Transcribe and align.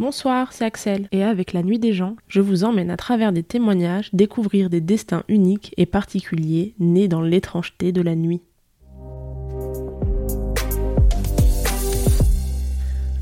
Bonsoir, 0.00 0.54
c'est 0.54 0.64
Axel, 0.64 1.08
et 1.12 1.22
avec 1.22 1.52
La 1.52 1.62
Nuit 1.62 1.78
des 1.78 1.92
gens, 1.92 2.16
je 2.26 2.40
vous 2.40 2.64
emmène 2.64 2.88
à 2.90 2.96
travers 2.96 3.34
des 3.34 3.42
témoignages 3.42 4.08
découvrir 4.14 4.70
des 4.70 4.80
destins 4.80 5.24
uniques 5.28 5.74
et 5.76 5.84
particuliers 5.84 6.74
nés 6.78 7.06
dans 7.06 7.20
l'étrangeté 7.20 7.92
de 7.92 8.00
la 8.00 8.14
nuit. 8.14 8.40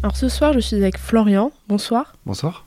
Alors 0.05 0.15
ce 0.15 0.29
soir, 0.29 0.53
je 0.53 0.61
suis 0.61 0.77
avec 0.77 0.99
Florian. 0.99 1.51
Bonsoir. 1.67 2.15
Bonsoir. 2.25 2.65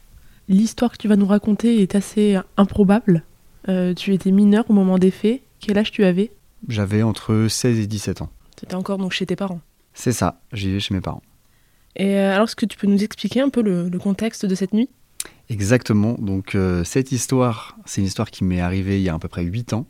L'histoire 0.50 0.92
que 0.92 0.98
tu 0.98 1.08
vas 1.08 1.16
nous 1.16 1.26
raconter 1.26 1.82
est 1.82 1.96
assez 1.96 2.38
improbable. 2.58 3.24
Euh, 3.70 3.94
tu 3.94 4.14
étais 4.14 4.32
mineur 4.32 4.70
au 4.70 4.74
moment 4.74 4.98
des 4.98 5.12
faits. 5.12 5.42
Quel 5.62 5.78
âge 5.78 5.92
tu 5.94 6.04
avais? 6.04 6.34
J'avais 6.68 7.02
entre 7.02 7.48
16 7.48 7.80
et 7.80 7.88
17 7.88 8.24
ans. 8.24 8.30
C'était 8.60 8.76
encore 8.76 8.98
donc 8.98 9.14
chez 9.14 9.26
tes 9.26 9.38
parents? 9.38 9.62
C'est 9.94 10.12
ça, 10.12 10.42
j'y 10.52 10.70
vais 10.70 10.82
chez 10.82 10.94
mes 10.94 11.00
parents. 11.00 11.22
Et 11.96 12.18
euh, 12.18 12.34
alors, 12.34 12.46
est-ce 12.46 12.56
que 12.56 12.66
tu 12.66 12.78
peux 12.78 12.88
nous 12.88 13.04
expliquer 13.04 13.42
un 13.42 13.50
peu 13.50 13.62
le, 13.62 13.90
contexte 14.00 14.46
de 14.46 14.56
cette 14.56 14.74
nuit? 14.74 14.90
Exactement. 15.50 16.16
Donc, 16.20 16.56
euh, 16.56 16.84
cette 16.84 17.12
histoire, 17.12 17.78
c'est 17.86 18.02
une 18.02 18.08
histoire 18.08 18.32
qui 18.32 18.44
m'est 18.44 18.62
arrivée 18.62 19.00
il 19.00 19.04
y 19.04 19.10
a 19.10 19.14
à 19.14 19.20
peu 19.20 19.28
près 19.28 19.44
8 19.44 19.74
ans. 19.74 19.86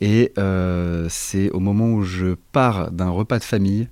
Et 0.00 0.32
euh, 0.38 1.06
c'est 1.08 1.50
au 1.50 1.60
moment 1.60 1.92
où 1.92 2.02
je 2.02 2.34
pars 2.52 2.90
d'un 2.90 3.10
repas 3.10 3.38
de 3.38 3.44
famille 3.44 3.88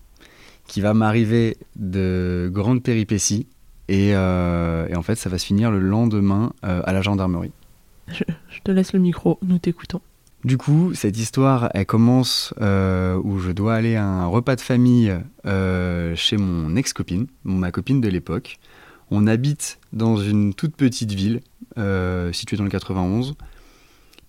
qui 0.66 0.80
va 0.80 0.95
m'arriver 0.95 1.56
de 1.77 2.50
grandes 2.52 2.82
péripéties. 2.82 3.46
Et, 3.88 4.14
en 4.16 5.02
fait, 5.02 5.16
ça 5.16 5.28
va 5.28 5.38
se 5.38 5.46
finir 5.46 5.70
le 5.70 5.80
lendemain 5.80 6.52
à 6.62 6.92
la 6.92 7.02
gendarmerie. 7.02 7.52
je 8.08 8.60
te 8.64 8.70
laisse 8.70 8.92
le 8.92 9.00
micro, 9.00 9.38
nous 9.42 9.58
t'écoutons. 9.58 10.00
Du 10.45 10.59
coup, 10.59 10.92
cette 10.95 11.19
histoire, 11.19 11.70
elle 11.73 11.87
commence 11.87 12.52
euh, 12.60 13.16
où 13.23 13.38
je 13.38 13.52
dois 13.52 13.74
aller 13.74 13.95
à 13.95 14.05
un 14.05 14.27
repas 14.27 14.56
de 14.56 14.60
famille 14.60 15.16
euh, 15.46 16.16
chez 16.16 16.37
mon 16.37 16.74
ex-copine, 16.74 17.28
ma 17.45 17.70
copine 17.70 18.00
de 18.00 18.09
l'époque. 18.09 18.59
On 19.12 19.28
habite 19.28 19.78
dans 19.92 20.16
une 20.16 20.52
toute 20.52 20.74
petite 20.74 21.12
ville 21.12 21.42
euh, 21.78 22.33
située 22.33 22.56
dans 22.56 22.64
le 22.64 22.70
91. 22.70 23.34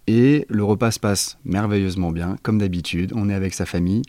Et 0.05 0.45
le 0.49 0.63
repas 0.63 0.91
se 0.91 0.99
passe 0.99 1.39
merveilleusement 1.45 2.11
bien, 2.11 2.35
comme 2.43 2.59
d'habitude. 2.59 3.11
On 3.15 3.27
est 3.27 3.33
avec 3.33 3.55
sa 3.55 3.65
famille. 3.65 4.03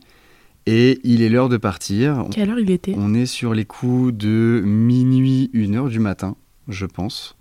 Et 0.67 1.01
il 1.05 1.23
est 1.23 1.31
l'heure 1.31 1.49
de 1.49 1.57
partir. 1.57 2.27
Quelle 2.33 2.51
heure 2.51 2.59
il 2.59 2.71
était? 2.71 2.95
On 2.99 3.15
est 3.15 3.27
sur 3.27 3.55
les 3.55 3.65
coups 3.65 4.13
de 4.13 4.63
minuit, 4.65 5.51
une 5.55 5.77
heure 5.77 5.89
du 5.89 6.01
matin, 6.01 6.37
je 6.69 6.85
pense. 6.85 7.37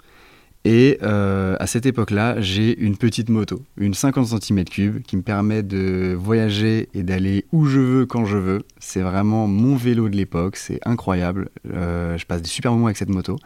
Et 0.65 0.97
euh, 1.03 1.57
à 1.59 1.67
cette 1.67 1.85
époque-là, 1.85 2.39
j'ai 2.39 2.79
une 2.79 2.95
petite 2.95 3.29
moto, 3.29 3.61
une 3.77 3.93
50 3.93 4.27
cm3 4.27 5.01
qui 5.01 5.17
me 5.17 5.21
permet 5.21 5.61
de 5.61 6.15
voyager 6.17 6.87
et 6.93 7.03
d'aller 7.03 7.45
où 7.51 7.65
je 7.65 7.81
veux 7.81 8.05
quand 8.05 8.23
je 8.23 8.37
veux. 8.37 8.61
C'est 8.79 9.01
vraiment 9.01 9.45
mon 9.47 9.75
vélo 9.75 10.07
de 10.07 10.15
l'époque, 10.15 10.55
c'est 10.55 10.79
incroyable. 10.85 11.49
Euh, 11.73 12.17
je 12.17 12.25
passe 12.25 12.41
des 12.41 12.47
super 12.47 12.71
moments 12.71 12.85
avec 12.85 12.97
cette 12.97 13.09
moto. 13.09 13.37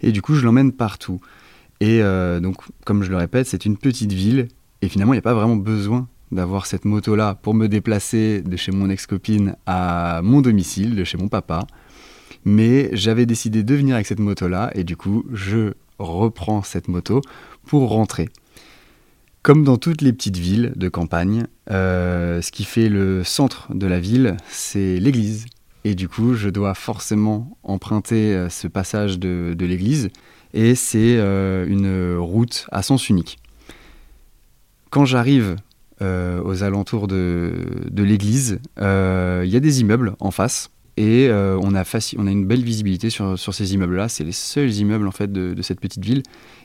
Et 0.00 0.10
du 0.10 0.22
coup, 0.22 0.34
je 0.34 0.44
l'emmène 0.44 0.72
partout. 0.72 1.20
Et 1.80 2.00
euh, 2.00 2.40
donc, 2.40 2.56
comme 2.86 3.02
je 3.02 3.10
le 3.10 3.18
répète, 3.18 3.46
c'est 3.46 3.66
une 3.66 3.76
petite 3.76 4.12
ville. 4.12 4.48
Et 4.80 4.88
finalement, 4.88 5.12
il 5.12 5.16
n'y 5.16 5.20
a 5.20 5.22
pas 5.22 5.34
vraiment 5.34 5.56
besoin 5.56 6.08
d'avoir 6.32 6.64
cette 6.64 6.86
moto-là 6.86 7.34
pour 7.34 7.52
me 7.52 7.68
déplacer 7.68 8.40
de 8.40 8.56
chez 8.56 8.72
mon 8.72 8.88
ex-copine 8.88 9.56
à 9.66 10.20
mon 10.24 10.40
domicile, 10.40 10.96
de 10.96 11.04
chez 11.04 11.18
mon 11.18 11.28
papa. 11.28 11.66
Mais 12.46 12.88
j'avais 12.92 13.26
décidé 13.26 13.62
de 13.62 13.74
venir 13.74 13.96
avec 13.96 14.06
cette 14.06 14.18
moto-là. 14.18 14.70
Et 14.74 14.84
du 14.84 14.96
coup, 14.96 15.24
je 15.30 15.74
reprend 15.98 16.62
cette 16.62 16.88
moto 16.88 17.20
pour 17.66 17.88
rentrer. 17.90 18.28
Comme 19.44 19.62
dans 19.62 19.76
toutes 19.76 20.00
les 20.00 20.14
petites 20.14 20.38
villes 20.38 20.72
de 20.74 20.88
campagne, 20.88 21.46
euh, 21.70 22.40
ce 22.40 22.50
qui 22.50 22.64
fait 22.64 22.88
le 22.88 23.22
centre 23.24 23.68
de 23.74 23.86
la 23.86 24.00
ville, 24.00 24.38
c'est 24.48 24.96
l'église. 24.98 25.44
Et 25.84 25.94
du 25.94 26.08
coup, 26.08 26.32
je 26.32 26.48
dois 26.48 26.72
forcément 26.72 27.58
emprunter 27.62 28.34
euh, 28.34 28.48
ce 28.48 28.68
passage 28.68 29.18
de, 29.18 29.54
l'église. 29.60 30.08
Et 30.54 30.74
c'est 30.74 31.18
euh, 31.18 31.66
une 31.66 32.16
route 32.16 32.66
à 32.72 32.80
sens 32.80 33.10
unique. 33.10 33.38
Quand 34.88 35.04
j'arrive 35.04 35.56
aux 36.00 36.62
alentours 36.62 37.08
de, 37.08 37.54
l'église, 37.96 38.60
il 38.78 38.82
y 39.48 39.56
a 39.56 39.60
des 39.60 39.80
immeubles 39.80 40.16
en 40.20 40.30
face. 40.30 40.70
Et 40.96 41.28
euh, 41.28 41.58
on, 41.60 41.74
a 41.74 41.82
on 42.18 42.26
a 42.26 42.30
une 42.30 42.46
belle 42.46 42.62
visibilité 42.62 43.10
sur, 43.10 43.38
sur 43.38 43.52
ces 43.52 43.74
immeubles-là. 43.74 44.08
C'est 44.08 44.24
les 44.24 44.32
seuls 44.32 44.72
immeubles 44.72 45.08
en 45.08 45.12
fait 45.12 45.32
de, 45.32 45.60
cette 45.62 45.80
petite 45.80 46.04
ville. 46.04 46.22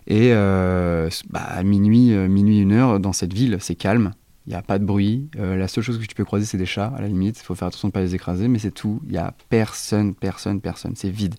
Et 0.07 0.34
euh, 0.34 1.09
bah, 1.29 1.41
à 1.41 1.63
minuit, 1.63 2.13
euh, 2.13 2.28
minuit, 2.28 2.59
une 2.59 2.72
heure, 2.72 3.00
dans 3.00 3.13
cette 3.13 3.34
ville, 3.34 3.57
c'est 3.59 3.75
calme. 3.75 4.13
Il 4.45 4.51
n'y 4.51 4.56
a 4.56 4.62
pas 4.62 4.79
de 4.79 4.85
bruit. 4.85 5.29
la 5.35 5.68
seule 5.68 5.84
chose 5.84 6.00
que 6.00 6.06
tu 6.06 6.16
peux 6.16 6.25
croiser, 6.25 6.45
c'est 6.45 6.57
des 6.57 6.66
chats, 6.66 6.91
à 6.97 7.01
la 7.01 7.07
limite. 7.07 7.39
Il 7.39 7.44
faut 7.44 7.53
faire 7.53 7.68
attention 7.68 7.88
de 7.88 7.91
ne 7.91 7.94
pas 7.94 8.01
les 8.01 8.16
écraser, 8.16 8.47
mais 8.47 8.57
c'est 8.57 8.72
tout. 8.72 9.00
Il 9.06 9.12
n'y 9.12 9.18
a 9.18 9.35
personne, 9.50 10.16
personne, 10.16 10.59
personne. 10.59 10.94
C'est 10.95 11.12
vide. 11.12 11.35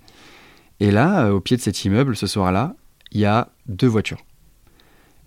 Et 0.79 0.93
là, 0.93 1.33
au 1.33 1.41
pied 1.41 1.57
de 1.57 1.63
cet 1.63 1.85
immeuble, 1.85 2.15
ce 2.15 2.29
soir-là, 2.29 2.77
il 3.11 3.21
y 3.21 3.25
a 3.25 3.49
deux 3.67 3.89
voitures. 3.89 4.25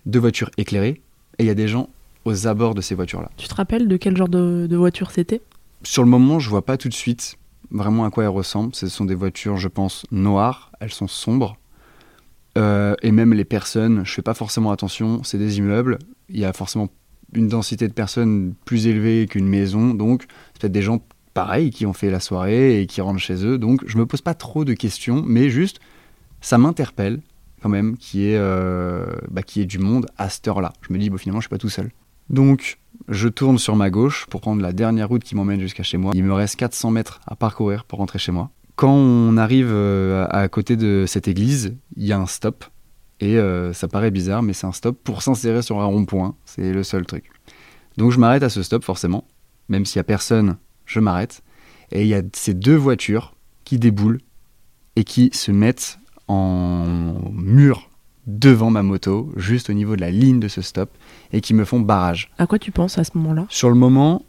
Deux 0.06 0.18
voitures 0.18 0.50
éclairées. 0.56 1.02
Et 1.38 1.44
il 1.44 1.46
y 1.46 1.50
a 1.50 1.54
des 1.54 1.68
gens 1.68 1.90
aux 2.24 2.46
abords 2.46 2.74
de 2.74 2.80
ces 2.80 2.94
voitures-là. 2.94 3.30
Tu 3.36 3.48
te 3.48 3.54
rappelles 3.54 3.86
de 3.86 3.96
quel 3.98 4.16
genre 4.16 4.30
de, 4.30 4.66
de 4.66 4.76
voiture 4.76 5.10
c'était? 5.10 5.42
Sur 5.82 6.02
le 6.02 6.08
moment, 6.08 6.38
je 6.38 6.48
vois 6.48 6.64
pas 6.64 6.78
tout 6.78 6.88
de 6.88 6.94
suite 6.94 7.36
vraiment 7.70 8.04
à 8.04 8.10
quoi 8.10 8.24
elles 8.24 8.30
ressemblent. 8.30 8.74
Ce 8.74 8.88
sont 8.88 9.04
des 9.04 9.14
voitures, 9.14 9.56
je 9.56 9.68
pense, 9.68 10.04
noires, 10.10 10.72
elles 10.80 10.92
sont 10.92 11.08
sombres. 11.08 11.56
Euh, 12.56 12.94
et 13.02 13.10
même 13.10 13.34
les 13.34 13.44
personnes, 13.44 14.04
je 14.04 14.12
fais 14.12 14.22
pas 14.22 14.34
forcément 14.34 14.70
attention, 14.70 15.22
c'est 15.24 15.38
des 15.38 15.58
immeubles, 15.58 15.98
il 16.28 16.38
y 16.38 16.44
a 16.44 16.52
forcément 16.52 16.88
une 17.32 17.48
densité 17.48 17.88
de 17.88 17.92
personnes 17.92 18.54
plus 18.64 18.86
élevée 18.86 19.26
qu'une 19.26 19.48
maison, 19.48 19.92
donc 19.92 20.26
c'est 20.52 20.60
peut-être 20.60 20.72
des 20.72 20.82
gens 20.82 21.04
pareils 21.32 21.70
qui 21.70 21.84
ont 21.84 21.92
fait 21.92 22.10
la 22.10 22.20
soirée 22.20 22.80
et 22.80 22.86
qui 22.86 23.00
rentrent 23.00 23.18
chez 23.18 23.44
eux, 23.44 23.58
donc 23.58 23.82
je 23.86 23.98
me 23.98 24.06
pose 24.06 24.20
pas 24.20 24.34
trop 24.34 24.64
de 24.64 24.72
questions, 24.72 25.24
mais 25.26 25.50
juste, 25.50 25.80
ça 26.40 26.56
m'interpelle 26.58 27.20
quand 27.60 27.70
même 27.70 27.96
qu'il 27.96 28.20
y, 28.20 28.34
euh, 28.34 29.06
bah, 29.30 29.40
y, 29.56 29.60
ait 29.60 29.64
du 29.64 29.78
monde 29.78 30.06
à 30.18 30.28
cette 30.28 30.46
heure-là. 30.46 30.74
Je 30.82 30.92
me 30.92 30.98
dis, 30.98 31.08
bon, 31.08 31.16
finalement, 31.16 31.40
je 31.40 31.46
suis 31.46 31.50
pas 31.50 31.56
tout 31.56 31.70
seul. 31.70 31.90
Donc, 32.28 32.78
je 33.08 33.28
tourne 33.28 33.58
sur 33.58 33.76
ma 33.76 33.90
gauche 33.90 34.26
pour 34.30 34.40
prendre 34.40 34.62
la 34.62 34.72
dernière 34.72 35.08
route 35.08 35.22
qui 35.22 35.34
m'emmène 35.34 35.60
jusqu'à 35.60 35.82
chez 35.82 35.96
moi. 35.96 36.12
Il 36.14 36.24
me 36.24 36.32
reste 36.32 36.56
400 36.56 36.90
mètres 36.90 37.20
à 37.26 37.36
parcourir 37.36 37.84
pour 37.84 37.98
rentrer 37.98 38.18
chez 38.18 38.32
moi. 38.32 38.50
Quand 38.76 38.92
on 38.92 39.36
arrive 39.36 39.70
euh, 39.70 40.26
à 40.30 40.48
côté 40.48 40.76
de 40.76 41.04
cette 41.06 41.28
église, 41.28 41.76
il 41.96 42.04
y 42.04 42.12
a 42.12 42.18
un 42.18 42.26
stop. 42.26 42.64
Et 43.20 43.38
euh, 43.38 43.72
ça 43.72 43.86
paraît 43.86 44.10
bizarre, 44.10 44.42
mais 44.42 44.52
c'est 44.52 44.66
un 44.66 44.72
stop 44.72 44.98
pour 45.04 45.22
s'insérer 45.22 45.62
sur 45.62 45.80
un 45.80 45.84
rond-point. 45.84 46.34
C'est 46.44 46.72
le 46.72 46.82
seul 46.82 47.06
truc. 47.06 47.30
Donc 47.96 48.10
je 48.10 48.18
m'arrête 48.18 48.42
à 48.42 48.48
ce 48.48 48.62
stop, 48.62 48.82
forcément. 48.82 49.24
Même 49.68 49.86
s'il 49.86 49.98
n'y 49.98 50.02
a 50.02 50.04
personne, 50.04 50.56
je 50.84 51.00
m'arrête. 51.00 51.42
Et 51.92 52.02
il 52.02 52.08
y 52.08 52.14
a 52.14 52.22
ces 52.32 52.54
deux 52.54 52.74
voitures 52.74 53.34
qui 53.64 53.78
déboulent 53.78 54.20
et 54.96 55.04
qui 55.04 55.30
se 55.32 55.52
mettent 55.52 55.98
en 56.26 57.14
mur 57.32 57.88
devant 58.26 58.70
ma 58.70 58.82
moto, 58.82 59.32
juste 59.36 59.70
au 59.70 59.72
niveau 59.72 59.96
de 59.96 60.00
la 60.00 60.10
ligne 60.10 60.40
de 60.40 60.48
ce 60.48 60.62
stop, 60.62 60.90
et 61.32 61.40
qui 61.40 61.54
me 61.54 61.64
font 61.64 61.80
barrage. 61.80 62.30
À 62.38 62.46
quoi 62.46 62.58
tu 62.58 62.72
penses 62.72 62.98
à 62.98 63.04
ce 63.04 63.12
moment-là? 63.14 63.46
Sur 63.48 63.68
le 63.68 63.74
moment, 63.74 64.24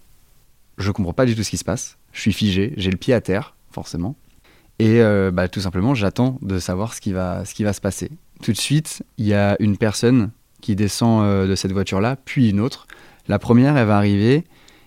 je 0.77 0.91
comprends 0.91 1.13
pas 1.13 1.25
du 1.25 1.35
tout 1.35 1.43
ce 1.43 1.49
qui 1.49 1.57
se 1.57 1.63
passe. 1.63 1.97
Je 2.11 2.21
suis 2.21 2.33
figé, 2.33 2.73
j'ai 2.77 2.91
le 2.91 2.97
pied 2.97 3.13
à 3.13 3.21
terre, 3.21 3.55
forcément. 3.71 4.15
Et 4.79 5.01
euh, 5.01 5.31
bah, 5.31 5.47
tout 5.47 5.61
simplement, 5.61 5.95
j'attends 5.95 6.37
de 6.41 6.59
savoir 6.59 6.93
ce 6.93 7.01
qui, 7.01 7.13
va, 7.13 7.45
ce 7.45 7.53
qui 7.53 7.63
va 7.63 7.73
se 7.73 7.81
passer. 7.81 8.11
Tout 8.43 8.51
de 8.51 8.57
suite, 8.57 9.03
il 9.17 9.25
y 9.25 9.33
a 9.33 9.55
une 9.59 9.77
personne 9.77 10.31
qui 10.61 10.75
descend 10.75 11.23
euh, 11.23 11.47
de 11.47 11.55
cette 11.55 11.71
voiture-là, 11.71 12.17
puis 12.25 12.49
une 12.49 12.59
autre. 12.59 12.87
La 13.27 13.39
première, 13.39 13.77
elle 13.77 13.87
va 13.87 13.97
arriver, 13.97 14.43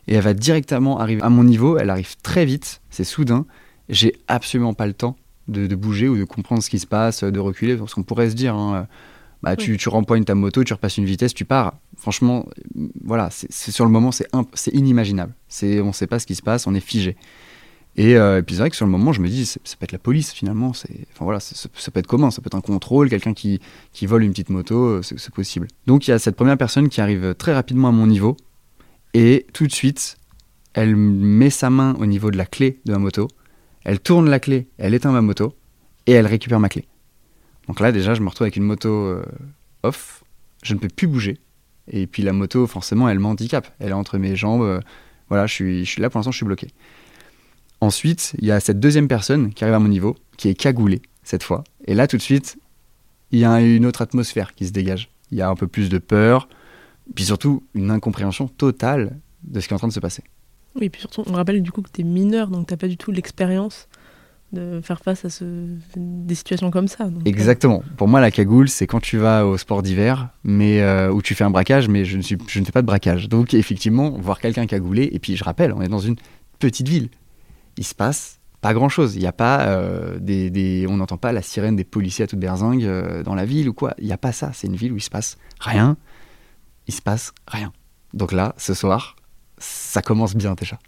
et 0.06 0.14
elle 0.14 0.22
va 0.22 0.34
directement 0.34 1.00
arriver 1.00 1.22
à 1.22 1.30
mon 1.30 1.44
niveau. 1.44 1.78
Elle 1.78 1.90
arrive 1.90 2.16
très 2.22 2.44
vite, 2.44 2.82
c'est 2.90 3.04
soudain. 3.04 3.46
J'ai 3.88 4.14
absolument 4.26 4.74
pas 4.74 4.86
le 4.86 4.92
temps 4.92 5.16
de, 5.48 5.74
bouger 5.74 6.08
ou 6.08 6.16
de 6.16 6.24
comprendre 6.24 6.62
ce 6.62 6.70
qui 6.70 6.78
se 6.78 6.86
passe, 6.86 7.24
de 7.24 7.40
reculer. 7.40 7.76
Parce 7.76 7.94
qu'on 7.94 8.02
pourrait 8.02 8.30
se 8.30 8.34
dire, 8.34 8.54
hein, 8.54 8.86
bah, 9.42 9.56
tu, 9.56 9.76
tu 9.76 9.88
rempoignes 9.88 10.24
ta 10.24 10.34
moto, 10.34 10.64
tu 10.64 10.72
repasses 10.72 10.98
une 10.98 11.04
vitesse, 11.04 11.34
tu 11.34 11.44
pars. 11.44 11.74
Franchement, 11.96 12.46
voilà, 13.04 13.28
c'est 13.30 13.70
sur 13.70 13.84
le 13.84 13.90
moment, 13.90 14.10
c'est 14.12 14.74
inimaginable. 14.74 15.32
On 15.62 15.86
ne 15.86 15.92
sait 15.92 16.06
pas 16.06 16.18
ce 16.18 16.26
qui 16.26 16.34
se 16.34 16.42
passe, 16.42 16.66
on 16.66 16.74
est 16.74 16.80
figé. 16.80 17.16
Et, 17.96 18.16
euh, 18.16 18.42
puis 18.42 18.54
c'est 18.54 18.60
vrai 18.60 18.70
que 18.70 18.76
sur 18.76 18.86
le 18.86 18.92
moment, 18.92 19.12
je 19.12 19.20
me 19.20 19.28
dis, 19.28 19.44
ça 19.44 19.58
peut 19.78 19.84
être 19.84 19.92
la 19.92 19.98
police 19.98 20.32
finalement. 20.32 20.68
Enfin 20.68 21.24
voilà, 21.24 21.40
ça 21.40 21.68
peut 21.68 21.98
être 21.98 22.06
comment 22.06 22.30
Ça 22.30 22.40
peut 22.40 22.46
être 22.46 22.54
un 22.54 22.60
contrôle, 22.60 23.10
quelqu'un 23.10 23.34
qui, 23.34 23.60
qui 23.92 24.06
vole 24.06 24.22
une 24.22 24.30
petite 24.30 24.50
moto, 24.50 24.84
euh, 24.84 25.02
c'est 25.02 25.34
possible. 25.34 25.66
Donc 25.86 26.06
il 26.06 26.12
y 26.12 26.14
a 26.14 26.18
cette 26.20 26.36
première 26.36 26.56
personne 26.56 26.88
qui 26.88 27.00
arrive 27.00 27.34
très 27.34 27.52
rapidement 27.52 27.88
à 27.88 27.92
mon 27.92 28.06
niveau, 28.06 28.36
et 29.14 29.46
tout 29.52 29.66
de 29.66 29.72
suite, 29.72 30.16
elle 30.74 30.94
met 30.94 31.50
sa 31.50 31.70
main 31.70 31.94
au 31.98 32.06
niveau 32.06 32.30
de 32.30 32.36
la 32.36 32.46
clé 32.46 32.80
de 32.84 32.92
ma 32.92 32.98
moto, 32.98 33.28
elle 33.88 34.00
tourne 34.00 34.28
la 34.28 34.38
clé, 34.38 34.68
elle 34.76 34.92
éteint 34.92 35.12
ma 35.12 35.22
moto, 35.22 35.56
et 36.06 36.12
elle 36.12 36.26
récupère 36.26 36.60
ma 36.60 36.68
clé. 36.68 36.86
Donc 37.68 37.80
là, 37.80 37.90
déjà, 37.90 38.12
je 38.12 38.20
me 38.20 38.28
retrouve 38.28 38.44
avec 38.44 38.56
une 38.56 38.64
moto 38.64 38.90
euh, 38.90 39.24
off, 39.82 40.24
je 40.62 40.74
ne 40.74 40.78
peux 40.78 40.88
plus 40.88 41.06
bouger. 41.06 41.38
Et 41.90 42.06
puis 42.06 42.22
la 42.22 42.34
moto, 42.34 42.66
forcément, 42.66 43.08
elle 43.08 43.18
m'handicape. 43.18 43.66
Elle 43.78 43.88
est 43.88 43.94
entre 43.94 44.18
mes 44.18 44.36
jambes. 44.36 44.60
Euh, 44.60 44.80
voilà, 45.30 45.46
je 45.46 45.54
suis, 45.54 45.86
je 45.86 45.90
suis 45.90 46.02
là 46.02 46.10
pour 46.10 46.18
l'instant, 46.18 46.32
je 46.32 46.36
suis 46.36 46.44
bloqué. 46.44 46.68
Ensuite, 47.80 48.34
il 48.38 48.46
y 48.46 48.52
a 48.52 48.60
cette 48.60 48.78
deuxième 48.78 49.08
personne 49.08 49.54
qui 49.54 49.64
arrive 49.64 49.76
à 49.76 49.78
mon 49.78 49.88
niveau, 49.88 50.16
qui 50.36 50.50
est 50.50 50.54
cagoulée 50.54 51.00
cette 51.22 51.42
fois. 51.42 51.64
Et 51.86 51.94
là, 51.94 52.06
tout 52.06 52.18
de 52.18 52.22
suite, 52.22 52.58
il 53.30 53.38
y 53.38 53.46
a 53.46 53.58
une 53.62 53.86
autre 53.86 54.02
atmosphère 54.02 54.54
qui 54.54 54.66
se 54.66 54.72
dégage. 54.72 55.08
Il 55.30 55.38
y 55.38 55.40
a 55.40 55.48
un 55.48 55.56
peu 55.56 55.66
plus 55.66 55.88
de 55.88 55.96
peur, 55.96 56.50
puis 57.14 57.24
surtout 57.24 57.64
une 57.72 57.90
incompréhension 57.90 58.48
totale 58.48 59.18
de 59.44 59.60
ce 59.60 59.66
qui 59.66 59.72
est 59.72 59.76
en 59.76 59.78
train 59.78 59.88
de 59.88 59.94
se 59.94 60.00
passer. 60.00 60.24
Oui, 60.80 60.88
puis 60.88 61.00
surtout, 61.00 61.22
on 61.26 61.32
rappelle 61.32 61.62
du 61.62 61.72
coup 61.72 61.82
que 61.82 61.90
tu 61.92 62.02
es 62.02 62.04
mineur, 62.04 62.48
donc 62.48 62.66
tu 62.66 62.72
n'as 62.72 62.78
pas 62.78 62.88
du 62.88 62.96
tout 62.96 63.10
l'expérience 63.10 63.88
de 64.52 64.80
faire 64.82 65.00
face 65.00 65.24
à 65.24 65.44
des 65.96 66.34
situations 66.34 66.70
comme 66.70 66.88
ça. 66.88 67.04
euh, 67.04 67.10
Exactement. 67.26 67.82
Pour 67.96 68.08
moi, 68.08 68.20
la 68.20 68.30
cagoule, 68.30 68.68
c'est 68.68 68.86
quand 68.86 69.00
tu 69.00 69.18
vas 69.18 69.46
au 69.46 69.58
sport 69.58 69.82
d'hiver, 69.82 70.30
mais 70.42 70.80
euh, 70.80 71.12
où 71.12 71.20
tu 71.20 71.34
fais 71.34 71.44
un 71.44 71.50
braquage, 71.50 71.88
mais 71.88 72.04
je 72.04 72.16
ne, 72.16 72.22
fais 72.22 72.72
pas 72.72 72.80
de 72.80 72.86
braquage. 72.86 73.28
Donc, 73.28 73.52
effectivement, 73.52 74.10
voir 74.10 74.40
quelqu'un 74.40 74.66
cagoulé, 74.66 75.08
et 75.12 75.18
puis 75.18 75.36
je 75.36 75.44
rappelle, 75.44 75.72
on 75.72 75.82
est 75.82 75.88
dans 75.88 75.98
une 75.98 76.16
petite 76.58 76.88
ville. 76.88 77.10
Il 77.76 77.84
se 77.84 77.94
passe 77.94 78.40
pas 78.60 78.72
grand-chose. 78.72 79.16
Il 79.16 79.22
y 79.22 79.26
a 79.26 79.32
pas 79.32 79.66
euh, 79.66 80.18
des, 80.18 80.86
on 80.88 80.96
n'entend 80.96 81.18
pas 81.18 81.32
la 81.32 81.42
sirène 81.42 81.76
des 81.76 81.84
policiers 81.84 82.24
à 82.24 82.26
toute 82.26 82.40
berzingue 82.40 83.22
dans 83.22 83.34
la 83.34 83.44
ville 83.44 83.68
ou 83.68 83.74
quoi. 83.74 83.94
Il 83.98 84.06
n'y 84.06 84.12
a 84.12 84.18
pas 84.18 84.32
ça. 84.32 84.50
C'est 84.54 84.66
une 84.66 84.76
ville 84.76 84.92
où 84.92 84.96
il 84.96 85.02
se 85.02 85.10
passe 85.10 85.36
rien. 85.60 85.96
Il 86.86 86.94
se 86.94 87.02
passe 87.02 87.34
rien. 87.46 87.72
Donc 88.14 88.32
là, 88.32 88.54
ce 88.56 88.72
soir, 88.72 89.14
ça 89.58 90.02
commence 90.02 90.34
bien 90.34 90.54
déjà. 90.54 90.78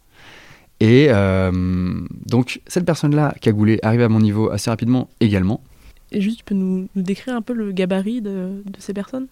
Et 0.81 1.09
euh, 1.11 2.01
donc, 2.27 2.61
cette 2.67 2.87
personne-là, 2.87 3.35
cagoulée, 3.41 3.79
arrive 3.83 4.01
à 4.01 4.09
mon 4.09 4.21
niveau 4.21 4.51
assez 4.51 4.71
rapidement 4.71 5.11
également. 5.21 5.63
Et 6.11 6.21
juste, 6.21 6.39
tu 6.39 6.45
peux 6.45 6.55
nous, 6.55 6.89
nous 6.95 7.03
décrire 7.03 7.35
un 7.37 7.43
peu 7.43 7.53
le 7.53 7.73
gabarit 7.73 8.23
de, 8.23 8.63
de 8.65 8.81
ces 8.81 8.95
personnes? 8.95 9.27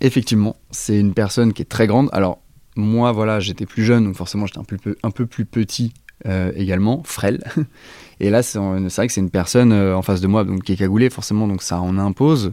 Effectivement, 0.00 0.56
c'est 0.70 0.98
une 0.98 1.14
personne 1.14 1.52
qui 1.52 1.62
est 1.62 1.66
très 1.66 1.86
grande. 1.86 2.10
Alors, 2.12 2.40
moi, 2.76 3.12
voilà, 3.12 3.40
j'étais 3.40 3.64
plus 3.64 3.84
jeune, 3.84 4.04
donc 4.04 4.16
forcément, 4.16 4.46
j'étais 4.46 4.58
un 4.58 4.64
peu, 4.64 4.76
peu- 4.76 4.96
un 5.02 5.10
peu 5.10 5.24
plus 5.26 5.46
petit 5.46 5.94
euh, 6.26 6.52
également, 6.54 7.02
frêle. 7.04 7.42
Et 8.20 8.28
là, 8.30 8.42
c'est 8.42 8.58
c'est 8.58 8.96
vrai 8.96 9.06
que 9.06 9.12
c'est 9.12 9.20
une 9.20 9.30
personne 9.30 9.72
euh, 9.72 9.96
en 9.96 10.02
face 10.02 10.20
de 10.20 10.26
moi 10.26 10.44
donc, 10.44 10.62
qui 10.62 10.72
est 10.72 10.76
cagoulée, 10.76 11.08
forcément, 11.08 11.48
donc 11.48 11.62
ça 11.62 11.80
en 11.80 11.96
impose. 11.98 12.52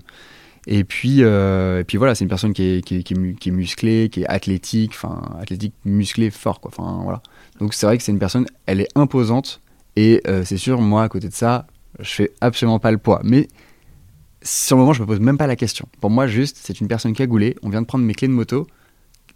Et 0.66 0.84
puis, 0.84 1.18
euh, 1.20 1.82
et 1.82 1.84
puis 1.84 1.98
voilà, 1.98 2.16
c'est 2.16 2.24
une 2.24 2.30
personne 2.30 2.54
qui 2.54 2.64
est, 2.64 3.48
musclée, 3.52 4.10
qui 4.10 4.22
est 4.22 4.28
athlétique, 4.28 4.92
enfin, 4.94 5.22
athlétique, 5.40 5.74
musclée, 5.84 6.30
fort, 6.30 6.62
quoi. 6.62 6.72
Enfin, 6.76 7.02
voilà. 7.04 7.22
Donc, 7.60 7.74
c'est 7.74 7.86
vrai 7.86 7.98
que 7.98 8.04
c'est 8.04 8.12
une 8.12 8.20
personne, 8.20 8.46
elle 8.66 8.80
est 8.80 8.88
imposante. 8.96 9.62
Et 9.96 10.22
euh, 10.28 10.44
c'est 10.46 10.58
sûr, 10.58 10.82
moi, 10.82 11.04
à 11.04 11.10
côté 11.10 11.28
de 11.28 11.34
ça, 11.34 11.68
je 12.00 12.10
fais 12.10 12.32
absolument 12.42 12.80
pas 12.80 12.92
le 12.92 12.98
poids. 12.98 13.22
Mais 13.24 13.48
sur 14.42 14.78
le 14.78 14.82
moment, 14.82 14.94
je 14.94 15.02
me 15.02 15.08
pose 15.08 15.20
même 15.20 15.38
pas 15.38 15.48
la 15.48 15.56
question. 15.56 15.88
Pour 16.00 16.10
moi, 16.10 16.28
juste, 16.28 16.58
c'est 16.62 16.80
une 16.80 16.88
personne 16.88 17.14
cagoulée. 17.14 17.56
On 17.62 17.70
vient 17.70 17.82
de 17.82 17.88
prendre 17.88 18.06
mes 18.06 18.14
clés 18.14 18.30
de 18.30 18.34
moto. 18.34 18.66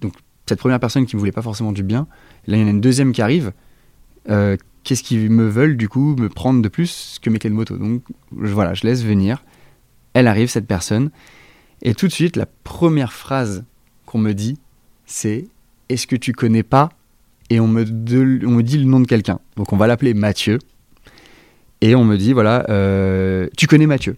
Donc, 0.01 0.13
cette 0.45 0.59
première 0.59 0.79
personne 0.79 1.06
qui 1.06 1.15
me 1.15 1.19
voulait 1.19 1.33
pas 1.33 1.41
forcément 1.41 1.74
du 1.74 1.83
bien. 1.83 2.07
Là, 2.47 2.57
il 2.57 2.62
y 2.62 2.63
en 2.63 2.68
a 2.68 2.71
une 2.71 2.81
deuxième 2.81 3.12
qui 3.12 3.21
arrive. 3.21 3.51
Euh, 4.29 4.56
Qu'est-ce 4.83 5.03
qu'ils 5.03 5.29
me 5.29 5.50
veulent, 5.50 5.75
du 5.75 5.89
coup, 5.89 6.15
me 6.18 6.29
prendre 6.29 6.62
de 6.62 6.69
plus 6.69 7.19
que 7.21 7.29
mes 7.29 7.39
clés 7.39 7.50
de 7.50 7.56
moto? 7.56 7.75
Donc, 7.75 8.03
voilà, 8.31 8.74
je 8.74 8.88
laisse 8.88 9.03
venir. 9.03 9.44
Elle 10.17 10.27
arrive, 10.27 10.49
cette 10.49 10.65
personne. 10.65 11.11
Et 11.83 11.93
tout 11.93 12.07
de 12.07 12.11
suite, 12.11 12.37
la 12.37 12.47
première 12.63 13.13
phrase 13.13 13.63
qu'on 14.07 14.17
me 14.17 14.33
dit, 14.33 14.57
c'est 15.05 15.45
Est-ce 15.89 16.07
que 16.07 16.15
tu 16.15 16.33
connais 16.33 16.63
pas? 16.63 16.89
Et 17.51 17.59
on 17.59 17.67
me, 17.67 17.83
dit 17.85 18.77
le 18.79 18.85
nom 18.85 18.99
de 18.99 19.05
quelqu'un. 19.05 19.39
Donc, 19.57 19.73
on 19.73 19.77
va 19.77 19.85
l'appeler 19.85 20.15
Mathieu. 20.15 20.57
Et 21.81 21.93
on 21.93 22.03
me 22.03 22.17
dit 22.17 22.33
Voilà, 22.33 22.65
euh, 22.69 23.47
tu 23.55 23.67
connais 23.67 23.85
Mathieu? 23.85 24.17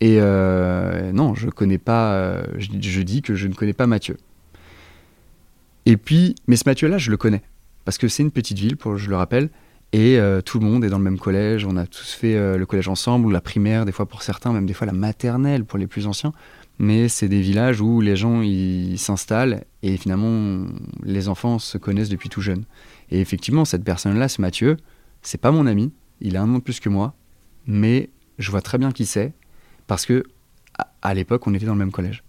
Et 0.00 0.16
euh, 0.18 1.12
non, 1.12 1.34
je 1.34 1.50
connais 1.50 1.76
pas. 1.76 2.14
euh, 2.14 2.42
je, 2.56 2.70
je 2.80 3.02
dis 3.02 3.20
que 3.20 3.34
je 3.34 3.48
ne 3.48 3.52
connais 3.52 3.74
pas 3.74 3.86
Mathieu. 3.86 4.16
Et 5.84 5.98
puis, 5.98 6.36
mais 6.46 6.56
ce 6.56 6.62
Mathieu-là, 6.64 6.96
je 6.96 7.10
le 7.10 7.18
connais 7.18 7.42
parce 7.84 7.98
que 7.98 8.08
c'est 8.08 8.22
une 8.22 8.30
petite 8.30 8.58
ville, 8.58 8.78
pour, 8.78 8.96
je 8.96 9.10
le 9.10 9.16
rappelle, 9.16 9.50
et 9.92 10.18
euh, 10.18 10.40
tout 10.40 10.58
le 10.58 10.66
monde 10.66 10.84
est 10.84 10.90
dans 10.90 10.98
le 10.98 11.04
même 11.04 11.18
collège. 11.18 11.64
On 11.64 11.76
a 11.76 11.86
tous 11.86 12.12
fait 12.12 12.36
euh, 12.36 12.58
le 12.58 12.66
collège 12.66 12.88
ensemble, 12.88 13.26
ou 13.26 13.30
la 13.30 13.40
primaire, 13.40 13.84
des 13.84 13.92
fois 13.92 14.06
pour 14.06 14.22
certains, 14.22 14.52
même 14.52 14.66
des 14.66 14.74
fois 14.74 14.86
la 14.86 14.92
maternelle 14.92 15.64
pour 15.64 15.78
les 15.78 15.86
plus 15.86 16.06
anciens. 16.06 16.32
Mais 16.78 17.08
c'est 17.08 17.28
des 17.28 17.40
villages 17.40 17.80
où 17.80 18.00
les 18.00 18.14
gens 18.14 18.42
s'installent 18.96 19.64
et 19.82 19.96
finalement 19.96 20.64
les 21.02 21.28
enfants 21.28 21.58
se 21.58 21.76
connaissent 21.76 22.08
depuis 22.08 22.28
tout 22.28 22.40
jeune. 22.40 22.64
Et 23.10 23.20
effectivement, 23.20 23.64
cette 23.64 23.82
personne-là, 23.82 24.28
ce 24.28 24.40
Mathieu, 24.40 24.76
c'est 25.22 25.40
pas 25.40 25.50
mon 25.50 25.66
ami. 25.66 25.92
Il 26.20 26.36
a 26.36 26.42
un 26.42 26.54
an 26.54 26.58
de 26.58 26.62
plus 26.62 26.78
que 26.78 26.88
moi, 26.88 27.14
mais 27.66 28.10
je 28.38 28.50
vois 28.52 28.62
très 28.62 28.78
bien 28.78 28.92
qui 28.92 29.06
c'est 29.06 29.32
parce 29.88 30.06
que 30.06 30.22
à 31.02 31.14
l'époque, 31.14 31.46
on 31.46 31.54
était 31.54 31.66
dans 31.66 31.72
le 31.72 31.78
même 31.78 31.90
collège. 31.90 32.22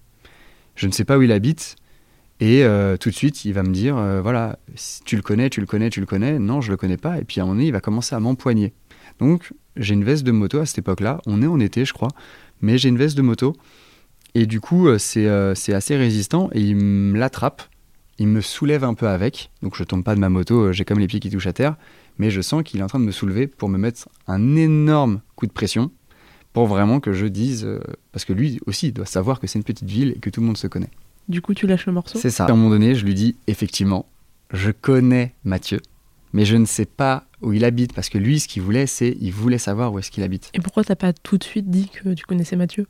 Je 0.75 0.87
ne 0.87 0.91
sais 0.91 1.05
pas 1.05 1.17
où 1.17 1.21
il 1.21 1.31
habite, 1.31 1.75
et 2.39 2.63
euh, 2.63 2.95
tout 2.95 3.09
de 3.09 3.15
suite, 3.15 3.43
il 3.43 3.53
va 3.53 3.63
me 3.63 3.73
dire 3.73 3.97
euh, 3.97 4.21
voilà, 4.21 4.59
tu 5.03 5.17
le 5.17 5.21
connais, 5.21 5.49
tu 5.49 5.59
le 5.59 5.65
connais, 5.65 5.89
tu 5.89 5.99
le 5.99 6.05
connais. 6.05 6.39
Non, 6.39 6.61
je 6.61 6.71
le 6.71 6.77
connais 6.77 6.97
pas. 6.97 7.19
Et 7.19 7.25
puis 7.25 7.39
à 7.39 7.43
un 7.43 7.45
moment 7.45 7.55
donné, 7.55 7.67
il 7.67 7.73
va 7.73 7.81
commencer 7.81 8.15
à 8.15 8.19
m'empoigner. 8.19 8.73
Donc, 9.19 9.51
j'ai 9.75 9.93
une 9.93 10.05
veste 10.05 10.23
de 10.23 10.31
moto 10.31 10.59
à 10.59 10.65
cette 10.65 10.79
époque-là. 10.79 11.19
On 11.25 11.41
est 11.41 11.47
en 11.47 11.59
été, 11.59 11.83
je 11.83 11.93
crois, 11.93 12.09
mais 12.61 12.77
j'ai 12.77 12.89
une 12.89 12.97
veste 12.97 13.17
de 13.17 13.21
moto. 13.21 13.55
Et 14.35 14.45
du 14.45 14.61
coup, 14.61 14.87
euh, 14.87 14.97
c'est 14.97 15.73
assez 15.73 15.97
résistant. 15.97 16.49
Et 16.53 16.61
il 16.61 16.77
me 16.77 17.17
l'attrape, 17.17 17.61
il 18.19 18.27
me 18.27 18.39
soulève 18.39 18.85
un 18.85 18.93
peu 18.93 19.09
avec. 19.09 19.51
Donc, 19.61 19.75
je 19.75 19.83
tombe 19.83 20.05
pas 20.05 20.15
de 20.15 20.21
ma 20.21 20.29
moto, 20.29 20.71
j'ai 20.71 20.85
comme 20.85 20.99
les 20.99 21.07
pieds 21.07 21.19
qui 21.19 21.29
touchent 21.29 21.47
à 21.47 21.53
terre. 21.53 21.75
Mais 22.19 22.31
je 22.31 22.39
sens 22.39 22.63
qu'il 22.63 22.79
est 22.79 22.83
en 22.83 22.87
train 22.87 22.99
de 22.99 23.05
me 23.05 23.11
soulever 23.11 23.47
pour 23.47 23.67
me 23.67 23.77
mettre 23.77 24.07
un 24.27 24.55
énorme 24.55 25.21
coup 25.35 25.47
de 25.47 25.51
pression 25.51 25.91
pour 26.53 26.67
vraiment 26.67 26.99
que 26.99 27.13
je 27.13 27.27
dise, 27.27 27.67
parce 28.11 28.25
que 28.25 28.33
lui 28.33 28.59
aussi 28.65 28.87
il 28.87 28.91
doit 28.91 29.05
savoir 29.05 29.39
que 29.39 29.45
c'est 29.45 29.59
une 29.59 29.63
petite 29.63 29.87
ville 29.87 30.13
et 30.17 30.19
que 30.19 30.31
tout 30.31 30.41
le 30.41 30.47
monde 30.47 30.57
se 30.57 30.65
connaît. 30.65 30.89
Du 31.29 31.41
coup, 31.41 31.53
tu 31.53 31.67
lâches 31.67 31.85
le 31.85 31.93
morceau 31.93 32.17
C'est 32.19 32.31
ça. 32.31 32.45
À 32.45 32.51
un 32.51 32.55
moment 32.55 32.71
donné, 32.71 32.95
je 32.95 33.05
lui 33.05 33.13
dis, 33.13 33.35
effectivement, 33.45 34.07
je 34.51 34.71
connais 34.71 35.35
Mathieu, 35.43 35.79
mais 36.33 36.43
je 36.43 36.57
ne 36.57 36.65
sais 36.65 36.85
pas 36.85 37.25
où 37.41 37.53
il 37.53 37.63
habite, 37.63 37.93
parce 37.93 38.09
que 38.09 38.17
lui, 38.17 38.39
ce 38.39 38.47
qu'il 38.47 38.63
voulait, 38.63 38.87
c'est, 38.87 39.15
il 39.21 39.31
voulait 39.31 39.59
savoir 39.59 39.93
où 39.93 39.99
est-ce 39.99 40.11
qu'il 40.11 40.23
habite. 40.23 40.49
Et 40.53 40.59
pourquoi 40.59 40.83
t'as 40.83 40.95
pas 40.95 41.13
tout 41.13 41.37
de 41.37 41.43
suite 41.43 41.69
dit 41.69 41.89
que 41.89 42.13
tu 42.13 42.25
connaissais 42.25 42.55
Mathieu? 42.55 42.87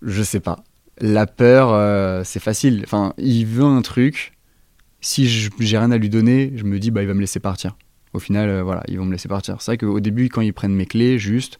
Je 0.00 0.22
sais 0.22 0.40
pas. 0.40 0.64
La 1.00 1.26
peur, 1.26 1.70
euh, 1.72 2.22
c'est 2.24 2.40
facile. 2.40 2.82
Enfin, 2.84 3.12
il 3.18 3.44
veut 3.44 3.64
un 3.64 3.82
truc. 3.82 4.32
Si 5.00 5.28
j'ai 5.28 5.78
rien 5.78 5.90
à 5.90 5.98
lui 5.98 6.08
donner, 6.08 6.52
je 6.56 6.64
me 6.64 6.78
dis, 6.78 6.90
bah, 6.90 7.02
il 7.02 7.08
va 7.08 7.14
me 7.14 7.20
laisser 7.20 7.40
partir. 7.40 7.76
Au 8.14 8.18
final, 8.20 8.48
euh, 8.48 8.62
voilà, 8.62 8.82
ils 8.88 8.98
vont 8.98 9.04
me 9.04 9.12
laisser 9.12 9.28
partir. 9.28 9.60
C'est 9.60 9.72
vrai 9.72 9.78
qu'au 9.78 10.00
début, 10.00 10.28
quand 10.28 10.40
ils 10.40 10.52
prennent 10.52 10.74
mes 10.74 10.86
clés, 10.86 11.18
juste, 11.18 11.58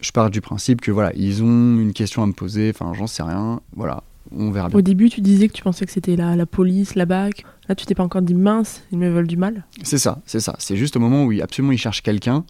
je 0.00 0.10
pars 0.12 0.30
du 0.30 0.40
principe 0.40 0.80
que 0.80 0.90
voilà, 0.90 1.12
ils 1.14 1.42
ont 1.42 1.78
une 1.78 1.92
question 1.92 2.22
à 2.22 2.26
me 2.26 2.32
poser. 2.32 2.70
Enfin, 2.74 2.92
j'en 2.94 3.06
sais 3.06 3.22
rien. 3.22 3.60
Voilà, 3.74 4.04
on 4.36 4.50
verra 4.50 4.68
bien. 4.68 4.78
Au 4.78 4.82
début, 4.82 5.08
tu 5.08 5.20
disais 5.20 5.48
que 5.48 5.52
tu 5.52 5.62
pensais 5.62 5.86
que 5.86 5.92
c'était 5.92 6.16
la, 6.16 6.36
la 6.36 6.46
police, 6.46 6.94
la 6.94 7.06
BAC. 7.06 7.44
Là, 7.68 7.74
tu 7.74 7.86
t'es 7.86 7.94
pas 7.94 8.02
encore 8.02 8.22
dit 8.22 8.34
mince, 8.34 8.82
ils 8.92 8.98
me 8.98 9.08
veulent 9.08 9.26
du 9.26 9.36
mal. 9.36 9.64
C'est 9.82 9.98
ça, 9.98 10.20
c'est 10.26 10.40
ça. 10.40 10.54
C'est 10.58 10.76
juste 10.76 10.96
au 10.96 11.00
moment 11.00 11.24
où 11.24 11.32
il, 11.32 11.42
absolument 11.42 11.72
il 11.72 11.78
cherche 11.78 12.02
quelqu'un, 12.02 12.44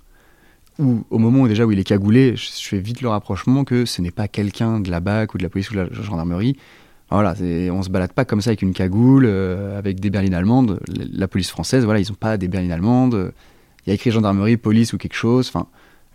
ou 0.78 1.04
au 1.10 1.18
moment 1.18 1.42
où 1.42 1.48
déjà 1.48 1.66
où 1.66 1.72
il 1.72 1.78
est 1.78 1.84
cagoulé, 1.84 2.34
je, 2.36 2.46
je 2.46 2.68
fais 2.68 2.80
vite 2.80 3.02
le 3.02 3.08
rapprochement 3.08 3.64
que 3.64 3.84
ce 3.84 4.00
n'est 4.00 4.10
pas 4.10 4.28
quelqu'un 4.28 4.80
de 4.80 4.90
la 4.90 5.00
BAC 5.00 5.34
ou 5.34 5.38
de 5.38 5.42
la 5.42 5.48
police 5.48 5.70
ou 5.70 5.74
de 5.74 5.80
la 5.80 5.92
gendarmerie. 5.92 6.56
Voilà, 7.10 7.34
on 7.72 7.82
se 7.82 7.90
balade 7.90 8.14
pas 8.14 8.24
comme 8.24 8.40
ça 8.40 8.50
avec 8.50 8.62
une 8.62 8.72
cagoule, 8.72 9.26
euh, 9.26 9.78
avec 9.78 10.00
des 10.00 10.08
berlines 10.08 10.32
allemandes. 10.32 10.80
La, 10.88 11.04
la 11.12 11.28
police 11.28 11.50
française, 11.50 11.84
voilà, 11.84 12.00
ils 12.00 12.10
ont 12.10 12.16
pas 12.18 12.38
des 12.38 12.48
berlines 12.48 12.72
allemandes. 12.72 13.32
Il 13.84 13.90
y 13.90 13.92
a 13.92 13.94
écrit 13.94 14.10
gendarmerie, 14.10 14.56
police 14.56 14.94
ou 14.94 14.98
quelque 14.98 15.14
chose. 15.14 15.48
Enfin, 15.48 15.66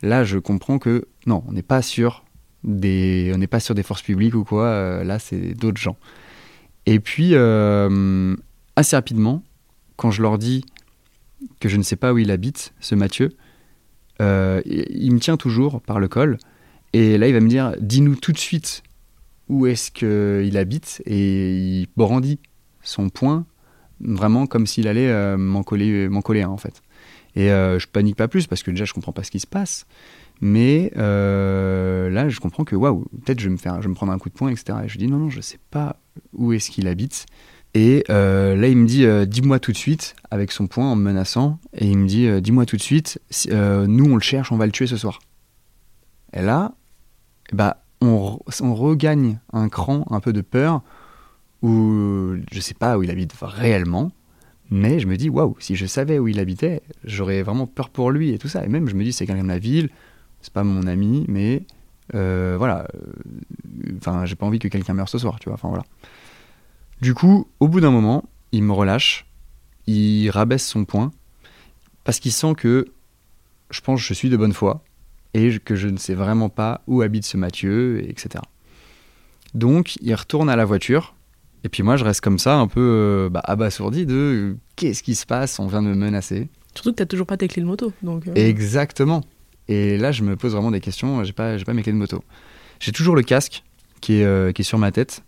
là, 0.02 0.24
je 0.24 0.40
comprends 0.40 0.80
que 0.80 1.06
non, 1.28 1.44
on 1.48 1.52
n'est 1.52 1.62
pas 1.62 1.84
sur 1.84 2.24
on 2.64 3.38
n'est 3.38 3.48
pas 3.48 3.60
sur 3.60 3.76
des 3.76 3.84
forces 3.84 4.02
publiques 4.02 4.36
ou 4.36 4.44
quoi. 4.44 4.66
euh, 4.66 5.04
là, 5.04 5.20
c'est 5.20 5.54
d'autres 5.54 5.82
gens. 5.82 5.98
Et 6.86 7.00
puis, 7.00 7.32
euh, 7.34 8.36
assez 8.76 8.96
rapidement, 8.96 9.44
quand 9.96 10.12
je 10.12 10.22
leur 10.22 10.38
dis 10.38 10.66
que 11.60 11.70
je 11.70 11.78
ne 11.78 11.84
sais 11.84 11.96
pas 11.96 12.14
où 12.14 12.18
il 12.18 12.32
habite, 12.32 12.74
ce 12.80 12.96
Mathieu, 12.96 13.36
euh, 14.22 14.62
il 14.66 15.12
me 15.12 15.20
tient 15.20 15.38
toujours 15.38 15.82
par 15.82 16.00
le 16.00 16.08
col. 16.08 16.38
Et 16.94 17.18
là, 17.18 17.28
il 17.28 17.34
va 17.34 17.40
me 17.40 17.50
dire 17.50 17.74
Dis-nous 17.80 18.16
tout 18.16 18.32
de 18.32 18.38
suite 18.38 18.84
où 19.50 19.66
est-ce 19.68 19.92
qu'il 19.92 20.58
habite. 20.58 21.02
Et 21.06 21.82
il 21.82 21.88
brandit 21.96 22.40
son 22.82 23.10
poing, 23.10 23.46
vraiment 24.00 24.48
comme 24.48 24.66
s'il 24.66 24.88
allait 24.88 25.38
m'en 25.38 25.64
coller, 25.64 26.10
coller 26.24 26.42
un, 26.42 26.50
en 26.50 26.58
fait. 26.58 26.82
Et 27.36 27.48
je 27.50 27.86
panique 27.88 28.16
pas 28.16 28.28
plus 28.28 28.48
parce 28.48 28.64
que 28.64 28.72
déjà, 28.72 28.86
je 28.86 28.94
comprends 28.94 29.12
pas 29.12 29.24
ce 29.24 29.32
qui 29.32 29.40
se 29.40 29.48
passe. 29.48 29.86
Mais 30.42 30.92
euh, 30.98 32.10
là, 32.10 32.30
je 32.30 32.40
comprends 32.40 32.64
que 32.64 32.76
waouh, 32.76 33.06
peut-être 33.26 33.40
je 33.40 33.50
vais 33.50 33.56
me 33.56 33.58
je 33.58 33.70
vais 33.70 33.88
me 33.88 33.94
prendre 33.94 34.12
un 34.12 34.20
coup 34.20 34.30
de 34.30 34.34
poing, 34.34 34.50
etc. 34.50 34.80
Et 34.86 34.88
je 34.88 34.98
dis 34.98 35.08
non, 35.08 35.18
non, 35.18 35.30
je 35.30 35.42
sais 35.42 35.60
pas 35.72 35.98
où 36.34 36.54
est-ce 36.54 36.70
qu'il 36.70 36.88
habite. 36.88 37.26
Et 37.74 38.04
euh, 38.10 38.56
là, 38.56 38.68
il 38.68 38.78
me 38.78 38.88
dit 38.88 39.06
euh, 39.06 39.26
dis-moi 39.26 39.60
tout 39.60 39.72
de 39.72 39.78
suite 39.78 40.16
avec 40.32 40.52
son 40.52 40.68
poing 40.68 40.86
en 40.86 40.96
me 40.96 41.04
menaçant. 41.04 41.60
Et 41.74 41.88
il 41.88 41.98
me 41.98 42.08
dit 42.08 42.30
dis-moi 42.42 42.66
tout 42.66 42.78
de 42.78 42.82
suite, 42.82 43.20
nous 43.52 44.06
on 44.06 44.16
le 44.16 44.22
cherche, 44.22 44.52
on 44.52 44.58
va 44.58 44.66
le 44.66 44.72
tuer 44.72 44.88
ce 44.88 44.98
soir. 44.98 45.20
Et 46.34 46.42
là, 46.42 46.74
bah, 47.54 47.84
on, 48.02 48.40
on 48.62 48.76
regagne 48.76 49.40
un 49.54 49.70
cran, 49.70 50.06
un 50.10 50.20
peu 50.20 50.34
de 50.34 50.42
peur, 50.42 50.82
où 51.62 52.36
je 52.52 52.60
sais 52.60 52.74
pas 52.74 52.98
où 52.98 53.04
il 53.04 53.10
habite 53.10 53.34
réellement. 53.42 54.12
Mais 54.70 55.00
je 55.00 55.08
me 55.08 55.16
dis, 55.16 55.30
waouh, 55.30 55.56
si 55.60 55.76
je 55.76 55.86
savais 55.86 56.20
où 56.20 56.28
il 56.28 56.40
habitait, 56.40 56.82
j'aurais 57.04 57.42
vraiment 57.42 57.68
peur 57.68 57.90
pour 57.90 58.12
lui 58.12 58.32
et 58.32 58.38
tout 58.38 58.50
ça. 58.50 58.66
Et 58.66 58.68
même, 58.68 58.90
je 58.90 58.96
me 58.96 59.04
dis, 59.04 59.14
c'est 59.14 59.26
quelqu'un 59.26 59.44
de 59.44 59.48
la 59.48 59.60
ville, 59.60 59.90
c'est 60.42 60.54
pas 60.54 60.64
mon 60.64 60.88
ami, 60.88 61.26
mais 61.28 61.64
euh, 62.16 62.56
voilà. 62.58 62.88
euh, 62.96 63.94
Enfin, 63.98 64.26
j'ai 64.26 64.36
pas 64.36 64.46
envie 64.46 64.60
que 64.60 64.68
quelqu'un 64.68 64.94
meure 64.94 65.10
ce 65.10 65.18
soir, 65.18 65.40
tu 65.40 65.50
vois. 65.50 65.56
Enfin, 65.56 65.70
voilà. 65.70 65.84
Du 67.02 67.14
coup, 67.14 67.48
au 67.60 67.68
bout 67.68 67.80
d'un 67.80 67.92
moment, 67.92 68.24
il 68.52 68.64
me 68.64 68.72
relâche, 68.74 69.26
il 69.88 70.30
rabaisse 70.30 70.66
son 70.66 70.86
poing, 70.86 71.12
parce 72.04 72.20
qu'il 72.20 72.32
sent 72.32 72.54
que 72.56 72.88
je 73.70 73.82
pense 73.82 74.02
que 74.02 74.08
je 74.08 74.14
suis 74.14 74.30
de 74.30 74.38
bonne 74.38 74.54
foi, 74.54 74.84
et 75.34 75.60
que 75.60 75.76
je 75.76 75.88
ne 75.90 75.98
sais 75.98 76.16
vraiment 76.16 76.50
pas 76.50 76.82
où 76.88 77.02
habite 77.02 77.26
ce 77.26 77.38
Mathieu, 77.38 78.02
et 78.04 78.10
etc. 78.10 78.44
Donc, 79.54 79.98
il 80.02 80.14
retourne 80.16 80.50
à 80.50 80.56
la 80.56 80.66
voiture, 80.66 81.16
et 81.64 81.70
puis 81.70 81.84
moi, 81.84 81.98
je 81.98 82.04
reste 82.06 82.22
comme 82.22 82.40
ça, 82.40 82.56
un 82.58 82.68
peu 82.68 82.80
euh, 82.82 83.30
bah, 83.30 83.42
abasourdi 83.44 84.06
de 84.06 84.14
euh, 84.14 84.58
qu'est-ce 84.76 85.04
qui 85.04 85.16
se 85.16 85.26
passe, 85.26 85.60
on 85.60 85.68
vient 85.68 85.82
de 85.82 85.88
me 85.88 85.96
menacer. 85.96 86.50
Surtout 86.74 86.92
que 86.92 86.98
t'as 86.98 87.06
toujours 87.06 87.28
pas 87.28 87.38
tes 87.38 87.48
clés 87.48 87.62
de 87.62 87.68
moto. 87.68 87.92
Donc, 88.04 88.28
euh. 88.28 88.34
Exactement. 88.36 89.24
Et 89.68 89.98
là, 89.98 90.12
je 90.12 90.24
me 90.24 90.36
pose 90.36 90.54
vraiment 90.54 90.72
des 90.72 90.80
questions. 90.80 91.24
J'ai 91.24 91.34
pas, 91.34 91.58
j'ai 91.58 91.66
pas 91.66 91.74
mes 91.74 91.84
clés 91.84 91.92
de 91.92 91.98
moto. 91.98 92.24
J'ai 92.80 92.92
toujours 92.92 93.16
le 93.16 93.24
casque 93.24 93.64
qui 94.02 94.22
est, 94.22 94.26
euh, 94.26 94.52
qui 94.52 94.62
est 94.62 94.66
sur 94.66 94.78
ma 94.78 94.92
tête. 94.92 95.24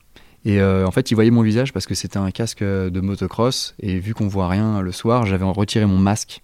Et 0.45 0.61
euh, 0.61 0.85
en 0.87 0.91
fait, 0.91 1.11
il 1.11 1.15
voyait 1.15 1.31
mon 1.31 1.41
visage 1.41 1.73
parce 1.73 1.85
que 1.85 1.95
c'était 1.95 2.17
un 2.17 2.31
casque 2.31 2.63
de 2.63 3.01
motocross. 3.01 3.75
Et 3.79 3.99
vu 3.99 4.13
qu'on 4.13 4.27
voit 4.27 4.47
rien 4.47 4.81
le 4.81 4.91
soir, 4.91 5.25
j'avais 5.25 5.45
retiré 5.45 5.85
mon 5.85 5.97
masque. 5.97 6.41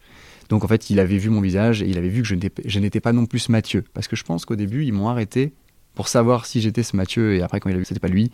Donc 0.50 0.64
en 0.64 0.68
fait, 0.68 0.90
il 0.90 1.00
avait 1.00 1.18
vu 1.18 1.30
mon 1.30 1.42
visage 1.42 1.82
et 1.82 1.88
il 1.88 1.98
avait 1.98 2.10
vu 2.10 2.22
que 2.22 2.28
je 2.28 2.80
n'étais, 2.80 3.00
pas 3.00 3.14
non 3.14 3.26
plus 3.26 3.50
Mathieu. 3.50 3.84
Parce 3.94 4.08
que 4.08 4.16
je 4.16 4.24
pense 4.24 4.46
qu'au 4.46 4.56
début, 4.56 4.86
ils 4.86 4.94
m'ont 4.94 5.08
arrêté 5.08 5.54
pour 5.96 6.08
savoir 6.08 6.46
si 6.46 6.62
j'étais 6.62 6.84
ce 6.84 6.96
Mathieu. 6.96 7.36
Et 7.36 7.42
après, 7.42 7.60
quand 7.60 7.70
il 7.70 7.76
a 7.76 7.78
vu 7.78 7.84
que 7.84 7.88
c'était 7.88 8.00
pas 8.00 8.10
lui, 8.10 8.32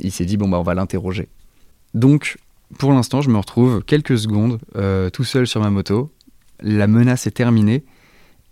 il 0.00 0.10
s'est 0.10 0.24
dit 0.24 0.36
bon 0.36 0.48
bah 0.48 0.58
on 0.58 0.62
va 0.62 0.74
l'interroger. 0.74 1.28
Donc 1.94 2.38
pour 2.78 2.92
l'instant, 2.92 3.20
je 3.20 3.30
me 3.30 3.38
retrouve 3.38 3.82
quelques 3.82 4.18
secondes 4.18 4.58
euh, 4.74 5.10
tout 5.10 5.24
seul 5.24 5.46
sur 5.46 5.60
ma 5.60 5.70
moto. 5.70 6.10
La 6.60 6.86
menace 6.86 7.26
est 7.26 7.32
terminée 7.32 7.84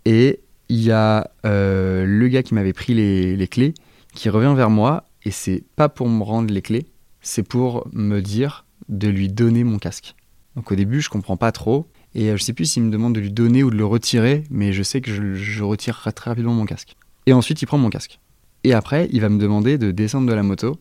et 0.05 0.39
il 0.69 0.81
y 0.81 0.91
a 0.91 1.29
euh, 1.45 2.05
le 2.05 2.27
gars 2.27 2.43
qui 2.43 2.53
m'avait 2.53 2.73
pris 2.73 2.93
les, 2.93 3.47
clés 3.47 3.73
qui 4.13 4.29
revient 4.29 4.53
vers 4.55 4.69
moi 4.69 5.05
et 5.23 5.31
c'est 5.31 5.63
pas 5.75 5.89
pour 5.89 6.07
me 6.07 6.23
rendre 6.23 6.53
les 6.53 6.61
clés, 6.61 6.85
c'est 7.21 7.43
pour 7.43 7.87
me 7.91 8.21
dire 8.21 8.65
de 8.89 9.07
lui 9.07 9.29
donner 9.29 9.63
mon 9.63 9.79
casque. 9.79 10.15
Donc 10.55 10.71
au 10.71 10.75
début, 10.75 11.01
je 11.01 11.09
comprends 11.09 11.37
pas 11.37 11.51
trop 11.51 11.87
et 12.13 12.29
euh, 12.29 12.37
je 12.37 12.43
sais 12.43 12.53
plus 12.53 12.65
s'il 12.65 12.83
me 12.83 12.91
demande 12.91 13.13
de 13.13 13.19
lui 13.19 13.31
donner 13.31 13.63
ou 13.63 13.69
de 13.69 13.75
le 13.75 13.85
retirer, 13.85 14.43
mais 14.49 14.73
je 14.73 14.83
sais 14.83 15.01
que 15.01 15.11
je, 15.11 15.33
je 15.33 15.63
retire 15.63 16.01
très 16.13 16.29
rapidement 16.29 16.53
mon 16.53 16.65
casque. 16.65 16.95
Et 17.25 17.33
ensuite, 17.33 17.61
il 17.61 17.65
prend 17.65 17.77
mon 17.77 17.89
casque. 17.89 18.19
Et 18.63 18.73
après, 18.73 19.09
il 19.11 19.21
va 19.21 19.29
me 19.29 19.37
demander 19.37 19.77
de 19.77 19.91
descendre 19.91 20.27
de 20.27 20.33
la 20.33 20.43
moto 20.43 20.77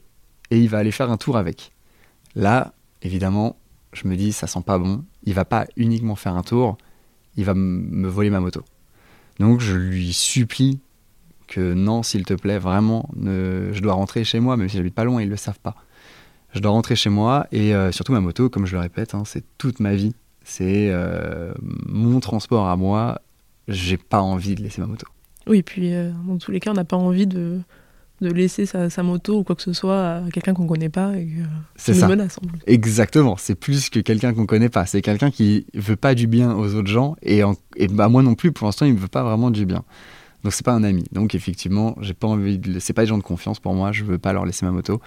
et 0.50 0.58
il 0.58 0.68
va 0.68 0.78
aller 0.78 0.92
faire 0.92 1.10
un 1.10 1.16
tour 1.16 1.36
avec. 1.36 1.72
Là, 2.34 2.74
évidemment, 3.02 3.56
je 3.92 4.06
me 4.06 4.16
dis, 4.16 4.32
ça 4.32 4.46
sent 4.46 4.62
pas 4.64 4.78
bon. 4.78 5.04
Il 5.24 5.34
va 5.34 5.44
pas 5.44 5.66
uniquement 5.76 6.16
faire 6.16 6.34
un 6.36 6.42
tour, 6.42 6.76
il 7.36 7.44
va 7.44 7.54
me 7.54 8.08
voler 8.08 8.30
ma 8.30 8.40
moto. 8.40 8.62
Donc 9.38 9.60
je 9.60 9.74
lui 9.74 10.12
supplie 10.12 10.80
que 11.46 11.74
non, 11.74 12.02
s'il 12.02 12.24
te 12.24 12.34
plaît, 12.34 12.58
vraiment, 12.58 13.10
je 13.22 13.78
dois 13.80 13.94
rentrer 13.94 14.24
chez 14.24 14.40
moi, 14.40 14.56
même 14.56 14.68
si 14.68 14.76
j'habite 14.76 14.94
pas 14.94 15.04
loin, 15.04 15.22
ils 15.22 15.28
le 15.28 15.36
savent 15.36 15.60
pas. 15.60 15.76
Je 16.54 16.60
dois 16.60 16.70
rentrer 16.70 16.94
chez 16.94 17.10
moi 17.10 17.46
et 17.50 17.74
euh, 17.74 17.90
surtout 17.90 18.12
ma 18.12 18.20
moto, 18.20 18.48
comme 18.48 18.64
je 18.64 18.74
le 18.74 18.80
répète, 18.80 19.14
hein, 19.14 19.24
c'est 19.26 19.44
toute 19.58 19.80
ma 19.80 19.94
vie. 19.94 20.14
C'est 20.44 20.88
euh, 20.90 21.52
mon 21.86 22.20
transport 22.20 22.68
à 22.68 22.76
moi. 22.76 23.20
J'ai 23.66 23.96
pas 23.96 24.20
envie 24.20 24.54
de 24.54 24.62
laisser 24.62 24.80
ma 24.80 24.86
moto. 24.86 25.06
Oui, 25.48 25.62
puis 25.62 25.92
euh, 25.94 26.12
dans 26.28 26.38
tous 26.38 26.52
les 26.52 26.60
cas, 26.60 26.70
on 26.70 26.74
n'a 26.74 26.84
pas 26.84 26.96
envie 26.96 27.26
de, 27.26 27.60
de 28.24 28.32
laisser 28.32 28.66
sa, 28.66 28.90
sa 28.90 29.02
moto 29.02 29.38
ou 29.38 29.44
quoi 29.44 29.54
que 29.54 29.62
ce 29.62 29.72
soit 29.72 30.16
à 30.16 30.22
quelqu'un 30.32 30.54
qu'on 30.54 30.66
connaît 30.66 30.88
pas 30.88 31.16
et 31.16 31.28
C'est 31.76 31.94
ça. 31.94 32.06
nous 32.06 32.10
menace 32.10 32.38
en 32.42 32.46
plus. 32.48 32.58
Exactement, 32.66 33.36
c'est 33.36 33.54
plus 33.54 33.90
que 33.90 34.00
quelqu'un 34.00 34.34
qu'on 34.34 34.46
connaît 34.46 34.68
pas. 34.68 34.86
C'est 34.86 35.02
quelqu'un 35.02 35.30
qui 35.30 35.66
veut 35.74 35.96
pas 35.96 36.14
du 36.14 36.26
bien 36.26 36.54
aux 36.54 36.74
autres 36.74 36.88
gens 36.90 37.14
et, 37.22 37.44
en- 37.44 37.54
et 37.76 37.86
bah 37.88 38.08
moi 38.08 38.22
non 38.22 38.34
plus. 38.34 38.50
Pour 38.52 38.66
l'instant, 38.66 38.86
il 38.86 38.94
me 38.94 38.98
veut 38.98 39.08
pas 39.08 39.22
vraiment 39.22 39.50
du 39.50 39.66
bien. 39.66 39.84
Donc 40.42 40.52
c'est 40.52 40.64
pas 40.64 40.72
un 40.74 40.84
ami. 40.84 41.04
Donc 41.12 41.34
effectivement, 41.34 41.96
j'ai 42.00 42.14
pas 42.14 42.26
envie. 42.26 42.58
De... 42.58 42.78
C'est 42.78 42.92
pas 42.92 43.02
des 43.02 43.08
gens 43.08 43.18
de 43.18 43.22
confiance 43.22 43.60
pour 43.60 43.74
moi. 43.74 43.92
Je 43.92 44.04
veux 44.04 44.18
pas 44.18 44.32
leur 44.32 44.44
laisser 44.44 44.66
ma 44.66 44.72
moto. 44.72 45.00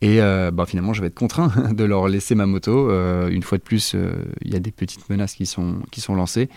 Et 0.00 0.20
euh, 0.20 0.50
bah, 0.50 0.66
finalement, 0.66 0.92
je 0.92 1.00
vais 1.00 1.06
être 1.06 1.14
contraint 1.14 1.50
de 1.72 1.84
leur 1.84 2.08
laisser 2.08 2.34
ma 2.34 2.46
moto. 2.46 2.90
Euh, 2.90 3.28
une 3.30 3.42
fois 3.42 3.58
de 3.58 3.62
plus, 3.62 3.94
euh, 3.94 4.12
il 4.42 4.52
y 4.52 4.56
a 4.56 4.60
des 4.60 4.70
petites 4.72 5.08
menaces 5.08 5.34
qui 5.34 5.46
sont 5.46 5.76
qui 5.90 6.00
sont 6.00 6.14
lancées. 6.14 6.48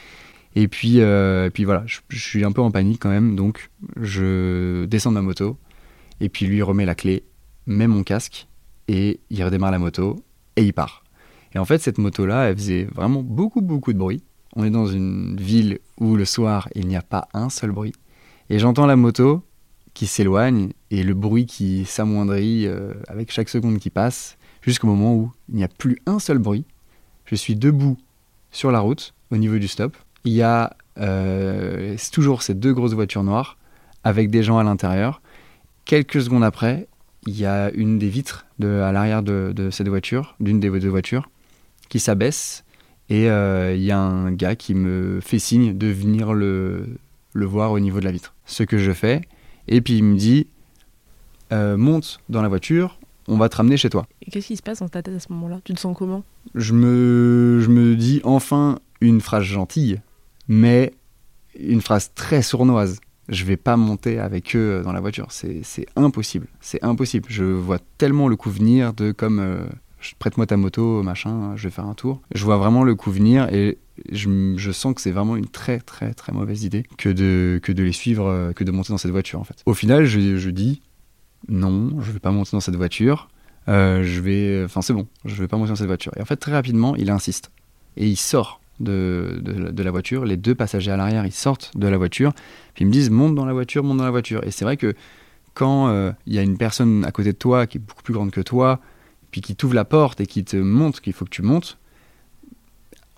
Et 0.55 0.67
puis, 0.67 0.97
et 0.97 1.49
puis 1.53 1.65
voilà, 1.65 1.83
je, 1.85 1.99
je 2.09 2.19
suis 2.19 2.43
un 2.43 2.51
peu 2.51 2.61
en 2.61 2.71
panique 2.71 2.99
quand 3.01 3.09
même. 3.09 3.35
Donc 3.35 3.69
je 4.01 4.85
descends 4.85 5.11
de 5.11 5.15
ma 5.15 5.21
moto 5.21 5.57
et 6.19 6.29
puis 6.29 6.45
lui 6.45 6.61
remet 6.61 6.85
la 6.85 6.95
clé, 6.95 7.23
met 7.65 7.87
mon 7.87 8.03
casque 8.03 8.47
et 8.87 9.19
il 9.29 9.43
redémarre 9.43 9.71
la 9.71 9.79
moto 9.79 10.17
et 10.55 10.63
il 10.63 10.73
part. 10.73 11.03
Et 11.53 11.59
en 11.59 11.65
fait, 11.65 11.79
cette 11.79 11.97
moto-là, 11.97 12.49
elle 12.49 12.57
faisait 12.57 12.85
vraiment 12.85 13.23
beaucoup, 13.23 13.61
beaucoup 13.61 13.93
de 13.93 13.97
bruit. 13.97 14.23
On 14.55 14.63
est 14.63 14.69
dans 14.69 14.87
une 14.87 15.35
ville 15.37 15.79
où 15.99 16.15
le 16.15 16.25
soir, 16.25 16.69
il 16.75 16.87
n'y 16.87 16.95
a 16.95 17.01
pas 17.01 17.27
un 17.33 17.49
seul 17.49 17.71
bruit. 17.71 17.93
Et 18.49 18.59
j'entends 18.59 18.85
la 18.85 18.95
moto 18.95 19.43
qui 19.93 20.07
s'éloigne 20.07 20.71
et 20.91 21.03
le 21.03 21.13
bruit 21.13 21.45
qui 21.45 21.85
s'amoindrit 21.85 22.67
euh, 22.67 22.93
avec 23.07 23.31
chaque 23.31 23.49
seconde 23.49 23.79
qui 23.79 23.89
passe, 23.89 24.37
jusqu'au 24.61 24.87
moment 24.87 25.15
où 25.15 25.31
il 25.49 25.55
n'y 25.55 25.63
a 25.63 25.67
plus 25.67 25.97
un 26.05 26.19
seul 26.19 26.37
bruit. 26.37 26.65
Je 27.25 27.35
suis 27.35 27.55
debout 27.55 27.97
sur 28.51 28.71
la 28.71 28.79
route, 28.79 29.13
au 29.31 29.37
niveau 29.37 29.57
du 29.57 29.67
stop. 29.67 29.97
Il 30.23 30.33
y 30.33 30.41
a 30.41 30.75
euh, 30.99 31.95
toujours 32.11 32.41
ces 32.41 32.53
deux 32.53 32.73
grosses 32.73 32.93
voitures 32.93 33.23
noires 33.23 33.57
avec 34.03 34.29
des 34.29 34.43
gens 34.43 34.57
à 34.57 34.63
l'intérieur. 34.63 35.21
Quelques 35.87 36.21
secondes 36.21 36.43
après, 36.43 36.85
il 37.27 37.39
y 37.39 37.45
a 37.45 37.71
une 37.71 37.97
des 37.97 38.09
vitres 38.09 38.45
de, 38.59 38.81
à 38.81 38.91
l'arrière 38.91 39.23
de, 39.23 39.53
de 39.55 39.69
cette 39.69 39.87
voiture, 39.87 40.35
d'une 40.41 40.59
des 40.59 40.69
deux 40.69 40.89
voitures, 40.89 41.29
qui 41.87 42.01
s'abaisse 42.01 42.65
et 43.07 43.29
euh, 43.29 43.73
il 43.73 43.83
y 43.83 43.91
a 43.91 43.97
un 43.97 44.33
gars 44.33 44.57
qui 44.57 44.73
me 44.75 45.21
fait 45.21 45.39
signe 45.39 45.77
de 45.77 45.87
venir 45.87 46.33
le, 46.33 46.89
le 47.31 47.45
voir 47.45 47.71
au 47.71 47.79
niveau 47.79 48.01
de 48.01 48.05
la 48.05 48.11
vitre. 48.11 48.33
Ce 48.45 48.63
que 48.63 48.77
je 48.77 48.91
fais, 48.91 49.21
et 49.69 49.79
puis 49.79 49.99
il 49.99 50.03
me 50.03 50.17
dit 50.17 50.47
euh, 51.53 51.77
monte 51.77 52.19
dans 52.27 52.41
la 52.41 52.49
voiture, 52.49 52.99
on 53.29 53.37
va 53.37 53.47
te 53.47 53.55
ramener 53.55 53.77
chez 53.77 53.89
toi. 53.89 54.07
Et 54.23 54.29
qu'est-ce 54.29 54.47
qui 54.47 54.57
se 54.57 54.63
passe 54.63 54.79
dans 54.79 54.89
ta 54.89 55.01
tête 55.01 55.15
à 55.15 55.19
ce 55.21 55.31
moment-là? 55.31 55.61
Tu 55.63 55.73
te 55.73 55.79
sens 55.79 55.95
comment? 55.97 56.25
Je 56.53 56.73
me, 56.73 57.61
je 57.61 57.69
me 57.69 57.95
dis 57.95 58.19
enfin 58.25 58.79
une 58.99 59.21
phrase 59.21 59.45
gentille, 59.45 60.01
mais 60.49 60.93
une 61.57 61.79
phrase 61.79 62.11
très 62.13 62.41
sournoise. 62.41 62.99
Je 63.29 63.43
vais 63.43 63.57
pas 63.57 63.75
monter 63.75 64.19
avec 64.19 64.55
eux 64.55 64.81
dans 64.83 64.93
la 64.93 65.01
voiture, 65.01 65.27
c'est 65.29 65.85
impossible, 65.95 66.47
c'est 66.61 66.83
impossible. 66.83 67.27
Je 67.29 67.43
vois 67.43 67.79
tellement 67.97 68.27
le 68.27 68.35
coup 68.35 68.49
venir 68.49 68.93
de 68.93 69.11
comme 69.11 69.39
euh, 69.39 69.65
prête-moi 70.19 70.45
ta 70.45 70.57
moto, 70.57 71.03
machin, 71.03 71.55
je 71.55 71.63
vais 71.63 71.71
faire 71.71 71.85
un 71.85 71.93
tour. 71.93 72.21
Je 72.33 72.43
vois 72.45 72.57
vraiment 72.57 72.83
le 72.83 72.95
coup 72.95 73.11
venir 73.11 73.51
et 73.53 73.77
je, 74.11 74.71
sens 74.71 74.93
que 74.93 75.01
c'est 75.01 75.11
vraiment 75.11 75.35
une 75.35 75.47
très 75.47 75.79
très 75.79 76.13
très 76.13 76.31
mauvaise 76.31 76.63
idée 76.63 76.83
que 76.97 77.09
de, 77.09 77.59
que 77.61 77.71
de 77.71 77.83
les 77.83 77.91
suivre, 77.91 78.27
euh, 78.27 78.53
que 78.53 78.63
de 78.63 78.71
monter 78.71 78.93
dans 78.93 78.97
cette 78.97 79.11
voiture 79.11 79.39
en 79.39 79.43
fait. 79.43 79.57
Au 79.65 79.73
final, 79.73 80.05
je, 80.05 80.49
dis 80.49 80.81
non, 81.49 82.01
je 82.01 82.11
vais 82.11 82.19
pas 82.19 82.31
monter 82.31 82.51
dans 82.53 82.59
cette 82.59 82.75
voiture. 82.75 83.29
Euh, 83.67 84.03
je 84.03 84.21
vais, 84.21 84.63
enfin 84.63 84.81
c'est 84.81 84.93
bon, 84.93 85.07
je 85.25 85.35
vais 85.35 85.47
pas 85.47 85.57
monter 85.57 85.69
dans 85.69 85.75
cette 85.75 85.87
voiture. 85.87 86.13
Et 86.15 86.21
en 86.21 86.25
fait 86.25 86.37
très 86.37 86.53
rapidement, 86.53 86.95
il 86.95 87.09
insiste 87.09 87.51
et 87.97 88.07
il 88.07 88.15
sort 88.15 88.61
de, 88.79 89.39
de, 89.41 89.83
la- 89.83 89.91
voiture. 89.91 90.25
Les 90.25 90.37
deux 90.37 90.55
passagers 90.55 90.91
à 90.91 90.97
l'arrière, 90.97 91.25
ils 91.25 91.31
sortent 91.31 91.75
de 91.77 91.87
la 91.87 91.97
voiture, 91.97 92.33
puis 92.73 92.83
ils 92.83 92.87
me 92.87 92.91
disent 92.91 93.09
monte 93.09 93.35
dans 93.35 93.45
la 93.45 93.53
voiture, 93.53 93.83
monte 93.83 93.97
dans 93.97 94.03
la 94.05 94.11
voiture. 94.11 94.43
Et 94.43 94.51
c'est 94.51 94.65
vrai 94.65 94.77
que 94.77 94.93
quand 95.53 95.87
euh, 95.87 96.11
il 96.27 96.33
y 96.33 96.39
a 96.39 96.43
une 96.43 96.57
personne 96.57 97.03
à 97.05 97.11
côté 97.11 97.31
de 97.31 97.37
toi 97.37 97.65
qui 97.65 97.77
est 97.77 97.81
beaucoup 97.81 98.03
plus 98.03 98.13
grande 98.13 98.31
que 98.31 98.41
toi, 98.41 98.79
puis 99.31 99.41
qui 99.41 99.55
t'ouvre 99.55 99.73
la 99.73 99.85
porte 99.85 100.21
et 100.21 100.27
qui 100.27 100.43
te 100.43 100.57
montre 100.57 101.01
qu'il 101.01 101.13
faut 101.13 101.25
que 101.25 101.31
tu 101.31 101.41
montes, 101.41 101.77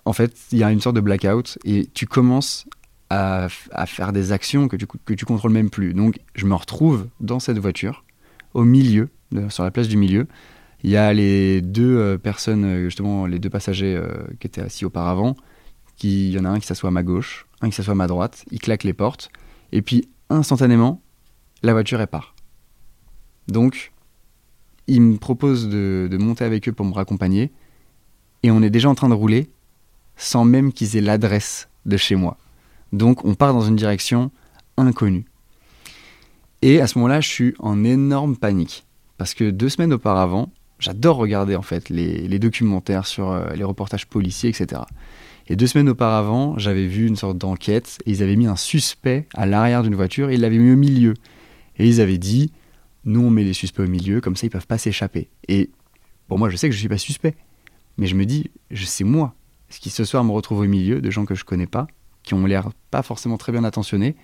en 0.04 0.12
fait, 0.12 0.34
il 0.52 0.58
y 0.58 0.64
a 0.64 0.72
une 0.72 0.80
sorte 0.80 0.96
de 0.96 1.00
blackout 1.00 1.58
et 1.64 1.86
tu 1.92 2.06
commences 2.06 2.66
à, 3.10 3.48
à 3.72 3.86
faire 3.86 4.12
des 4.12 4.32
actions 4.32 4.68
que 4.68 4.76
tu, 4.76 4.86
que 4.86 5.14
tu 5.14 5.24
contrôles 5.26 5.52
même 5.52 5.68
plus. 5.68 5.92
Donc, 5.92 6.18
je 6.34 6.46
me 6.46 6.54
retrouve 6.54 7.08
dans 7.20 7.40
cette 7.40 7.58
voiture, 7.58 8.04
au 8.54 8.64
milieu, 8.64 9.10
sur 9.50 9.62
la 9.62 9.70
place 9.70 9.88
du 9.88 9.96
milieu. 9.96 10.26
Il 10.82 10.90
y 10.90 10.96
a 10.96 11.12
les 11.12 11.60
deux 11.60 11.98
euh, 11.98 12.16
personnes, 12.16 12.64
euh, 12.64 12.84
justement, 12.84 13.26
les 13.26 13.38
deux 13.38 13.50
passagers 13.50 14.00
qui 14.40 14.46
étaient 14.46 14.62
assis 14.62 14.86
auparavant. 14.86 15.36
Il 16.02 16.30
y 16.30 16.38
en 16.38 16.44
a 16.44 16.48
un 16.48 16.58
qui 16.58 16.66
s'assoit 16.66 16.88
à 16.88 16.92
ma 16.92 17.02
gauche, 17.02 17.46
un 17.60 17.68
qui 17.68 17.76
s'assoit 17.76 17.92
à 17.92 17.96
ma 17.96 18.06
droite. 18.06 18.44
Il 18.50 18.58
claque 18.58 18.84
les 18.84 18.92
portes. 18.92 19.30
Et 19.72 19.82
puis, 19.82 20.08
instantanément, 20.30 21.02
la 21.62 21.72
voiture, 21.72 22.00
elle 22.00 22.06
part. 22.06 22.34
Donc, 23.48 23.92
il 24.86 25.02
me 25.02 25.16
propose 25.18 25.68
de, 25.68 26.08
monter 26.18 26.44
avec 26.44 26.68
eux 26.68 26.72
pour 26.72 26.86
me 26.86 26.92
raccompagner. 26.92 27.50
Et 28.42 28.50
on 28.50 28.62
est 28.62 28.70
déjà 28.70 28.88
en 28.88 28.94
train 28.94 29.08
de 29.08 29.14
rouler 29.14 29.50
sans 30.16 30.44
même 30.44 30.72
qu'ils 30.72 30.96
aient 30.96 31.02
l'adresse 31.02 31.68
de 31.86 31.96
chez 31.96 32.14
moi. 32.14 32.36
Donc, 32.92 33.24
on 33.24 33.34
part 33.34 33.52
dans 33.52 33.62
une 33.62 33.76
direction 33.76 34.30
inconnue. 34.76 35.24
Et 36.62 36.80
à 36.80 36.86
ce 36.86 36.98
moment-là, 36.98 37.20
je 37.20 37.28
suis 37.28 37.54
en 37.58 37.84
énorme 37.84 38.36
panique. 38.36 38.86
Parce 39.16 39.34
que 39.34 39.50
deux 39.50 39.68
semaines 39.68 39.92
auparavant, 39.92 40.50
j'adore 40.78 41.16
regarder 41.16 41.56
en 41.56 41.62
fait 41.62 41.88
les, 41.88 42.26
les 42.26 42.38
documentaires 42.38 43.06
sur 43.06 43.30
euh, 43.30 43.50
les 43.54 43.64
reportages 43.64 44.06
policiers, 44.06 44.50
etc. 44.50 44.82
Et 45.50 45.56
deux 45.56 45.66
semaines 45.66 45.88
auparavant, 45.88 46.56
j'avais 46.58 46.86
vu 46.86 47.08
une 47.08 47.16
sorte 47.16 47.36
d'enquête 47.36 47.98
et 48.06 48.12
ils 48.12 48.22
avaient 48.22 48.36
mis 48.36 48.46
un 48.46 48.54
suspect 48.54 49.26
à 49.34 49.46
l'arrière 49.46 49.82
d'une 49.82 49.96
voiture 49.96 50.30
et 50.30 50.34
ils 50.34 50.40
l'avaient 50.40 50.58
mis 50.58 50.72
au 50.72 50.76
milieu. 50.76 51.14
Et 51.76 51.88
ils 51.88 52.00
avaient 52.00 52.18
dit, 52.18 52.52
nous 53.04 53.20
on 53.20 53.30
met 53.30 53.42
les 53.42 53.52
suspects 53.52 53.82
au 53.82 53.88
milieu, 53.88 54.20
comme 54.20 54.36
ça 54.36 54.46
ils 54.46 54.50
peuvent 54.50 54.68
pas 54.68 54.78
s'échapper. 54.78 55.28
Et 55.48 55.70
pour 56.28 56.38
moi, 56.38 56.50
je 56.50 56.56
sais 56.56 56.68
que 56.68 56.72
je 56.72 56.78
suis 56.78 56.88
pas 56.88 56.98
suspect. 56.98 57.34
Mais 57.98 58.06
je 58.06 58.14
me 58.14 58.26
dis, 58.26 58.52
sais 58.76 59.02
moi, 59.02 59.34
ce 59.70 59.80
qui 59.80 59.90
ce 59.90 60.04
soir 60.04 60.22
me 60.22 60.30
retrouve 60.30 60.60
au 60.60 60.66
milieu 60.66 61.00
de 61.00 61.10
gens 61.10 61.24
que 61.24 61.34
je 61.34 61.44
connais 61.44 61.66
pas, 61.66 61.88
qui 62.22 62.34
ont 62.34 62.46
l'air 62.46 62.70
pas 62.92 63.02
forcément 63.02 63.36
très 63.36 63.50
bien 63.50 63.64
attentionnés. 63.64 64.14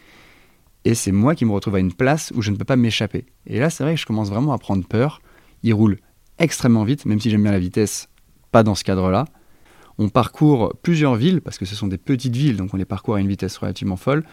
Et 0.84 0.94
c'est 0.94 1.10
moi 1.10 1.34
qui 1.34 1.44
me 1.44 1.50
retrouve 1.50 1.74
à 1.74 1.80
une 1.80 1.92
place 1.92 2.32
où 2.36 2.40
je 2.40 2.52
ne 2.52 2.56
peux 2.56 2.64
pas 2.64 2.76
m'échapper. 2.76 3.26
Et 3.48 3.58
là, 3.58 3.68
c'est 3.68 3.82
vrai 3.82 3.96
que 3.96 4.00
je 4.00 4.06
commence 4.06 4.30
vraiment 4.30 4.52
à 4.52 4.58
prendre 4.58 4.86
peur. 4.86 5.20
Il 5.64 5.74
roule 5.74 5.98
extrêmement 6.38 6.84
vite, 6.84 7.04
même 7.04 7.18
si 7.18 7.30
j'aime 7.30 7.42
bien 7.42 7.50
la 7.50 7.58
vitesse, 7.58 8.08
pas 8.52 8.62
dans 8.62 8.76
ce 8.76 8.84
cadre-là. 8.84 9.24
On 9.98 10.08
parcourt 10.08 10.74
plusieurs 10.82 11.14
villes, 11.14 11.40
parce 11.40 11.58
que 11.58 11.64
ce 11.64 11.74
sont 11.74 11.86
des 11.86 11.98
petites 11.98 12.36
villes, 12.36 12.56
donc 12.56 12.74
on 12.74 12.76
les 12.76 12.84
parcourt 12.84 13.14
à 13.16 13.20
une 13.20 13.28
vitesse 13.28 13.56
relativement 13.56 13.96
folle. 13.96 14.24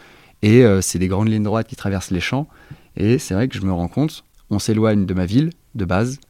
Et 0.42 0.64
euh, 0.64 0.80
c'est 0.80 0.98
des 0.98 1.08
grandes 1.08 1.28
lignes 1.28 1.42
droites 1.42 1.66
qui 1.66 1.76
traversent 1.76 2.10
les 2.10 2.20
champs. 2.20 2.48
Et 2.96 3.18
c'est 3.18 3.34
vrai 3.34 3.48
que 3.48 3.56
je 3.56 3.62
me 3.62 3.72
rends 3.72 3.88
compte, 3.88 4.24
on 4.50 4.58
s'éloigne 4.58 5.06
de 5.06 5.14
ma 5.14 5.26
ville, 5.26 5.50
de 5.74 5.84
base. 5.84 6.20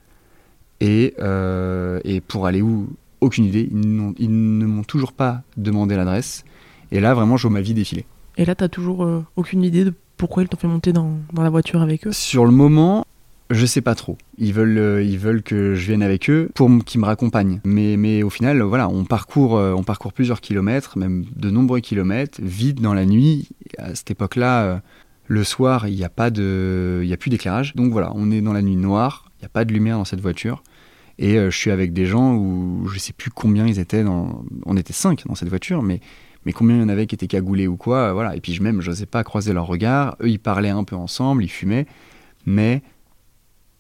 Et, 0.81 1.15
euh, 1.19 2.01
et 2.05 2.21
pour 2.21 2.47
aller 2.47 2.63
où? 2.63 2.89
Aucune 3.21 3.45
idée. 3.47 3.69
Ils, 3.73 4.13
ils 4.19 4.59
ne 4.59 4.67
m'ont 4.67 4.83
toujours 4.83 5.13
pas 5.13 5.43
demandé 5.57 5.97
l'adresse. 5.97 6.45
Et 6.93 7.01
là, 7.01 7.15
vraiment, 7.15 7.37
je 7.37 7.49
vois 7.49 7.55
ma 7.55 7.63
vie 7.63 7.73
défiler. 7.73 8.05
Et 8.37 8.45
là, 8.45 8.55
tu 8.55 8.69
toujours 8.69 9.05
euh, 9.05 9.25
aucune 9.37 9.63
idée 9.63 9.85
de 9.85 9.95
pourquoi 10.17 10.43
ils 10.43 10.49
t'ont 10.49 10.59
fait 10.59 10.69
monter 10.69 10.93
dans, 10.93 11.13
dans, 11.33 11.43
la 11.43 11.51
voiture 11.51 11.81
avec 11.81 12.07
eux? 12.07 12.13
Sur 12.13 12.45
le 12.45 12.51
moment, 12.51 13.05
je 13.51 13.67
sais 13.67 13.81
pas 13.81 13.95
trop. 13.95 14.17
Ils 14.39 14.53
veulent, 14.53 14.79
euh, 14.79 15.03
ils 15.03 15.19
veulent 15.19 15.43
que 15.43 15.75
je 15.75 15.87
vienne 15.87 16.03
avec 16.03 16.31
eux 16.31 16.51
pour 16.55 16.71
qu'ils 16.85 17.01
me 17.01 17.07
raccompagnent. 17.07 17.61
Mais, 17.65 17.97
mais 17.97 18.23
au 18.23 18.31
final, 18.31 18.63
voilà, 18.63 18.89
on 18.89 19.05
parcourt, 19.05 19.57
euh, 19.57 19.73
on 19.73 19.83
parcourt 19.83 20.13
plusieurs 20.13 20.41
kilomètres, 20.41 20.99
même 20.99 21.25
de 21.37 21.51
nombreux 21.51 21.81
kilomètres, 21.81 22.41
vite 22.43 22.81
dans 22.81 22.95
la 22.95 23.07
nuit. 23.07 23.49
À 23.79 23.95
cette 23.95 24.11
époque-là, 24.11 24.83
le 25.27 25.45
soir, 25.45 25.89
il 25.89 25.95
n'y 25.95 26.05
a 26.05 26.09
pas 26.09 26.31
de, 26.31 27.03
il 27.05 27.13
a 27.13 27.17
plus 27.17 27.31
d'éclairage. 27.31 27.75
Donc 27.75 27.93
voilà, 27.93 28.13
on 28.15 28.31
est 28.31 28.41
dans 28.41 28.53
la 28.53 28.63
nuit 28.63 28.77
noire. 28.77 29.31
Il 29.39 29.43
n'y 29.43 29.47
a 29.47 29.51
pas 29.51 29.65
de 29.65 29.73
lumière 29.73 29.99
dans 29.99 30.05
cette 30.05 30.21
voiture. 30.21 30.63
Et 31.19 31.35
je 31.37 31.57
suis 31.57 31.71
avec 31.71 31.93
des 31.93 32.07
gens 32.07 32.35
où 32.35 32.89
je 32.89 32.99
sais 32.99 33.13
plus 33.13 33.31
combien 33.31 33.67
ils 33.67 33.79
étaient. 33.79 34.03
Dans... 34.03 34.45
On 34.67 34.77
était 34.77 34.93
cinq 34.93 35.25
dans 35.27 35.35
cette 35.35 35.49
voiture, 35.49 35.83
mais 35.83 36.01
mais 36.45 36.53
combien 36.53 36.77
il 36.77 36.81
y 36.81 36.85
en 36.85 36.89
avait 36.89 37.07
qui 37.07 37.15
étaient 37.15 37.27
cagoulés 37.27 37.67
ou 37.67 37.77
quoi, 37.77 38.13
voilà. 38.13 38.37
Et 38.37 38.41
puis 38.41 38.59
même, 38.61 38.81
je 38.81 38.91
n'osais 38.91 39.07
pas 39.07 39.25
croiser 39.25 39.53
leurs 39.53 39.67
regards. 39.67 40.17
Eux, 40.21 40.29
ils 40.29 40.39
parlaient 40.39 40.69
un 40.69 40.85
peu 40.85 40.97
ensemble, 40.97 41.45
ils 41.45 41.49
fumaient, 41.49 41.87
mais 42.47 42.83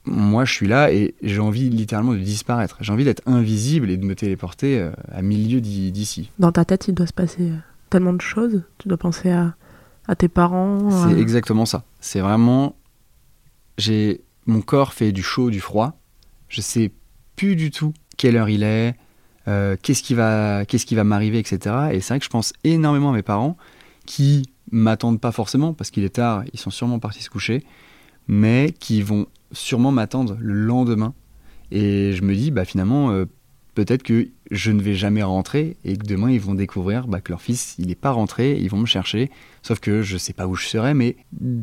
moi, 0.06 0.44
je 0.44 0.52
suis 0.52 0.66
là 0.66 0.92
et 0.92 1.14
j'ai 1.22 1.40
envie 1.40 1.70
littéralement 1.70 2.12
de 2.12 2.18
disparaître. 2.18 2.76
J'ai 2.80 2.92
envie 2.92 3.04
d'être 3.04 3.22
invisible 3.26 3.90
et 3.90 3.96
de 3.96 4.04
me 4.04 4.14
téléporter 4.14 4.78
euh, 4.78 4.90
à 5.10 5.22
milieu 5.22 5.60
d'ici. 5.60 6.30
Dans 6.38 6.52
ta 6.52 6.64
tête, 6.64 6.88
il 6.88 6.94
doit 6.94 7.06
se 7.06 7.12
passer 7.12 7.50
euh, 7.50 7.56
tellement 7.90 8.12
de 8.12 8.20
choses. 8.20 8.62
Tu 8.78 8.88
dois 8.88 8.98
penser 8.98 9.30
à, 9.30 9.54
à 10.06 10.14
tes 10.14 10.28
parents. 10.28 11.08
C'est 11.08 11.18
exactement 11.18 11.64
ça. 11.64 11.84
C'est 12.00 12.20
vraiment, 12.20 12.76
j'ai 13.78 14.20
mon 14.46 14.60
corps 14.60 14.92
fait 14.92 15.12
du 15.12 15.22
chaud, 15.22 15.50
du 15.50 15.60
froid. 15.60 15.98
Je 16.48 16.60
sais 16.60 16.92
plus 17.36 17.56
du 17.56 17.70
tout 17.70 17.94
quelle 18.16 18.36
heure 18.36 18.48
il 18.48 18.62
est, 18.62 18.94
euh, 19.48 19.76
qu'est-ce 19.80 20.02
qui 20.02 20.14
va, 20.14 20.64
qu'est-ce 20.66 20.86
qui 20.86 20.94
va 20.94 21.04
m'arriver, 21.04 21.38
etc. 21.38 21.88
Et 21.92 22.00
c'est 22.00 22.14
vrai 22.14 22.18
que 22.18 22.24
je 22.24 22.30
pense 22.30 22.52
énormément 22.62 23.10
à 23.10 23.14
mes 23.14 23.22
parents 23.22 23.56
qui 24.06 24.48
m'attendent 24.70 25.20
pas 25.20 25.32
forcément 25.32 25.72
parce 25.72 25.90
qu'il 25.90 26.04
est 26.04 26.14
tard, 26.16 26.44
ils 26.52 26.58
sont 26.58 26.70
sûrement 26.70 26.98
partis 26.98 27.22
se 27.22 27.30
coucher, 27.30 27.64
mais 28.28 28.74
qui 28.78 29.02
vont 29.02 29.26
sûrement 29.52 29.92
m'attendre 29.92 30.36
le 30.40 30.54
lendemain. 30.54 31.14
Et 31.70 32.12
je 32.12 32.22
me 32.22 32.34
dis, 32.34 32.50
bah 32.50 32.64
finalement, 32.64 33.10
euh, 33.10 33.26
peut-être 33.74 34.02
que 34.02 34.28
je 34.50 34.70
ne 34.70 34.80
vais 34.80 34.94
jamais 34.94 35.22
rentrer 35.22 35.76
et 35.84 35.96
que 35.96 36.06
demain 36.06 36.30
ils 36.30 36.40
vont 36.40 36.54
découvrir 36.54 37.06
bah, 37.06 37.20
que 37.20 37.32
leur 37.32 37.42
fils 37.42 37.74
il 37.78 37.88
n'est 37.88 37.94
pas 37.94 38.10
rentré, 38.10 38.56
ils 38.60 38.70
vont 38.70 38.78
me 38.78 38.86
chercher. 38.86 39.30
Sauf 39.62 39.80
que 39.80 40.02
je 40.02 40.16
sais 40.16 40.32
pas 40.32 40.46
où 40.46 40.54
je 40.54 40.66
serai, 40.66 40.94
mais 40.94 41.16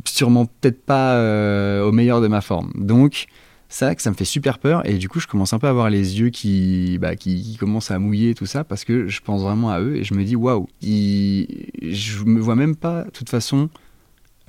sûrement 0.06 0.46
peut-être 0.46 0.84
pas 0.84 1.15
euh, 1.15 1.84
au 1.84 1.91
meilleur 1.91 2.22
de 2.22 2.27
ma 2.27 2.41
forme. 2.41 2.72
Donc 2.75 3.27
ça, 3.70 3.94
ça 3.98 4.10
me 4.10 4.15
fait 4.15 4.25
super 4.25 4.60
peur 4.60 4.86
et 4.86 4.98
du 4.98 5.08
coup 5.08 5.20
je 5.20 5.27
commence 5.27 5.53
un 5.53 5.60
peu 5.60 5.68
à 5.68 5.70
avoir 5.70 5.89
les 5.89 6.20
yeux 6.20 6.30
qui, 6.30 6.98
bah, 7.00 7.15
qui, 7.15 7.56
commencent 7.58 7.91
à 7.91 8.00
mouiller 8.00 8.36
tout 8.36 8.46
ça 8.46 8.63
parce 8.65 8.84
que 8.84 9.08
je 9.08 9.22
pense 9.22 9.41
vraiment 9.44 9.70
à 9.70 9.80
eux 9.80 9.96
et 9.96 10.03
je 10.03 10.13
me 10.13 10.24
dis 10.25 10.36
waouh, 10.36 10.68
je 10.82 12.24
me 12.25 12.39
vois 12.39 12.56
même 12.56 12.75
pas 12.75 13.06
de 13.06 13.10
toute 13.12 13.30
façon 13.30 13.70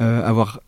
euh, 0.00 0.26
avoir 0.26 0.61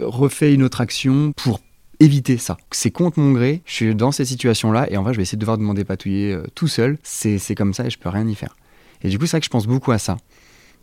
refait 0.00 0.54
une 0.54 0.62
autre 0.62 0.80
action 0.80 1.32
pour 1.36 1.60
éviter 2.00 2.38
ça. 2.38 2.56
C'est 2.70 2.90
contre 2.90 3.18
mon 3.20 3.32
gré, 3.32 3.62
je 3.64 3.72
suis 3.72 3.94
dans 3.94 4.12
cette 4.12 4.26
situation-là 4.26 4.90
et 4.90 4.96
en 4.96 5.02
vrai 5.02 5.12
je 5.12 5.18
vais 5.18 5.22
essayer 5.22 5.36
de 5.36 5.40
devoir 5.40 5.58
demander 5.58 5.84
patouiller 5.84 6.32
euh, 6.32 6.44
tout 6.54 6.68
seul, 6.68 6.98
c'est 7.02 7.54
comme 7.54 7.74
ça 7.74 7.86
et 7.86 7.90
je 7.90 7.98
peux 7.98 8.08
rien 8.08 8.26
y 8.26 8.34
faire. 8.34 8.56
Et 9.02 9.08
du 9.08 9.18
coup 9.18 9.26
c'est 9.26 9.32
vrai 9.32 9.40
que 9.40 9.46
je 9.46 9.50
pense 9.50 9.66
beaucoup 9.66 9.92
à 9.92 9.98
ça. 9.98 10.16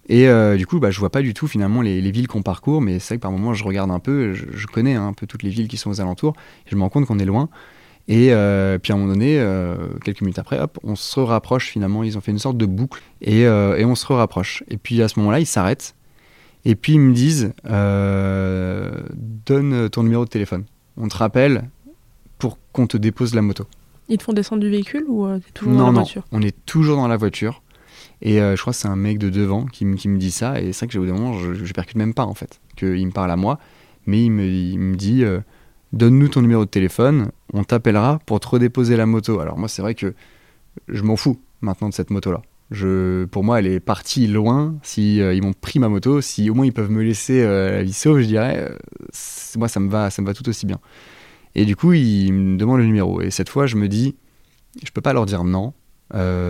Et 0.09 0.27
euh, 0.27 0.57
du 0.57 0.65
coup, 0.65 0.79
bah, 0.79 0.89
je 0.89 0.99
vois 0.99 1.11
pas 1.11 1.21
du 1.21 1.35
tout 1.35 1.47
finalement 1.47 1.83
les, 1.83 2.11
villes 2.11 2.27
qu'on 2.27 2.41
parcourt, 2.41 2.81
mais 2.81 2.97
c'est 2.97 3.09
vrai 3.09 3.17
que 3.17 3.21
par 3.21 3.31
moments 3.31 3.53
je 3.53 3.63
regarde 3.63 3.91
un 3.91 3.99
peu, 3.99 4.33
je, 4.33 4.65
connais 4.65 4.95
hein, 4.95 5.07
un 5.07 5.13
peu 5.13 5.27
toutes 5.27 5.43
les 5.43 5.51
villes 5.51 5.67
qui 5.67 5.77
sont 5.77 5.91
aux 5.91 6.01
alentours, 6.01 6.33
et 6.65 6.71
je 6.71 6.75
me 6.75 6.81
rends 6.81 6.89
compte 6.89 7.05
qu'on 7.05 7.19
est 7.19 7.25
loin. 7.25 7.49
Et 8.07 8.33
euh, 8.33 8.79
puis 8.79 8.91
à 8.91 8.95
un 8.95 8.99
moment 8.99 9.13
donné, 9.13 9.39
quelques 10.03 10.21
minutes 10.21 10.39
après, 10.39 10.59
hop, 10.59 10.79
on 10.83 10.95
se 10.95 11.19
rapproche 11.19 11.67
finalement, 11.67 12.03
ils 12.03 12.17
ont 12.17 12.21
fait 12.21 12.31
une 12.31 12.39
sorte 12.39 12.57
de 12.57 12.65
boucle, 12.65 12.99
et, 13.21 13.41
et 13.41 13.85
on 13.85 13.93
se 13.93 14.11
rapproche. 14.11 14.63
Et 14.69 14.77
puis 14.77 15.03
à 15.03 15.07
ce 15.07 15.19
moment-là, 15.19 15.39
ils 15.39 15.45
s'arrêtent, 15.45 15.93
et 16.65 16.75
puis 16.75 16.93
ils 16.93 16.99
me 16.99 17.13
disent, 17.13 17.53
donne 19.45 19.89
ton 19.89 20.03
numéro 20.03 20.25
de 20.25 20.29
téléphone. 20.29 20.65
On 20.97 21.07
te 21.07 21.17
rappelle 21.17 21.69
pour 22.37 22.57
qu'on 22.71 22.87
te 22.87 22.97
dépose 22.97 23.33
la 23.35 23.41
moto. 23.41 23.65
Ils 24.09 24.17
te 24.17 24.23
font 24.23 24.33
descendre 24.33 24.61
du 24.61 24.69
véhicule 24.69 25.05
ou 25.07 25.27
toujours 25.53 25.73
dans 25.73 25.85
la 25.85 25.91
voiture? 25.91 26.23
Non, 26.31 26.39
on 26.39 26.41
est 26.41 26.65
toujours 26.65 26.97
dans 26.97 27.07
la 27.07 27.17
voiture. 27.17 27.61
Et 28.21 28.41
euh, 28.41 28.55
je 28.55 28.61
crois 28.61 28.73
que 28.73 28.79
c'est 28.79 28.87
un 28.87 28.95
mec 28.95 29.17
de 29.17 29.29
devant 29.29 29.65
qui, 29.65 29.85
qui 29.95 30.07
me 30.07 30.17
dit 30.17 30.31
ça. 30.31 30.59
Et 30.59 30.73
c'est 30.73 30.85
vrai 30.85 30.87
que 30.87 30.93
j'ai 30.93 31.05
des 31.05 31.11
moments, 31.11 31.33
je, 31.33 31.53
je 31.53 31.73
percute 31.73 31.97
même 31.97 32.13
pas 32.13 32.25
en 32.25 32.33
fait, 32.33 32.59
qu'il 32.75 33.05
me 33.05 33.11
parle 33.11 33.31
à 33.31 33.35
moi. 33.35 33.59
Mais 34.05 34.23
il 34.23 34.31
me, 34.31 34.45
il 34.45 34.79
me 34.79 34.95
dit 34.95 35.23
euh, 35.23 35.39
Donne-nous 35.93 36.29
ton 36.29 36.41
numéro 36.41 36.65
de 36.65 36.69
téléphone, 36.69 37.31
on 37.53 37.63
t'appellera 37.63 38.19
pour 38.25 38.39
te 38.39 38.47
redéposer 38.47 38.95
la 38.95 39.05
moto. 39.05 39.39
Alors 39.39 39.57
moi, 39.57 39.67
c'est 39.67 39.81
vrai 39.81 39.95
que 39.95 40.13
je 40.87 41.03
m'en 41.03 41.15
fous 41.15 41.39
maintenant 41.61 41.89
de 41.89 41.93
cette 41.93 42.09
moto-là. 42.09 42.41
Je, 42.71 43.25
pour 43.25 43.43
moi, 43.43 43.59
elle 43.59 43.67
est 43.67 43.79
partie 43.79 44.27
loin. 44.27 44.75
Si 44.81 45.21
euh, 45.21 45.33
ils 45.33 45.41
m'ont 45.41 45.53
pris 45.53 45.79
ma 45.79 45.89
moto, 45.89 46.21
si 46.21 46.49
au 46.49 46.53
moins 46.53 46.65
ils 46.65 46.73
peuvent 46.73 46.89
me 46.89 47.03
laisser 47.03 47.43
la 47.43 47.83
vie 47.83 47.93
sauve, 47.93 48.21
je 48.21 48.25
dirais, 48.27 48.71
moi 49.57 49.67
ça 49.67 49.79
me 49.79 49.89
va, 49.89 50.09
ça 50.09 50.21
me 50.21 50.27
va 50.27 50.33
tout 50.33 50.47
aussi 50.47 50.65
bien. 50.65 50.79
Et 51.53 51.65
du 51.65 51.75
coup, 51.75 51.93
il 51.93 52.31
me 52.31 52.57
demande 52.57 52.79
le 52.79 52.85
numéro. 52.85 53.21
Et 53.21 53.29
cette 53.29 53.49
fois, 53.49 53.67
je 53.67 53.75
me 53.75 53.89
dis, 53.89 54.15
je 54.83 54.89
peux 54.91 55.01
pas 55.01 55.11
leur 55.11 55.25
dire 55.25 55.43
non. 55.43 55.73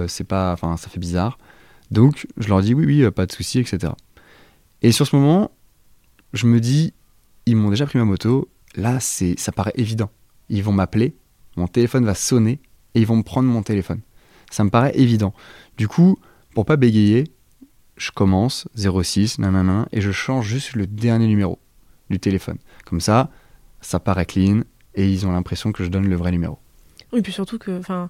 c'est 0.08 0.28
pas, 0.28 0.54
enfin, 0.54 0.78
ça 0.78 0.90
fait 0.90 1.00
bizarre. 1.00 1.40
Donc, 1.90 2.28
je 2.38 2.48
leur 2.48 2.62
dis 2.62 2.74
oui, 2.74 2.86
oui, 2.86 3.12
pas 3.12 3.26
de 3.26 3.32
souci, 3.32 3.60
etc. 3.60 3.94
Et 4.82 4.92
sur 4.92 5.08
ce 5.08 5.16
moment, 5.16 5.52
je 6.34 6.46
me 6.48 6.60
dis, 6.60 6.94
ils 7.46 7.56
m'ont 7.56 7.70
déjà 7.70 7.86
pris 7.86 8.00
ma 8.00 8.06
moto, 8.06 8.50
là, 8.76 9.00
c'est, 9.00 9.38
ça 9.40 9.52
paraît 9.52 9.74
évident. 9.76 10.10
Ils 10.50 10.64
vont 10.64 10.72
m'appeler, 10.72 11.16
mon 11.58 11.68
téléphone 11.68 12.06
va 12.06 12.16
sonner 12.16 12.60
et 12.96 13.02
ils 13.02 13.06
vont 13.06 13.18
me 13.18 13.24
prendre 13.24 13.48
mon 13.48 13.64
téléphone. 13.64 14.02
Ça 14.52 14.64
me 14.64 14.70
paraît 14.70 14.92
évident. 14.96 15.34
Du 15.78 15.88
coup, 15.88 16.20
pour 16.54 16.66
pas 16.66 16.76
bégayer, 16.76 17.24
je 17.98 18.12
commence 18.12 18.68
06, 18.76 19.40
nanana, 19.40 19.88
et 19.92 20.02
je 20.02 20.12
change 20.12 20.48
juste 20.48 20.74
le 20.74 20.86
dernier 20.86 21.28
numéro 21.28 21.58
du 22.10 22.20
téléphone. 22.20 22.58
Comme 22.86 23.02
ça, 23.02 23.30
ça 23.80 24.00
paraît 24.00 24.26
clean 24.26 24.62
et 24.96 25.10
ils 25.10 25.26
ont 25.26 25.32
l'impression 25.32 25.72
que 25.72 25.84
je 25.84 25.90
donne 25.90 26.08
le 26.08 26.16
vrai 26.16 26.32
numéro. 26.32 26.60
Oui, 27.14 27.22
puis 27.22 27.32
surtout 27.32 27.58
que, 27.58 27.80
enfin, 27.80 28.10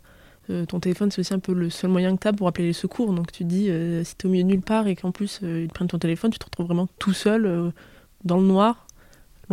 euh, 0.50 0.66
ton 0.66 0.80
téléphone, 0.80 1.12
c'est 1.12 1.20
aussi 1.20 1.34
un 1.34 1.40
peu 1.40 1.54
le 1.54 1.70
seul 1.70 1.90
moyen 1.90 2.16
que 2.16 2.22
tu 2.22 2.28
as 2.28 2.34
pour 2.34 2.48
appeler 2.48 2.68
les 2.68 2.74
secours. 2.74 3.14
Donc 3.14 3.32
tu 3.32 3.44
dis, 3.44 3.70
euh, 3.70 4.04
si 4.04 4.16
tu 4.16 4.26
es 4.26 4.30
au 4.30 4.32
milieu 4.32 4.44
nulle 4.44 4.62
part 4.62 4.88
et 4.88 4.96
qu'en 4.96 5.12
plus 5.12 5.40
euh, 5.44 5.64
ils 5.64 5.70
prennent 5.70 5.88
ton 5.88 6.00
téléphone, 6.00 6.32
tu 6.32 6.40
te 6.40 6.46
retrouves 6.46 6.66
vraiment 6.66 6.88
tout 7.00 7.14
seul, 7.14 7.74
dans 8.24 8.38
le 8.38 8.46
noir, 8.46 8.88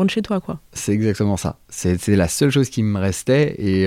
de 0.04 0.10
chez 0.10 0.22
toi. 0.22 0.40
quoi. 0.40 0.60
C'est 0.72 0.92
exactement 0.92 1.36
ça. 1.36 1.58
C'est 1.68 2.08
la 2.08 2.28
seule 2.28 2.50
chose 2.50 2.70
qui 2.70 2.82
me 2.82 2.98
restait. 2.98 3.54
Et, 3.58 3.86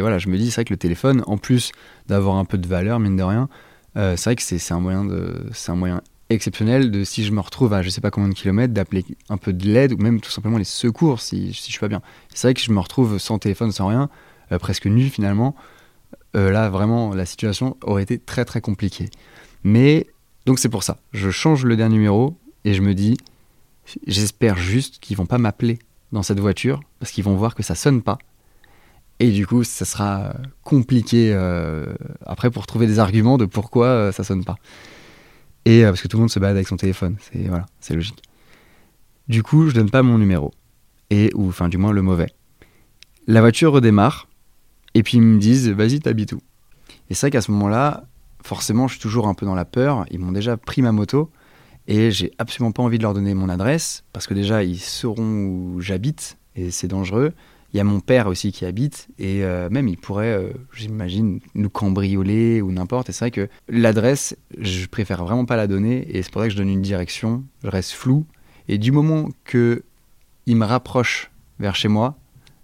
voilà, 0.00 0.18
je 0.18 0.28
me 0.28 0.36
dis, 0.36 0.50
c'est 0.50 0.56
vrai 0.56 0.64
que 0.64 0.72
le 0.72 0.78
téléphone, 0.78 1.22
en 1.26 1.38
plus 1.38 1.72
d'avoir 2.06 2.36
un 2.36 2.44
peu 2.44 2.58
de 2.58 2.66
valeur, 2.66 2.98
mine 3.00 3.16
de 3.16 3.22
rien, 3.22 3.48
c'est 3.94 4.24
vrai 4.24 4.36
que 4.36 4.42
c'est 4.42 4.72
un, 4.72 4.80
moyen 4.80 5.04
de, 5.04 5.50
un 5.68 5.74
moyen 5.74 6.02
exceptionnel 6.30 6.90
de 6.90 7.04
si 7.04 7.24
je 7.24 7.32
me 7.32 7.40
retrouve 7.40 7.72
à 7.72 7.82
je 7.82 7.88
sais 7.88 8.00
pas 8.00 8.10
combien 8.10 8.28
de 8.28 8.34
kilomètres, 8.34 8.74
d'appeler 8.74 9.04
un 9.28 9.38
peu 9.38 9.52
de 9.52 9.66
l'aide 9.66 9.92
ou 9.92 9.96
même 9.96 10.20
tout 10.20 10.30
simplement 10.30 10.58
les 10.58 10.64
secours 10.64 11.20
si, 11.20 11.52
je 11.52 11.60
suis 11.60 11.78
pas 11.78 11.88
bien. 11.88 12.02
C'est 12.34 12.48
vrai 12.48 12.54
que 12.54 12.60
je 12.60 12.70
me 12.70 12.80
retrouve 12.80 13.18
sans 13.18 13.38
téléphone, 13.38 13.72
sans 13.72 13.88
rien, 13.88 14.08
presque 14.60 14.86
nu 14.86 15.08
finalement. 15.08 15.54
Euh, 16.36 16.50
là 16.50 16.68
vraiment 16.68 17.14
la 17.14 17.24
situation 17.24 17.76
aurait 17.82 18.02
été 18.02 18.18
très 18.18 18.44
très 18.44 18.60
compliquée. 18.60 19.08
Mais 19.64 20.06
donc 20.46 20.58
c'est 20.58 20.68
pour 20.68 20.82
ça, 20.82 20.98
je 21.12 21.30
change 21.30 21.64
le 21.64 21.76
dernier 21.76 21.96
numéro 21.96 22.36
et 22.64 22.74
je 22.74 22.82
me 22.82 22.94
dis, 22.94 23.16
j'espère 24.06 24.56
juste 24.56 24.98
qu'ils 25.00 25.16
vont 25.16 25.26
pas 25.26 25.38
m'appeler 25.38 25.78
dans 26.12 26.22
cette 26.22 26.40
voiture 26.40 26.80
parce 26.98 27.12
qu'ils 27.12 27.24
vont 27.24 27.36
voir 27.36 27.54
que 27.54 27.62
ça 27.62 27.74
sonne 27.74 28.02
pas. 28.02 28.18
Et 29.20 29.30
du 29.32 29.46
coup, 29.46 29.64
ça 29.64 29.84
sera 29.84 30.34
compliqué 30.62 31.32
euh, 31.34 31.86
après 32.24 32.50
pour 32.50 32.66
trouver 32.66 32.86
des 32.86 32.98
arguments 32.98 33.36
de 33.36 33.46
pourquoi 33.46 33.86
euh, 33.86 34.12
ça 34.12 34.22
sonne 34.22 34.44
pas. 34.44 34.56
Et 35.64 35.82
parce 35.82 36.00
que 36.00 36.08
tout 36.08 36.16
le 36.16 36.22
monde 36.22 36.30
se 36.30 36.38
balade 36.38 36.56
avec 36.56 36.68
son 36.68 36.76
téléphone, 36.76 37.16
c'est 37.20 37.48
voilà, 37.48 37.66
c'est 37.80 37.94
logique. 37.94 38.22
Du 39.28 39.42
coup, 39.42 39.68
je 39.68 39.74
donne 39.74 39.90
pas 39.90 40.02
mon 40.02 40.18
numéro 40.18 40.52
et 41.10 41.30
ou 41.34 41.52
du 41.68 41.78
moins 41.78 41.92
le 41.92 42.02
mauvais. 42.02 42.32
La 43.26 43.40
voiture 43.40 43.72
redémarre 43.72 44.28
et 44.94 45.02
puis 45.02 45.18
ils 45.18 45.22
me 45.22 45.38
disent, 45.38 45.68
vas-y, 45.68 46.00
t'habites 46.00 46.32
où? 46.32 46.40
Et 47.10 47.14
c'est 47.14 47.26
vrai 47.26 47.30
qu'à 47.30 47.40
ce 47.42 47.50
moment-là, 47.50 48.04
forcément, 48.42 48.88
je 48.88 48.94
suis 48.94 49.02
toujours 49.02 49.28
un 49.28 49.34
peu 49.34 49.46
dans 49.46 49.54
la 49.54 49.64
peur. 49.64 50.06
Ils 50.10 50.18
m'ont 50.18 50.32
déjà 50.32 50.56
pris 50.56 50.82
ma 50.82 50.92
moto 50.92 51.30
et 51.88 52.10
j'ai 52.10 52.32
absolument 52.38 52.70
pas 52.70 52.82
envie 52.82 52.98
de 52.98 53.02
leur 53.02 53.14
donner 53.14 53.34
mon 53.34 53.48
adresse 53.48 54.04
parce 54.12 54.26
que 54.26 54.34
déjà, 54.34 54.62
ils 54.62 54.78
sauront 54.78 55.46
où 55.46 55.80
j'habite 55.80 56.38
et 56.54 56.70
c'est 56.70 56.86
dangereux. 56.86 57.32
Il 57.72 57.78
y 57.78 57.80
a 57.80 57.84
mon 57.84 58.00
père 58.00 58.28
aussi 58.28 58.52
qui 58.52 58.64
habite 58.66 59.08
et 59.18 59.42
euh, 59.42 59.68
même 59.70 59.88
il 59.88 59.96
pourrait, 59.96 60.32
euh, 60.32 60.52
j'imagine, 60.74 61.40
nous 61.54 61.70
cambrioler 61.70 62.60
ou 62.60 62.72
n'importe. 62.72 63.08
Et 63.08 63.12
c'est 63.12 63.24
vrai 63.24 63.30
que 63.30 63.48
l'adresse, 63.68 64.36
je 64.58 64.86
préfère 64.86 65.24
vraiment 65.24 65.46
pas 65.46 65.56
la 65.56 65.66
donner 65.66 66.06
et 66.14 66.22
c'est 66.22 66.30
pour 66.30 66.42
ça 66.42 66.48
que 66.48 66.52
je 66.52 66.58
donne 66.58 66.68
une 66.68 66.82
direction. 66.82 67.42
Je 67.64 67.68
reste 67.68 67.92
flou 67.92 68.26
et 68.68 68.76
du 68.76 68.92
moment 68.92 69.30
que 69.44 69.82
il 70.46 70.56
me 70.56 70.66
rapproche 70.66 71.30
vers 71.58 71.74
chez 71.74 71.88
moi, 71.88 72.18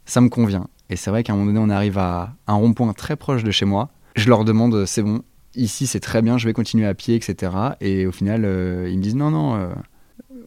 ça 0.04 0.20
me 0.20 0.28
convient. 0.28 0.68
Et 0.90 0.96
c'est 0.96 1.10
vrai 1.10 1.22
qu'à 1.22 1.32
un 1.32 1.37
moment 1.37 1.46
donné, 1.46 1.60
on 1.60 1.70
arrive 1.70 1.98
à 1.98 2.34
un 2.46 2.54
rond-point 2.54 2.92
très 2.92 3.16
proche 3.16 3.42
de 3.42 3.50
chez 3.50 3.64
moi. 3.64 3.90
Je 4.16 4.28
leur 4.28 4.44
demande, 4.44 4.84
c'est 4.87 5.02
bon, 5.02 5.22
ici 5.57 5.87
c'est 5.87 6.01
très 6.01 6.23
bien, 6.23 6.38
je 6.38 6.47
vais 6.47 6.53
continuer 6.53 6.87
à 6.87 6.95
pied, 6.95 7.14
etc. 7.14 7.53
Et 7.81 8.07
au 8.07 8.12
final, 8.12 8.45
euh, 8.45 8.88
ils 8.90 8.99
me 8.99 9.03
disent, 9.03 9.17
non, 9.17 9.31
non, 9.31 9.57
euh, 9.57 9.69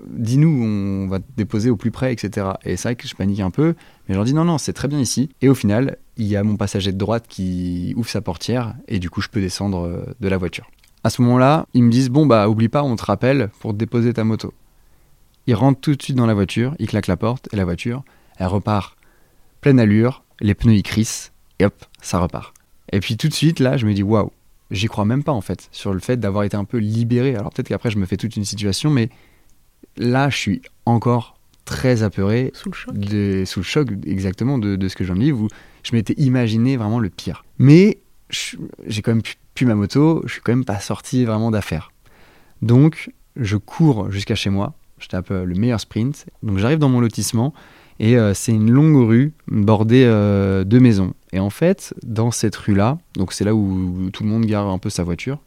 dis-nous, 0.10 0.50
on 0.50 1.08
va 1.08 1.20
te 1.20 1.26
déposer 1.36 1.70
au 1.70 1.76
plus 1.78 1.91
près, 1.91 2.13
etc. 2.13 2.48
Et 2.63 2.78
c'est 2.78 2.89
vrai 2.89 2.96
que 2.96 3.08
je 3.08 3.15
panique 3.15 3.39
un 3.39 3.52
peu, 3.52 3.76
mais 4.08 4.13
je 4.13 4.15
leur 4.15 4.26
dis, 4.26 4.34
non, 4.34 4.46
non, 4.46 4.58
c'est 4.58 4.74
très 4.74 4.88
bien 4.88 5.00
ici. 5.00 5.30
Et 5.41 5.50
au 5.50 5.56
final, 5.56 5.98
il 6.17 6.26
y 6.26 6.36
a 6.36 6.43
mon 6.43 6.58
passager 6.58 6.91
de 6.91 6.98
droite 6.98 7.26
qui 7.28 7.93
ouvre 7.96 8.10
sa 8.10 8.22
portière 8.22 8.76
et 8.88 9.00
du 9.00 9.10
coup 9.10 9.22
je 9.22 9.30
peux 9.30 9.39
descendre 9.39 9.86
euh, 9.86 10.06
de 10.20 10.28
la 10.28 10.38
voiture. 10.38 10.70
À 11.04 11.10
ce 11.10 11.22
moment-là, 11.22 11.67
ils 11.74 11.84
me 11.84 11.91
disent 11.91 12.10
bon 12.10 12.26
bah 12.26 12.50
oublie 12.50 12.70
pas, 12.70 12.84
on 12.84 12.96
te 12.96 13.06
rappelle 13.06 13.50
pour 13.60 13.74
déposer 13.74 14.13
ta 14.13 14.24
moto. 14.24 14.54
Ils 15.46 15.56
rentrent 15.56 15.80
tout 15.80 15.96
de 15.96 16.02
suite 16.02 16.17
dans 16.17 16.26
la 16.26 16.34
voiture, 16.34 16.76
ils 16.80 16.88
claquent 16.88 17.08
la 17.08 17.17
porte 17.17 17.48
et 17.54 17.56
la 17.56 17.63
voiture, 17.65 18.04
elle 18.38 18.48
repart 18.48 18.98
pleine 19.62 19.80
allure, 19.80 20.24
les 20.41 20.56
pneus 20.56 20.76
ils 20.76 20.84
crissent 20.84 21.32
et 21.60 21.65
hop, 21.65 21.86
ça 22.02 22.20
repart. 22.20 22.54
Et 22.91 23.00
puis 23.00 23.15
tout 23.15 23.28
de 23.28 23.34
suite 23.34 23.60
là, 23.60 23.78
je 23.78 23.86
me 23.86 23.93
dis 23.93 24.04
waouh, 24.04 24.32
j'y 24.71 24.88
crois 24.88 25.06
même 25.06 25.23
pas 25.23 25.32
en 25.32 25.41
fait 25.41 25.69
sur 25.71 25.93
le 25.93 25.99
fait 25.99 26.17
d'avoir 26.19 26.43
été 26.43 26.58
un 26.58 26.65
peu 26.65 26.77
libéré. 26.77 27.36
Alors 27.36 27.51
peut-être 27.51 27.67
qu'après 27.69 27.91
je 27.91 27.97
me 27.97 28.06
fais 28.06 28.17
toute 28.17 28.36
une 28.36 28.45
situation, 28.45 28.89
mais 28.89 29.10
là 29.97 30.30
je 30.30 30.38
suis 30.38 30.62
encore 30.86 31.38
très 31.65 32.03
apeuré. 32.03 32.51
Sous 32.53 32.69
le 32.69 32.75
choc. 32.75 32.97
De, 32.97 33.43
sous 33.45 33.60
le 33.60 33.65
choc, 33.65 33.89
exactement, 34.06 34.58
de, 34.58 34.75
de 34.75 34.88
ce 34.88 34.95
que 34.95 35.03
je 35.03 35.12
viens 35.12 35.19
de 35.19 35.25
vivre, 35.25 35.41
où 35.43 35.47
je 35.84 35.95
m'étais 35.95 36.13
imaginé 36.13 36.77
vraiment 36.77 36.99
le 36.99 37.10
pire. 37.10 37.43
Mais 37.60 37.97
je- 38.30 38.56
j'ai 38.86 39.01
quand 39.01 39.12
même 39.12 39.21
pu, 39.21 39.36
pu 39.53 39.65
ma 39.65 39.75
moto, 39.75 40.21
je 40.25 40.32
suis 40.34 40.41
quand 40.41 40.53
même 40.53 40.63
pas 40.65 40.80
sorti 40.80 41.25
vraiment 41.25 41.51
d'affaire. 41.51 41.91
Donc, 42.62 43.12
je 43.36 43.58
cours 43.58 44.10
jusqu'à 44.12 44.36
chez 44.36 44.49
moi. 44.49 44.73
J'étais 44.99 45.15
un 45.17 45.21
peu 45.21 45.43
le 45.43 45.56
meilleur 45.56 45.80
sprint. 45.82 46.25
Donc, 46.41 46.58
j'arrive 46.58 46.80
dans 46.80 46.89
mon 46.89 47.01
lotissement 47.01 47.53
et 47.99 48.17
euh, 48.17 48.34
c'est 48.34 48.53
une 48.53 48.71
longue 48.71 49.06
rue 49.08 49.34
bordée 49.47 50.06
euh, 50.06 50.63
de 50.63 50.80
maisons. 50.80 51.13
Et 51.33 51.39
en 51.39 51.49
fait, 51.49 51.93
dans 52.03 52.31
cette 52.31 52.55
rue-là, 52.55 52.97
donc 53.15 53.33
c'est 53.33 53.43
là 53.43 53.53
où 53.53 54.09
tout 54.13 54.23
le 54.23 54.29
monde 54.29 54.45
gare 54.45 54.67
un 54.67 54.77
peu 54.77 54.89
sa 54.89 55.03
voiture. 55.03 55.39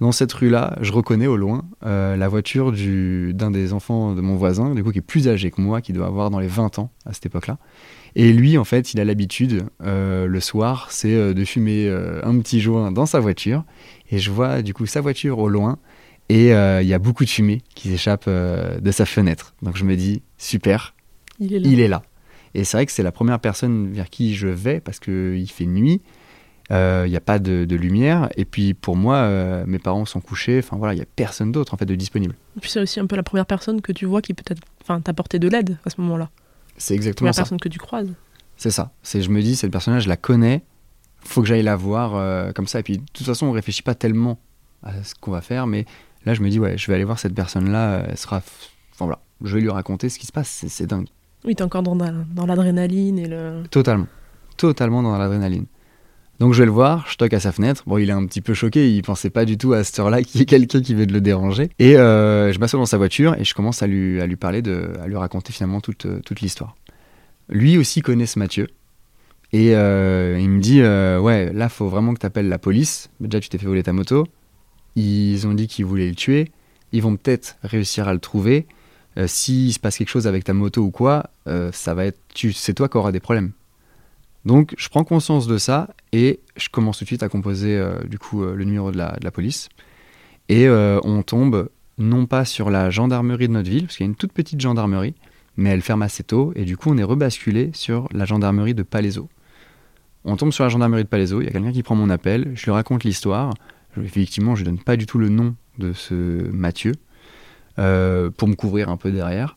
Dans 0.00 0.12
cette 0.12 0.32
rue-là, 0.32 0.78
je 0.80 0.92
reconnais 0.92 1.26
au 1.26 1.36
loin 1.36 1.66
euh, 1.84 2.16
la 2.16 2.26
voiture 2.28 2.72
du- 2.72 3.32
d'un 3.34 3.50
des 3.50 3.74
enfants 3.74 4.14
de 4.14 4.22
mon 4.22 4.34
voisin, 4.36 4.74
du 4.74 4.82
coup 4.82 4.92
qui 4.92 4.98
est 4.98 5.02
plus 5.02 5.28
âgé 5.28 5.50
que 5.50 5.60
moi, 5.60 5.82
qui 5.82 5.92
doit 5.92 6.06
avoir 6.06 6.30
dans 6.30 6.38
les 6.40 6.46
20 6.48 6.78
ans 6.78 6.90
à 7.04 7.12
cette 7.12 7.26
époque-là. 7.26 7.58
Et 8.16 8.32
lui, 8.32 8.56
en 8.56 8.64
fait, 8.64 8.94
il 8.94 9.00
a 9.00 9.04
l'habitude, 9.04 9.64
euh, 9.84 10.26
le 10.26 10.40
soir, 10.40 10.86
c'est 10.90 11.14
euh, 11.14 11.34
de 11.34 11.44
fumer 11.44 11.86
un 12.24 12.38
petit 12.40 12.60
joint 12.60 12.90
dans 12.92 13.04
sa 13.04 13.20
voiture. 13.20 13.64
Et 14.10 14.18
je 14.18 14.30
vois 14.30 14.62
du 14.62 14.72
coup 14.72 14.86
sa 14.86 15.02
voiture 15.02 15.38
au 15.38 15.50
loin. 15.50 15.76
Et 16.30 16.50
il 16.52 16.86
y 16.86 16.94
a 16.94 16.98
beaucoup 17.00 17.24
de 17.24 17.28
fumée 17.28 17.60
qui 17.74 17.88
s'échappe 17.90 18.26
de 18.28 18.90
sa 18.92 19.04
fenêtre. 19.04 19.54
Donc 19.62 19.76
je 19.76 19.84
me 19.84 19.96
dis, 19.96 20.22
super, 20.38 20.94
Il 21.40 21.52
est 21.52 21.58
là. 21.58 21.68
il 21.68 21.80
est 21.80 21.88
là. 21.88 22.02
Et 22.54 22.64
c'est 22.64 22.76
vrai 22.76 22.86
que 22.86 22.92
c'est 22.92 23.02
la 23.02 23.12
première 23.12 23.38
personne 23.40 23.90
vers 23.92 24.10
qui 24.10 24.34
je 24.34 24.48
vais 24.48 24.80
parce 24.80 24.98
qu'il 24.98 25.48
fait 25.50 25.66
nuit, 25.66 26.00
euh, 26.72 27.04
il 27.06 27.10
n'y 27.10 27.16
a 27.16 27.20
pas 27.20 27.38
de, 27.38 27.64
de 27.64 27.76
lumière. 27.76 28.28
Et 28.36 28.44
puis 28.44 28.74
pour 28.74 28.96
moi, 28.96 29.16
euh, 29.16 29.64
mes 29.66 29.78
parents 29.78 30.04
sont 30.04 30.20
couchés, 30.20 30.58
enfin 30.58 30.76
voilà, 30.76 30.94
il 30.94 30.96
n'y 30.96 31.02
a 31.02 31.06
personne 31.16 31.52
d'autre 31.52 31.74
en 31.74 31.76
fait 31.76 31.86
de 31.86 31.94
disponible. 31.94 32.34
Et 32.56 32.60
puis 32.60 32.70
c'est 32.70 32.80
aussi 32.80 33.00
un 33.00 33.06
peu 33.06 33.16
la 33.16 33.22
première 33.22 33.46
personne 33.46 33.80
que 33.80 33.92
tu 33.92 34.06
vois 34.06 34.22
qui 34.22 34.34
peut-être 34.34 34.62
t'apporter 35.04 35.38
de 35.38 35.48
l'aide 35.48 35.78
à 35.84 35.90
ce 35.90 36.00
moment-là. 36.00 36.30
C'est 36.76 36.94
La 36.94 36.96
exactement 36.96 37.26
première 37.26 37.34
ça. 37.34 37.42
personne 37.42 37.60
que 37.60 37.68
tu 37.68 37.78
croises. 37.78 38.12
C'est 38.56 38.70
ça. 38.70 38.92
C'est, 39.02 39.22
je 39.22 39.30
me 39.30 39.40
dis, 39.40 39.56
cette 39.56 39.70
personne-là, 39.70 40.00
je 40.00 40.08
la 40.08 40.16
connais, 40.16 40.62
faut 41.22 41.40
que 41.42 41.46
j'aille 41.48 41.62
la 41.62 41.76
voir 41.76 42.14
euh, 42.16 42.52
comme 42.52 42.66
ça. 42.66 42.80
Et 42.80 42.82
puis 42.82 42.98
de 42.98 43.04
toute 43.12 43.26
façon, 43.26 43.46
on 43.46 43.52
réfléchit 43.52 43.82
pas 43.82 43.94
tellement 43.94 44.38
à 44.82 45.02
ce 45.04 45.14
qu'on 45.14 45.30
va 45.30 45.40
faire, 45.40 45.66
mais 45.66 45.86
là, 46.26 46.34
je 46.34 46.42
me 46.42 46.48
dis, 46.50 46.58
ouais, 46.58 46.76
je 46.76 46.86
vais 46.88 46.94
aller 46.94 47.04
voir 47.04 47.18
cette 47.18 47.34
personne-là, 47.34 47.90
euh, 47.92 48.06
elle 48.08 48.16
sera. 48.18 48.38
Enfin 48.92 49.04
voilà, 49.06 49.20
je 49.42 49.54
vais 49.54 49.60
lui 49.62 49.70
raconter 49.70 50.08
ce 50.08 50.18
qui 50.18 50.26
se 50.26 50.32
passe, 50.32 50.64
c'est 50.68 50.86
dingue. 50.86 51.06
Oui, 51.44 51.54
t'es 51.54 51.62
encore 51.62 51.82
dans, 51.82 51.94
la- 51.94 52.12
dans 52.34 52.46
l'adrénaline 52.46 53.18
et 53.18 53.26
le. 53.26 53.62
Totalement. 53.70 54.06
Totalement 54.56 55.02
dans 55.02 55.16
l'adrénaline. 55.16 55.66
Donc 56.38 56.54
je 56.54 56.60
vais 56.60 56.64
le 56.66 56.70
voir, 56.72 57.06
je 57.10 57.16
toque 57.16 57.34
à 57.34 57.40
sa 57.40 57.52
fenêtre. 57.52 57.82
Bon, 57.86 57.98
il 57.98 58.08
est 58.08 58.12
un 58.14 58.24
petit 58.24 58.40
peu 58.40 58.54
choqué, 58.54 58.90
il 58.90 59.02
pensait 59.02 59.28
pas 59.28 59.44
du 59.44 59.58
tout 59.58 59.74
à 59.74 59.84
cette 59.84 59.98
heure-là 59.98 60.22
qu'il 60.22 60.40
y 60.40 60.42
ait 60.42 60.46
quelqu'un 60.46 60.80
qui 60.80 60.94
veut 60.94 61.04
de 61.06 61.12
le 61.12 61.20
déranger. 61.20 61.68
Et 61.78 61.96
euh, 61.98 62.50
je 62.52 62.58
m'assois 62.58 62.78
dans 62.78 62.86
sa 62.86 62.96
voiture 62.96 63.34
et 63.38 63.44
je 63.44 63.52
commence 63.54 63.82
à 63.82 63.86
lui, 63.86 64.18
parler, 64.36 64.62
de, 64.62 64.90
à 65.02 65.06
lui 65.06 65.16
raconter 65.16 65.52
finalement 65.52 65.82
toute, 65.82 66.06
euh, 66.06 66.20
toute 66.24 66.40
l'histoire. 66.40 66.76
Lui 67.50 67.76
aussi 67.76 68.00
connaît 68.00 68.24
ce 68.26 68.38
Mathieu. 68.38 68.68
Et 69.52 69.74
euh, 69.74 70.38
il 70.40 70.48
me 70.48 70.60
dit 70.60 70.80
Ouais, 70.80 71.52
là, 71.52 71.68
faut 71.68 71.88
vraiment 71.88 72.14
que 72.14 72.20
tu 72.20 72.26
appelles 72.26 72.48
la 72.48 72.58
police. 72.58 73.10
Déjà, 73.20 73.40
tu 73.40 73.48
t'es 73.50 73.58
fait 73.58 73.66
voler 73.66 73.82
ta 73.82 73.92
moto. 73.92 74.26
Ils 74.96 75.46
ont 75.46 75.52
dit 75.54 75.66
qu'ils 75.66 75.84
voulaient 75.84 76.08
le 76.08 76.14
tuer. 76.14 76.50
Ils 76.92 77.02
vont 77.02 77.16
peut-être 77.16 77.56
réussir 77.64 78.08
à 78.08 78.14
le 78.14 78.20
trouver. 78.20 78.66
Euh, 79.18 79.26
S'il 79.26 79.72
se 79.72 79.78
passe 79.78 79.98
quelque 79.98 80.08
chose 80.08 80.26
avec 80.26 80.44
ta 80.44 80.52
moto 80.52 80.82
ou 80.82 80.90
quoi, 80.90 81.30
euh, 81.46 81.70
ça 81.72 81.94
va 81.94 82.04
c'est 82.34 82.74
toi 82.74 82.88
qui 82.88 82.96
auras 82.96 83.12
des 83.12 83.20
problèmes. 83.20 83.52
Donc, 84.44 84.74
je 84.78 84.88
prends 84.88 85.04
conscience 85.04 85.46
de 85.46 85.58
ça 85.58 85.88
et 86.12 86.40
je 86.56 86.68
commence 86.68 86.98
tout 86.98 87.04
de 87.04 87.08
suite 87.08 87.22
à 87.22 87.28
composer 87.28 87.76
euh, 87.76 87.98
du 88.04 88.18
coup 88.18 88.42
le 88.42 88.64
numéro 88.64 88.90
de 88.90 88.96
la, 88.96 89.30
police. 89.30 89.68
Et 90.48 90.68
on 90.68 91.22
tombe 91.22 91.68
non 91.98 92.26
pas 92.26 92.44
sur 92.44 92.70
la 92.70 92.90
gendarmerie 92.90 93.46
de 93.46 93.52
notre 93.52 93.70
ville, 93.70 93.84
parce 93.84 93.96
qu'il 93.96 94.04
y 94.04 94.08
a 94.08 94.10
une 94.10 94.16
toute 94.16 94.32
petite 94.32 94.60
gendarmerie, 94.60 95.14
mais 95.56 95.70
elle 95.70 95.82
ferme 95.82 96.02
assez 96.02 96.24
tôt, 96.24 96.52
et 96.56 96.64
du 96.64 96.76
coup 96.76 96.90
on 96.90 96.98
est 96.98 97.04
rebasculé 97.04 97.70
sur 97.74 98.08
la 98.12 98.24
gendarmerie 98.24 98.74
de 98.74 98.82
Palaiseau. 98.82 99.28
On 100.24 100.36
tombe 100.36 100.52
sur 100.52 100.64
la 100.64 100.70
gendarmerie 100.70 101.04
de 101.04 101.08
Palaiseau, 101.08 101.40
il 101.40 101.44
y 101.44 101.48
a 101.48 101.52
quelqu'un 101.52 101.72
qui 101.72 101.82
prend 101.82 101.94
mon 101.94 102.10
appel, 102.10 102.52
je 102.54 102.64
lui 102.64 102.72
raconte 102.72 103.04
l'histoire. 103.04 103.54
Effectivement, 104.02 104.56
je 104.56 104.62
ne 104.62 104.66
donne 104.66 104.78
pas 104.78 104.96
du 104.96 105.06
tout 105.06 105.18
le 105.18 105.28
nom 105.28 105.54
de 105.78 105.92
ce 105.92 106.14
Mathieu, 106.14 106.92
euh, 107.80 108.30
pour 108.30 108.48
me 108.48 108.54
couvrir 108.54 108.88
un 108.88 108.96
peu 108.96 109.10
derrière. 109.10 109.56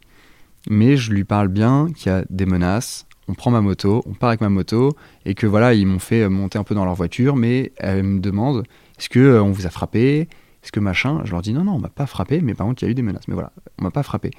Mais 0.70 0.98
je 0.98 1.12
lui 1.12 1.26
parle 1.26 1.50
bien 1.50 1.90
qu'il 1.94 2.12
y 2.12 2.16
a 2.16 2.24
des 2.30 2.46
menaces, 2.46 3.06
on 3.28 3.34
prend 3.34 3.52
ma 3.52 3.62
moto, 3.62 4.02
on 4.06 4.14
part 4.14 4.30
avec 4.30 4.42
ma 4.42 4.50
moto, 4.50 4.96
et 5.26 5.34
que 5.34 5.46
voilà, 5.46 5.74
ils 5.74 5.86
m'ont 5.86 6.00
fait 6.00 6.28
monter 6.30 6.58
un 6.58 6.64
peu 6.64 6.76
dans 6.76 6.86
leur 6.86 6.96
voiture, 6.96 7.36
mais 7.36 7.74
elle 7.78 8.04
me 8.04 8.20
demande 8.20 8.64
est-ce 8.98 9.10
que 9.10 9.20
euh, 9.20 9.44
on 9.44 9.52
vous 9.52 9.66
a 9.66 9.70
frappé? 9.70 10.30
Est-ce 10.64 10.72
que 10.72 10.80
machin? 10.80 11.22
Je 11.26 11.32
leur 11.32 11.42
dis 11.42 11.54
non, 11.54 11.64
non, 11.64 11.74
on 11.74 11.80
m'a 11.80 11.90
pas 11.90 12.06
frappé, 12.06 12.42
mais 12.42 12.54
par 12.54 12.68
contre, 12.68 12.84
il 12.84 12.86
y 12.86 12.88
a 12.88 12.92
eu 12.92 12.96
des 12.96 13.02
menaces. 13.02 13.28
Mais 13.28 13.34
voilà, 13.34 13.52
on 13.80 13.84
m'a 13.84 13.92
pas 13.92 14.04
frappé. 14.04 14.32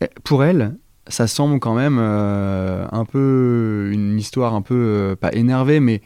Et 0.00 0.08
Pour 0.24 0.42
elle, 0.42 0.76
ça 1.06 1.26
semble 1.26 1.60
quand 1.60 1.74
même 1.74 1.98
euh, 2.00 2.86
un 2.90 3.04
peu 3.04 3.90
une 3.92 4.18
histoire 4.18 4.54
un 4.54 4.62
peu, 4.62 4.74
euh, 4.74 5.16
pas 5.16 5.32
énervée, 5.32 5.80
mais 5.80 6.00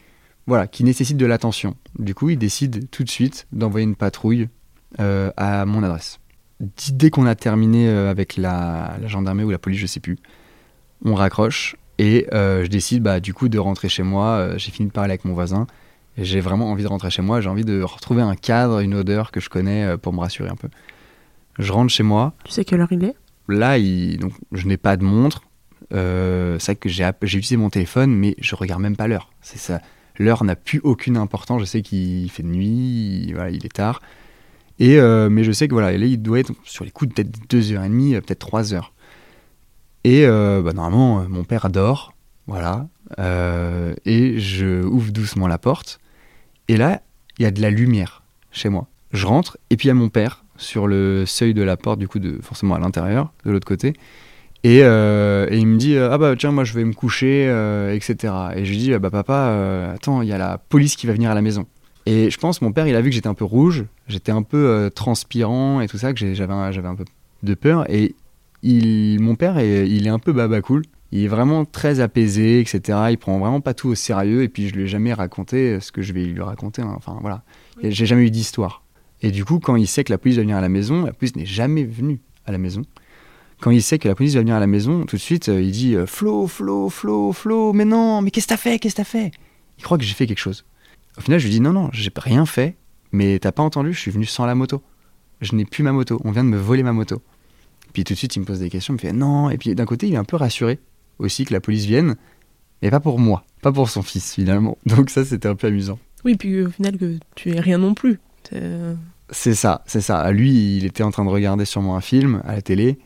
voilà, 0.46 0.66
qui 0.66 0.85
nécessite 0.85 1.16
de 1.16 1.26
l'attention. 1.26 1.76
Du 1.98 2.14
coup, 2.14 2.31
ils 2.31 2.38
décident 2.38 2.81
tout 2.90 3.05
de 3.05 3.11
suite 3.11 3.46
d'envoyer 3.52 3.85
une 3.85 3.96
patrouille 3.96 4.48
euh, 5.00 5.31
à 5.37 5.66
mon 5.66 5.83
adresse. 5.83 6.18
Dès 6.60 7.10
qu'on 7.10 7.26
a 7.26 7.34
terminé 7.34 7.88
euh, 7.88 8.10
avec 8.10 8.36
la, 8.36 8.96
la 9.00 9.08
gendarmerie 9.08 9.44
ou 9.46 9.50
la 9.50 9.58
police, 9.58 9.78
je 9.80 9.86
sais 9.86 10.00
plus, 10.00 10.16
on 11.04 11.14
raccroche 11.14 11.76
et 11.98 12.26
euh, 12.32 12.64
je 12.64 12.68
décide 12.68 13.02
bah, 13.02 13.20
du 13.20 13.34
coup 13.34 13.48
de 13.48 13.58
rentrer 13.58 13.88
chez 13.88 14.02
moi. 14.02 14.26
Euh, 14.38 14.54
j'ai 14.58 14.70
fini 14.70 14.88
de 14.88 14.92
parler 14.92 15.10
avec 15.10 15.24
mon 15.26 15.34
voisin. 15.34 15.66
et 16.16 16.24
J'ai 16.24 16.40
vraiment 16.40 16.70
envie 16.70 16.82
de 16.82 16.88
rentrer 16.88 17.10
chez 17.10 17.20
moi. 17.22 17.40
J'ai 17.42 17.48
envie 17.50 17.64
de 17.64 17.82
retrouver 17.82 18.22
un 18.22 18.36
cadre, 18.36 18.80
une 18.80 18.94
odeur 18.94 19.32
que 19.32 19.40
je 19.40 19.50
connais 19.50 19.96
pour 19.98 20.12
me 20.14 20.20
rassurer 20.20 20.48
un 20.48 20.56
peu. 20.56 20.68
Je 21.58 21.72
rentre 21.72 21.90
chez 21.92 22.02
moi. 22.02 22.32
Tu 22.44 22.52
sais 22.52 22.64
quelle 22.64 22.80
heure 22.80 22.92
il 22.92 23.04
est? 23.04 23.14
Là, 23.48 23.76
il- 23.78 24.18
donc, 24.18 24.32
je 24.52 24.66
n'ai 24.66 24.76
pas 24.78 24.96
de 24.96 25.04
montre. 25.04 25.42
Euh, 25.92 26.58
c'est 26.58 26.72
vrai 26.72 26.76
que 26.76 26.88
j'ai 26.88 27.04
app- 27.04 27.22
j'ai 27.24 27.38
utilisé 27.38 27.56
mon 27.58 27.70
téléphone, 27.70 28.14
mais 28.14 28.34
je 28.38 28.54
regarde 28.56 28.80
même 28.82 28.96
pas 28.96 29.06
l'heure. 29.08 29.30
C'est 29.42 29.58
ça. 29.58 29.80
L'heure 30.18 30.42
n'a 30.44 30.56
plus 30.56 30.80
aucune 30.82 31.16
importance. 31.18 31.60
Je 31.60 31.66
sais 31.66 31.82
qu'il 31.82 32.30
fait 32.30 32.42
nuit, 32.42 33.24
il, 33.28 33.34
voilà, 33.34 33.50
il 33.50 33.64
est 33.64 33.72
tard. 33.74 34.00
Et 34.78 34.98
euh, 34.98 35.28
mais 35.30 35.44
je 35.44 35.52
sais 35.52 35.68
que 35.68 35.72
voilà, 35.72 35.96
là, 35.96 36.06
il 36.06 36.20
doit 36.20 36.38
être 36.38 36.52
sur 36.64 36.84
les 36.84 36.90
coups 36.90 37.08
de 37.08 37.14
peut-être 37.14 37.48
deux 37.48 37.72
heures 37.72 37.84
et 37.84 37.88
demie, 37.88 38.14
euh, 38.14 38.20
peut-être 38.20 38.40
trois 38.40 38.74
heures. 38.74 38.92
Et 40.04 40.26
euh, 40.26 40.62
bah, 40.62 40.72
normalement, 40.72 41.20
euh, 41.20 41.24
mon 41.28 41.44
père 41.44 41.70
dort, 41.70 42.12
voilà. 42.46 42.86
Euh, 43.18 43.94
et 44.04 44.38
je 44.38 44.84
ouvre 44.84 45.12
doucement 45.12 45.48
la 45.48 45.58
porte. 45.58 45.98
Et 46.68 46.76
là, 46.76 47.02
il 47.38 47.42
y 47.42 47.46
a 47.46 47.50
de 47.50 47.60
la 47.60 47.70
lumière 47.70 48.22
chez 48.52 48.68
moi. 48.68 48.86
Je 49.12 49.26
rentre 49.26 49.56
et 49.70 49.76
puis 49.76 49.86
il 49.86 49.88
y 49.88 49.92
a 49.92 49.94
mon 49.94 50.08
père 50.08 50.44
sur 50.56 50.86
le 50.86 51.24
seuil 51.26 51.54
de 51.54 51.62
la 51.62 51.76
porte, 51.76 51.98
du 51.98 52.08
coup, 52.08 52.18
de, 52.18 52.38
forcément 52.42 52.74
à 52.74 52.78
l'intérieur, 52.78 53.32
de 53.44 53.50
l'autre 53.50 53.66
côté. 53.66 53.94
Et, 54.64 54.82
euh, 54.82 55.46
et 55.50 55.58
il 55.58 55.66
me 55.66 55.76
dit 55.76 55.96
euh, 55.96 56.10
Ah 56.10 56.18
bah 56.18 56.34
tiens, 56.36 56.50
moi 56.50 56.64
je 56.64 56.72
vais 56.74 56.84
me 56.84 56.92
coucher, 56.92 57.46
euh, 57.48 57.94
etc. 57.94 58.32
Et 58.56 58.64
je 58.64 58.70
lui 58.70 58.78
dis 58.78 58.94
Ah 58.94 58.98
Bah 58.98 59.10
papa, 59.10 59.48
euh, 59.50 59.94
attends, 59.94 60.22
il 60.22 60.28
y 60.28 60.32
a 60.32 60.38
la 60.38 60.58
police 60.58 60.96
qui 60.96 61.06
va 61.06 61.12
venir 61.12 61.30
à 61.30 61.34
la 61.34 61.42
maison. 61.42 61.66
Et 62.06 62.30
je 62.30 62.38
pense, 62.38 62.62
mon 62.62 62.72
père, 62.72 62.86
il 62.86 62.94
a 62.94 63.00
vu 63.00 63.10
que 63.10 63.14
j'étais 63.14 63.28
un 63.28 63.34
peu 63.34 63.44
rouge, 63.44 63.84
j'étais 64.08 64.32
un 64.32 64.42
peu 64.42 64.56
euh, 64.68 64.90
transpirant 64.90 65.80
et 65.80 65.88
tout 65.88 65.98
ça, 65.98 66.12
que 66.12 66.34
j'avais 66.34 66.52
un, 66.52 66.70
un 66.84 66.94
peu 66.94 67.04
de 67.42 67.54
peur. 67.54 67.88
Et 67.90 68.14
il, 68.62 69.20
mon 69.20 69.34
père, 69.34 69.58
est- 69.58 69.88
il 69.88 70.06
est 70.06 70.10
un 70.10 70.18
peu 70.18 70.32
baba 70.32 70.60
cool. 70.60 70.82
Il 71.12 71.22
est 71.24 71.28
vraiment 71.28 71.64
très 71.64 72.00
apaisé, 72.00 72.60
etc. 72.60 72.80
Il 73.10 73.18
prend 73.18 73.38
vraiment 73.38 73.60
pas 73.60 73.74
tout 73.74 73.88
au 73.88 73.94
sérieux. 73.94 74.42
Et 74.42 74.48
puis 74.48 74.68
je 74.68 74.74
lui 74.74 74.84
ai 74.84 74.86
jamais 74.88 75.12
raconté 75.12 75.78
ce 75.80 75.92
que 75.92 76.02
je 76.02 76.12
vais 76.12 76.24
lui 76.24 76.40
raconter. 76.42 76.82
hein. 76.82 76.94
Enfin 76.96 77.16
voilà, 77.20 77.42
Oui. 77.82 77.92
j'ai 77.92 78.06
jamais 78.06 78.22
eu 78.26 78.30
d'histoire. 78.30 78.82
Et 79.22 79.30
du 79.30 79.44
coup, 79.44 79.60
quand 79.60 79.76
il 79.76 79.86
sait 79.86 80.04
que 80.04 80.12
la 80.12 80.18
police 80.18 80.36
va 80.36 80.42
venir 80.42 80.56
à 80.56 80.60
la 80.60 80.68
maison, 80.68 81.04
la 81.04 81.12
police 81.12 81.36
n'est 81.36 81.46
jamais 81.46 81.84
venue 81.84 82.20
à 82.44 82.52
la 82.52 82.58
maison. 82.58 82.82
Quand 83.60 83.70
il 83.70 83.82
sait 83.82 83.98
que 83.98 84.06
la 84.08 84.14
police 84.14 84.34
va 84.34 84.40
venir 84.40 84.54
à 84.56 84.60
la 84.60 84.66
maison, 84.66 85.04
tout 85.06 85.16
de 85.16 85.20
suite, 85.20 85.48
euh, 85.48 85.62
il 85.62 85.70
dit 85.70 85.94
euh, 85.94 86.04
Flo, 86.06 86.46
Flo, 86.46 86.90
Flo, 86.90 87.32
Flo, 87.32 87.72
mais 87.72 87.86
non, 87.86 88.20
mais 88.20 88.30
qu'est-ce 88.30 88.46
que 88.46 88.50
t'as 88.50 88.58
fait 88.58 88.78
Qu'est-ce 88.78 88.94
que 88.94 88.98
t'as 89.00 89.04
fait? 89.04 89.30
Il 89.78 89.84
croit 89.84 89.96
que 89.96 90.04
j'ai 90.04 90.12
fait 90.12 90.26
quelque 90.26 90.38
chose. 90.40 90.66
Au 91.16 91.22
final, 91.22 91.38
je 91.40 91.44
lui 91.46 91.52
dis 91.52 91.60
Non, 91.60 91.72
non, 91.72 91.88
j'ai 91.92 92.10
rien 92.16 92.44
fait, 92.44 92.76
mais 93.12 93.38
t'as 93.38 93.52
pas 93.52 93.62
entendu, 93.62 93.92
je 93.92 93.98
suis 94.00 94.10
venu 94.10 94.24
sans 94.24 94.46
la 94.46 94.54
moto. 94.54 94.82
Je 95.40 95.54
n'ai 95.54 95.64
plus 95.64 95.82
ma 95.82 95.92
moto, 95.92 96.20
on 96.24 96.30
vient 96.30 96.44
de 96.44 96.48
me 96.48 96.56
voler 96.58 96.82
ma 96.82 96.92
moto. 96.92 97.22
Puis 97.92 98.04
tout 98.04 98.14
de 98.14 98.18
suite, 98.18 98.36
il 98.36 98.40
me 98.40 98.44
pose 98.44 98.58
des 98.60 98.70
questions, 98.70 98.94
il 98.94 98.96
me 98.96 99.00
fait 99.00 99.12
Non, 99.12 99.50
et 99.50 99.58
puis 99.58 99.74
d'un 99.74 99.84
côté, 99.84 100.06
il 100.08 100.14
est 100.14 100.18
un 100.18 100.24
peu 100.24 100.36
rassuré 100.36 100.78
aussi 101.18 101.44
que 101.44 101.52
la 101.54 101.60
police 101.60 101.84
vienne, 101.86 102.16
mais 102.82 102.90
pas 102.90 103.00
pour 103.00 103.18
moi, 103.18 103.44
pas 103.62 103.72
pour 103.72 103.88
son 103.88 104.02
fils 104.02 104.34
finalement. 104.34 104.76
Donc 104.86 105.10
ça, 105.10 105.24
c'était 105.24 105.48
un 105.48 105.54
peu 105.54 105.66
amusant. 105.68 105.98
Oui, 106.24 106.36
puis 106.36 106.62
au 106.62 106.70
final, 106.70 106.96
que 106.98 107.18
tu 107.34 107.50
es 107.52 107.60
rien 107.60 107.78
non 107.78 107.94
plus. 107.94 108.18
C'est- 108.48 108.56
euh, 108.56 108.94
C'est 109.30 109.54
ça, 109.54 109.82
c'est 109.86 110.00
ça. 110.00 110.30
Lui, 110.30 110.76
il 110.76 110.84
était 110.84 111.02
en 111.02 111.10
train 111.10 111.24
de 111.24 111.30
regarder 111.30 111.64
sûrement 111.64 111.96
un 111.96 112.00
film 112.00 112.42
à 112.44 112.54
la 112.54 112.62
télé. 112.62 112.98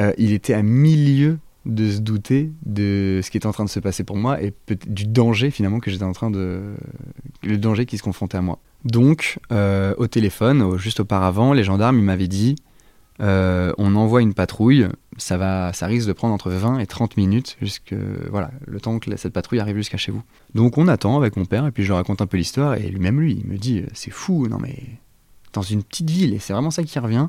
Euh, 0.00 0.12
il 0.18 0.32
était 0.32 0.54
à 0.54 0.62
milieu 0.62 1.38
de 1.66 1.90
se 1.90 1.98
douter 1.98 2.50
de 2.64 3.20
ce 3.22 3.30
qui 3.30 3.36
était 3.36 3.46
en 3.46 3.52
train 3.52 3.64
de 3.66 3.70
se 3.70 3.80
passer 3.80 4.02
pour 4.02 4.16
moi 4.16 4.42
et 4.42 4.54
du 4.86 5.06
danger 5.06 5.50
finalement 5.50 5.78
que 5.78 5.90
j'étais 5.90 6.04
en 6.04 6.12
train 6.12 6.30
de 6.30 6.74
le 7.42 7.58
danger 7.58 7.84
qui 7.86 7.98
se 7.98 8.02
confrontait 8.02 8.38
à 8.38 8.42
moi. 8.42 8.58
Donc 8.84 9.38
euh, 9.52 9.94
au 9.98 10.06
téléphone, 10.06 10.76
juste 10.78 11.00
auparavant, 11.00 11.52
les 11.52 11.64
gendarmes 11.64 12.00
m'avaient 12.00 12.28
dit 12.28 12.56
euh, 13.20 13.72
on 13.76 13.96
envoie 13.96 14.22
une 14.22 14.32
patrouille, 14.32 14.86
ça 15.18 15.36
va, 15.36 15.74
ça 15.74 15.86
risque 15.86 16.08
de 16.08 16.14
prendre 16.14 16.32
entre 16.32 16.50
20 16.50 16.78
et 16.78 16.86
30 16.86 17.18
minutes 17.18 17.58
jusque 17.60 17.94
voilà 18.30 18.50
le 18.66 18.80
temps 18.80 18.98
que 18.98 19.14
cette 19.16 19.34
patrouille 19.34 19.60
arrive 19.60 19.76
jusqu'à 19.76 19.98
chez 19.98 20.10
vous. 20.10 20.22
Donc 20.54 20.78
on 20.78 20.88
attend 20.88 21.18
avec 21.18 21.36
mon 21.36 21.44
père 21.44 21.66
et 21.66 21.70
puis 21.70 21.84
je 21.84 21.92
raconte 21.92 22.22
un 22.22 22.26
peu 22.26 22.38
l'histoire 22.38 22.74
et 22.74 22.88
lui-même 22.88 23.20
lui 23.20 23.42
il 23.44 23.50
me 23.50 23.58
dit 23.58 23.84
c'est 23.92 24.10
fou 24.10 24.48
non 24.48 24.58
mais 24.58 24.76
dans 25.52 25.62
une 25.62 25.82
petite 25.82 26.08
ville 26.08 26.32
et 26.32 26.38
c'est 26.38 26.54
vraiment 26.54 26.70
ça 26.70 26.82
qui 26.82 26.98
revient 26.98 27.28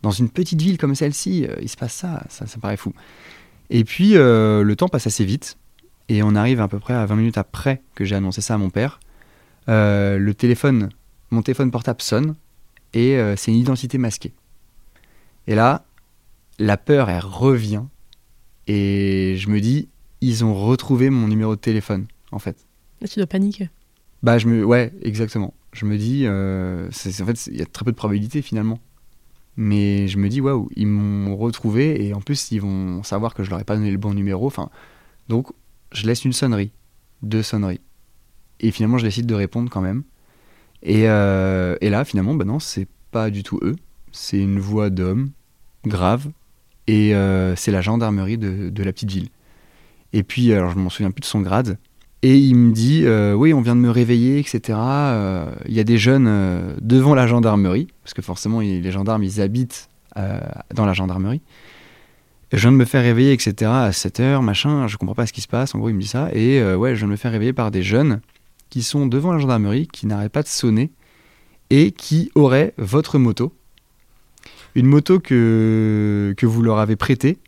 dans 0.00 0.10
une 0.10 0.30
petite 0.30 0.62
ville 0.62 0.78
comme 0.78 0.94
celle-ci 0.94 1.46
il 1.60 1.68
se 1.68 1.76
passe 1.76 1.92
ça 1.92 2.22
ça, 2.30 2.46
ça 2.46 2.58
paraît 2.58 2.78
fou. 2.78 2.94
Et 3.70 3.84
puis, 3.84 4.16
euh, 4.16 4.62
le 4.62 4.76
temps 4.76 4.88
passe 4.88 5.06
assez 5.06 5.24
vite. 5.24 5.58
Et 6.08 6.22
on 6.22 6.34
arrive 6.36 6.60
à 6.60 6.68
peu 6.68 6.78
près 6.78 6.94
à 6.94 7.04
20 7.04 7.16
minutes 7.16 7.38
après 7.38 7.82
que 7.94 8.04
j'ai 8.04 8.14
annoncé 8.14 8.40
ça 8.40 8.54
à 8.54 8.58
mon 8.58 8.70
père. 8.70 9.00
Euh, 9.68 10.18
le 10.18 10.34
téléphone, 10.34 10.90
mon 11.30 11.42
téléphone 11.42 11.70
portable 11.70 12.00
sonne 12.00 12.36
et 12.92 13.16
euh, 13.16 13.36
c'est 13.36 13.50
une 13.50 13.58
identité 13.58 13.98
masquée. 13.98 14.32
Et 15.46 15.54
là, 15.54 15.84
la 16.58 16.76
peur, 16.76 17.10
elle 17.10 17.24
revient. 17.24 17.82
Et 18.66 19.36
je 19.36 19.48
me 19.48 19.60
dis, 19.60 19.88
ils 20.20 20.44
ont 20.44 20.54
retrouvé 20.54 21.10
mon 21.10 21.28
numéro 21.28 21.54
de 21.54 21.60
téléphone, 21.60 22.06
en 22.32 22.38
fait. 22.38 22.66
Là, 23.00 23.08
tu 23.08 23.18
dois 23.18 23.26
paniquer. 23.26 23.70
Bah, 24.22 24.38
je 24.38 24.48
me... 24.48 24.64
Ouais, 24.64 24.92
exactement. 25.02 25.54
Je 25.72 25.84
me 25.84 25.98
dis, 25.98 26.26
en 26.26 27.26
fait, 27.26 27.46
il 27.48 27.56
y 27.56 27.62
a 27.62 27.66
très 27.66 27.84
peu 27.84 27.92
de 27.92 27.96
probabilité 27.96 28.42
finalement. 28.42 28.80
Mais 29.56 30.06
je 30.08 30.18
me 30.18 30.28
dis, 30.28 30.40
waouh, 30.40 30.68
ils 30.76 30.86
m'ont 30.86 31.36
retrouvé 31.36 32.04
et 32.06 32.12
en 32.12 32.20
plus, 32.20 32.50
ils 32.50 32.60
vont 32.60 33.02
savoir 33.02 33.34
que 33.34 33.42
je 33.42 33.50
leur 33.50 33.60
ai 33.60 33.64
pas 33.64 33.76
donné 33.76 33.90
le 33.90 33.98
bon 33.98 34.14
numéro. 34.14 34.46
Enfin, 34.46 34.70
donc, 35.28 35.48
je 35.92 36.06
laisse 36.06 36.24
une 36.24 36.32
sonnerie, 36.32 36.72
deux 37.22 37.42
sonneries. 37.42 37.80
Et 38.60 38.70
finalement, 38.70 38.98
je 38.98 39.04
décide 39.04 39.26
de 39.26 39.34
répondre 39.34 39.70
quand 39.70 39.80
même. 39.80 40.02
Et, 40.82 41.08
euh, 41.08 41.76
et 41.80 41.90
là, 41.90 42.04
finalement, 42.04 42.34
ben 42.34 42.46
non, 42.46 42.58
c'est 42.58 42.88
pas 43.10 43.30
du 43.30 43.42
tout 43.42 43.58
eux. 43.62 43.76
C'est 44.12 44.38
une 44.38 44.58
voix 44.58 44.90
d'homme, 44.90 45.30
grave. 45.84 46.28
Et 46.86 47.14
euh, 47.14 47.56
c'est 47.56 47.72
la 47.72 47.80
gendarmerie 47.80 48.38
de, 48.38 48.70
de, 48.70 48.82
la 48.82 48.92
petite 48.92 49.10
ville. 49.10 49.28
Et 50.12 50.22
puis, 50.22 50.52
alors, 50.52 50.70
je 50.70 50.78
m'en 50.78 50.88
souviens 50.88 51.10
plus 51.10 51.20
de 51.20 51.26
son 51.26 51.40
grade. 51.40 51.78
Et 52.22 52.38
il 52.38 52.54
me 52.54 52.72
dit 52.72 53.02
euh, 53.04 53.34
Oui, 53.34 53.52
on 53.52 53.60
vient 53.60 53.74
de 53.74 53.80
me 53.80 53.90
réveiller, 53.90 54.38
etc. 54.38 54.78
Il 55.66 55.74
y 55.74 55.80
a 55.80 55.84
des 55.84 55.98
jeunes 55.98 56.76
devant 56.80 57.14
la 57.14 57.26
gendarmerie, 57.26 57.88
parce 58.02 58.14
que 58.14 58.22
forcément, 58.22 58.60
les 58.60 58.90
gendarmes, 58.90 59.24
ils 59.24 59.40
habitent 59.40 59.90
dans 60.14 60.86
la 60.86 60.92
gendarmerie. 60.92 61.42
Je 62.52 62.58
viens 62.58 62.72
de 62.72 62.76
me 62.76 62.84
faire 62.84 63.02
réveiller, 63.02 63.32
etc. 63.32 63.70
à 63.70 63.92
7 63.92 64.20
h 64.20 64.40
machin, 64.40 64.86
je 64.86 64.96
comprends 64.96 65.16
pas 65.16 65.26
ce 65.26 65.32
qui 65.32 65.40
se 65.40 65.48
passe. 65.48 65.74
En 65.74 65.78
gros, 65.78 65.88
il 65.88 65.94
me 65.94 66.00
dit 66.00 66.06
ça. 66.06 66.30
Et 66.32 66.62
ouais, 66.74 66.94
je 66.94 67.00
viens 67.00 67.08
de 67.08 67.12
me 67.12 67.16
faire 67.16 67.32
réveiller 67.32 67.52
par 67.52 67.70
des 67.70 67.82
jeunes 67.82 68.20
qui 68.70 68.82
sont 68.82 69.06
devant 69.06 69.32
la 69.32 69.38
gendarmerie, 69.38 69.88
qui 69.88 70.06
n'arrêtent 70.06 70.32
pas 70.32 70.42
de 70.42 70.48
sonner 70.48 70.90
et 71.70 71.92
qui 71.92 72.30
auraient 72.34 72.74
votre 72.78 73.18
moto. 73.18 73.52
Une 74.74 74.86
moto 74.86 75.20
que, 75.20 76.34
que 76.36 76.46
vous 76.46 76.62
leur 76.62 76.78
avez 76.78 76.96
prêtée 76.96 77.38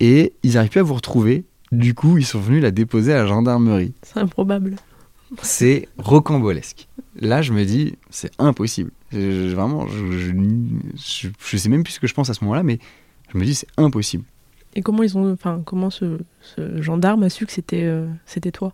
et 0.00 0.32
ils 0.42 0.54
n'arrivent 0.54 0.70
plus 0.70 0.80
à 0.80 0.84
vous 0.84 0.94
retrouver 0.94 1.44
du 1.72 1.94
coup, 1.94 2.16
ils 2.18 2.24
sont 2.24 2.40
venus 2.40 2.62
la 2.62 2.70
déposer 2.70 3.12
à 3.12 3.16
la 3.16 3.26
gendarmerie. 3.26 3.92
C'est 4.02 4.18
improbable. 4.18 4.76
C'est 5.42 5.88
rocambolesque. 5.98 6.88
Là, 7.20 7.42
je 7.42 7.52
me 7.52 7.64
dis, 7.64 7.96
c'est 8.10 8.30
impossible. 8.38 8.90
vraiment, 9.12 9.86
je, 9.88 10.32
je, 10.96 11.56
sais 11.56 11.68
même 11.68 11.84
plus 11.84 11.94
ce 11.94 12.00
que 12.00 12.06
je 12.06 12.14
pense 12.14 12.30
à 12.30 12.34
ce 12.34 12.42
moment-là, 12.44 12.62
mais 12.62 12.78
je 13.32 13.38
me 13.38 13.44
dis, 13.44 13.54
c'est 13.54 13.68
impossible. 13.76 14.24
Et 14.74 14.82
comment 14.82 15.02
ils 15.02 15.18
ont, 15.18 15.30
enfin, 15.32 15.60
comment 15.64 15.90
ce, 15.90 16.18
gendarme 16.76 17.22
a 17.24 17.30
su 17.30 17.44
que 17.44 17.52
c'était, 17.52 17.84
euh, 17.84 18.06
c'était 18.24 18.52
toi? 18.52 18.72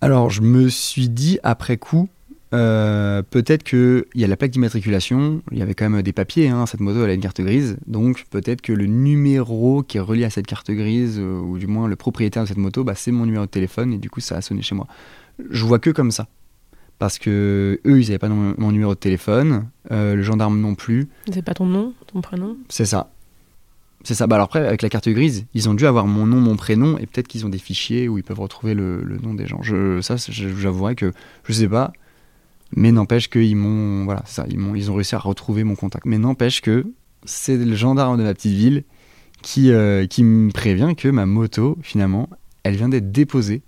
Alors, 0.00 0.30
je 0.30 0.42
me 0.42 0.68
suis 0.68 1.08
dit 1.08 1.38
après 1.42 1.78
coup, 1.78 2.08
euh, 2.54 3.22
peut-être 3.22 3.64
qu'il 3.64 4.04
y 4.14 4.24
a 4.24 4.26
la 4.28 4.36
plaque 4.36 4.52
d'immatriculation, 4.52 5.42
il 5.50 5.58
y 5.58 5.62
avait 5.62 5.74
quand 5.74 5.88
même 5.88 6.02
des 6.02 6.12
papiers, 6.12 6.48
hein, 6.48 6.66
cette 6.66 6.80
moto 6.80 7.02
elle 7.02 7.10
a 7.10 7.14
une 7.14 7.20
carte 7.20 7.40
grise, 7.40 7.76
donc 7.86 8.24
peut-être 8.30 8.62
que 8.62 8.72
le 8.72 8.86
numéro 8.86 9.82
qui 9.82 9.96
est 9.96 10.00
relié 10.00 10.24
à 10.24 10.30
cette 10.30 10.46
carte 10.46 10.70
grise, 10.70 11.18
euh, 11.18 11.40
ou 11.40 11.58
du 11.58 11.66
moins 11.66 11.88
le 11.88 11.96
propriétaire 11.96 12.44
de 12.44 12.48
cette 12.48 12.56
moto, 12.56 12.84
bah, 12.84 12.94
c'est 12.94 13.10
mon 13.10 13.26
numéro 13.26 13.46
de 13.46 13.50
téléphone 13.50 13.92
et 13.92 13.98
du 13.98 14.08
coup 14.10 14.20
ça 14.20 14.36
a 14.36 14.42
sonné 14.42 14.62
chez 14.62 14.74
moi. 14.74 14.86
Je 15.50 15.64
vois 15.64 15.78
que 15.78 15.90
comme 15.90 16.10
ça. 16.10 16.28
Parce 16.98 17.18
que 17.18 17.78
eux, 17.84 18.00
ils 18.00 18.06
n'avaient 18.06 18.18
pas 18.18 18.30
mon 18.30 18.72
numéro 18.72 18.94
de 18.94 18.98
téléphone, 18.98 19.68
euh, 19.90 20.14
le 20.14 20.22
gendarme 20.22 20.58
non 20.58 20.74
plus. 20.74 21.08
C'est 21.30 21.44
pas 21.44 21.52
ton 21.52 21.66
nom, 21.66 21.92
ton 22.06 22.22
prénom? 22.22 22.56
C'est 22.70 22.86
ça. 22.86 23.10
C'est 24.06 24.14
ça. 24.14 24.28
Bah 24.28 24.36
alors 24.36 24.44
après, 24.44 24.64
avec 24.64 24.82
la 24.82 24.88
carte 24.88 25.08
grise, 25.08 25.46
ils 25.52 25.68
ont 25.68 25.74
dû 25.74 25.84
avoir 25.84 26.06
mon 26.06 26.26
nom, 26.26 26.36
mon 26.36 26.54
prénom, 26.54 26.96
et 26.96 27.06
peut-être 27.06 27.26
qu'ils 27.26 27.44
ont 27.44 27.48
des 27.48 27.58
fichiers 27.58 28.06
où 28.06 28.18
ils 28.18 28.22
peuvent 28.22 28.38
retrouver 28.38 28.72
le, 28.72 29.02
nom 29.20 29.34
des 29.34 29.48
gens. 29.48 29.62
Je, 29.62 30.00
ça, 30.00 30.14
j'avouerais 30.28 30.94
que 30.94 31.12
je 31.42 31.52
sais 31.52 31.66
pas. 31.66 31.92
Mais 32.76 32.92
n'empêche 32.92 33.28
qu'ils 33.28 33.56
m'ont, 33.56 34.04
voilà, 34.04 34.22
ça, 34.24 34.46
ils, 34.48 34.58
m'ont, 34.58 34.76
ont 34.76 34.94
réussi 34.94 35.16
à 35.16 35.18
retrouver 35.18 35.64
mon 35.64 35.74
contact. 35.74 36.06
Mais 36.06 36.18
n'empêche 36.18 36.60
que 36.60 36.86
c'est 37.24 37.56
le 37.56 37.74
gendarme 37.74 38.16
de 38.16 38.22
ma 38.22 38.32
petite 38.32 38.52
ville 38.52 38.84
qui, 39.42 39.72
euh, 39.72 40.06
me 40.20 40.52
prévient 40.52 40.94
que 40.96 41.08
ma 41.08 41.26
moto, 41.26 41.76
finalement, 41.82 42.30
elle 42.62 42.76
vient 42.76 42.88
d'être 42.88 43.10
déposée. 43.10 43.62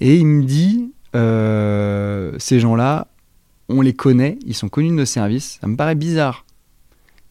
Et 0.00 0.16
il 0.16 0.26
me 0.26 0.42
dit, 0.42 0.92
euh, 1.14 2.32
ces 2.38 2.58
gens-là, 2.58 3.12
on 3.68 3.80
les 3.80 3.94
connaît, 3.94 4.40
ils 4.44 4.54
sont 4.56 4.68
connus 4.68 4.88
de 4.88 4.94
nos 4.94 5.04
services. 5.04 5.58
Ça 5.60 5.68
me 5.68 5.76
paraît 5.76 5.94
bizarre 5.94 6.46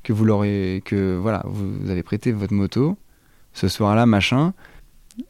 que 0.03 0.13
vous 0.13 0.25
l'aurez, 0.25 0.81
que 0.85 1.17
voilà, 1.17 1.43
vous 1.45 1.89
avez 1.89 2.03
prêté 2.03 2.31
votre 2.31 2.53
moto 2.53 2.97
ce 3.53 3.67
soir-là, 3.67 4.05
machin. 4.05 4.53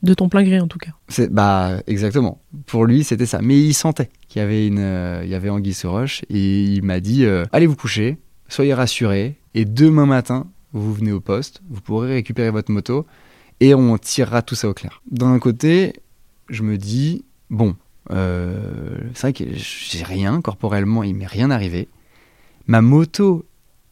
De 0.03 0.13
ton 0.13 0.29
plein 0.29 0.43
gré 0.43 0.59
en 0.59 0.67
tout 0.67 0.77
cas. 0.77 0.91
C'est, 1.07 1.31
bah 1.31 1.79
exactement. 1.87 2.41
Pour 2.65 2.85
lui 2.85 3.03
c'était 3.03 3.25
ça. 3.25 3.39
Mais 3.41 3.59
il 3.59 3.73
sentait 3.73 4.09
qu'il 4.27 4.41
y 4.41 4.43
avait 4.43 4.67
une, 4.67 4.79
euh, 4.79 5.21
il 5.23 5.29
y 5.29 5.35
avait 5.35 5.49
Anguille 5.49 5.75
roche 5.83 6.21
et 6.29 6.63
il 6.63 6.83
m'a 6.83 6.99
dit 6.99 7.25
euh, 7.25 7.45
allez 7.51 7.65
vous 7.65 7.75
coucher, 7.75 8.17
soyez 8.47 8.73
rassurés 8.73 9.37
et 9.53 9.65
demain 9.65 10.05
matin 10.05 10.47
vous 10.73 10.93
venez 10.93 11.11
au 11.11 11.19
poste, 11.19 11.61
vous 11.69 11.81
pourrez 11.81 12.13
récupérer 12.13 12.51
votre 12.51 12.71
moto 12.71 13.05
et 13.59 13.75
on 13.75 13.97
tirera 13.97 14.41
tout 14.41 14.55
ça 14.55 14.69
au 14.69 14.73
clair. 14.73 15.01
D'un 15.09 15.37
côté, 15.39 15.93
je 16.49 16.63
me 16.63 16.77
dis 16.77 17.25
bon, 17.49 17.75
euh, 18.11 18.97
c'est 19.13 19.21
vrai 19.21 19.33
que 19.33 19.43
j'ai 19.53 20.03
rien 20.03 20.41
corporellement, 20.41 21.03
il 21.03 21.15
m'est 21.15 21.25
rien 21.27 21.51
arrivé. 21.51 21.89
Ma 22.67 22.81
moto, 22.81 23.45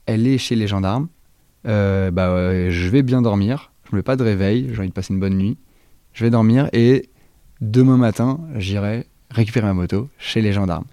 elle 0.10 0.28
est 0.28 0.38
chez 0.38 0.56
les 0.56 0.68
gendarmes. 0.68 1.08
bah, 1.64 2.70
je 2.70 2.90
vais 2.90 3.04
bien 3.04 3.22
dormir. 3.22 3.72
Je 3.90 3.96
ne 3.96 3.98
mets 4.00 4.04
pas 4.04 4.16
de 4.16 4.24
réveil. 4.24 4.70
J'ai 4.72 4.80
envie 4.80 4.90
de 4.90 4.94
passer 4.94 5.14
une 5.14 5.20
bonne 5.20 5.38
nuit 5.38 5.58
je 6.14 6.26
vais 6.26 6.30
dormir 6.32 6.70
et 6.74 7.10
demain 7.62 7.98
matin, 7.98 8.40
j'irai 8.58 9.08
récupérer 9.32 9.68
ma 9.68 9.74
moto 9.74 10.10
chez 10.18 10.42
les 10.42 10.54
gendarmes. 10.54 10.86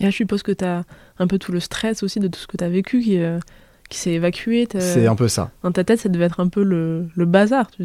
Et 0.00 0.04
là, 0.04 0.10
je 0.10 0.16
suppose 0.16 0.42
que 0.42 0.52
tu 0.52 0.64
as 0.64 0.84
un 1.18 1.26
peu 1.26 1.38
tout 1.38 1.52
le 1.52 1.60
stress 1.60 2.02
aussi 2.02 2.18
de 2.20 2.28
tout 2.28 2.40
ce 2.40 2.46
que 2.46 2.56
tu 2.56 2.64
as 2.64 2.68
vécu 2.68 3.00
qui, 3.00 3.18
euh, 3.18 3.38
qui 3.88 3.98
s'est 3.98 4.12
évacué. 4.12 4.66
C'est 4.78 5.06
un 5.06 5.14
peu 5.14 5.28
ça. 5.28 5.50
Dans 5.62 5.70
ta 5.70 5.84
tête, 5.84 6.00
ça 6.00 6.08
devait 6.08 6.24
être 6.24 6.40
un 6.40 6.48
peu 6.48 6.62
le, 6.62 7.06
le 7.14 7.24
bazar. 7.26 7.70
Tu 7.70 7.84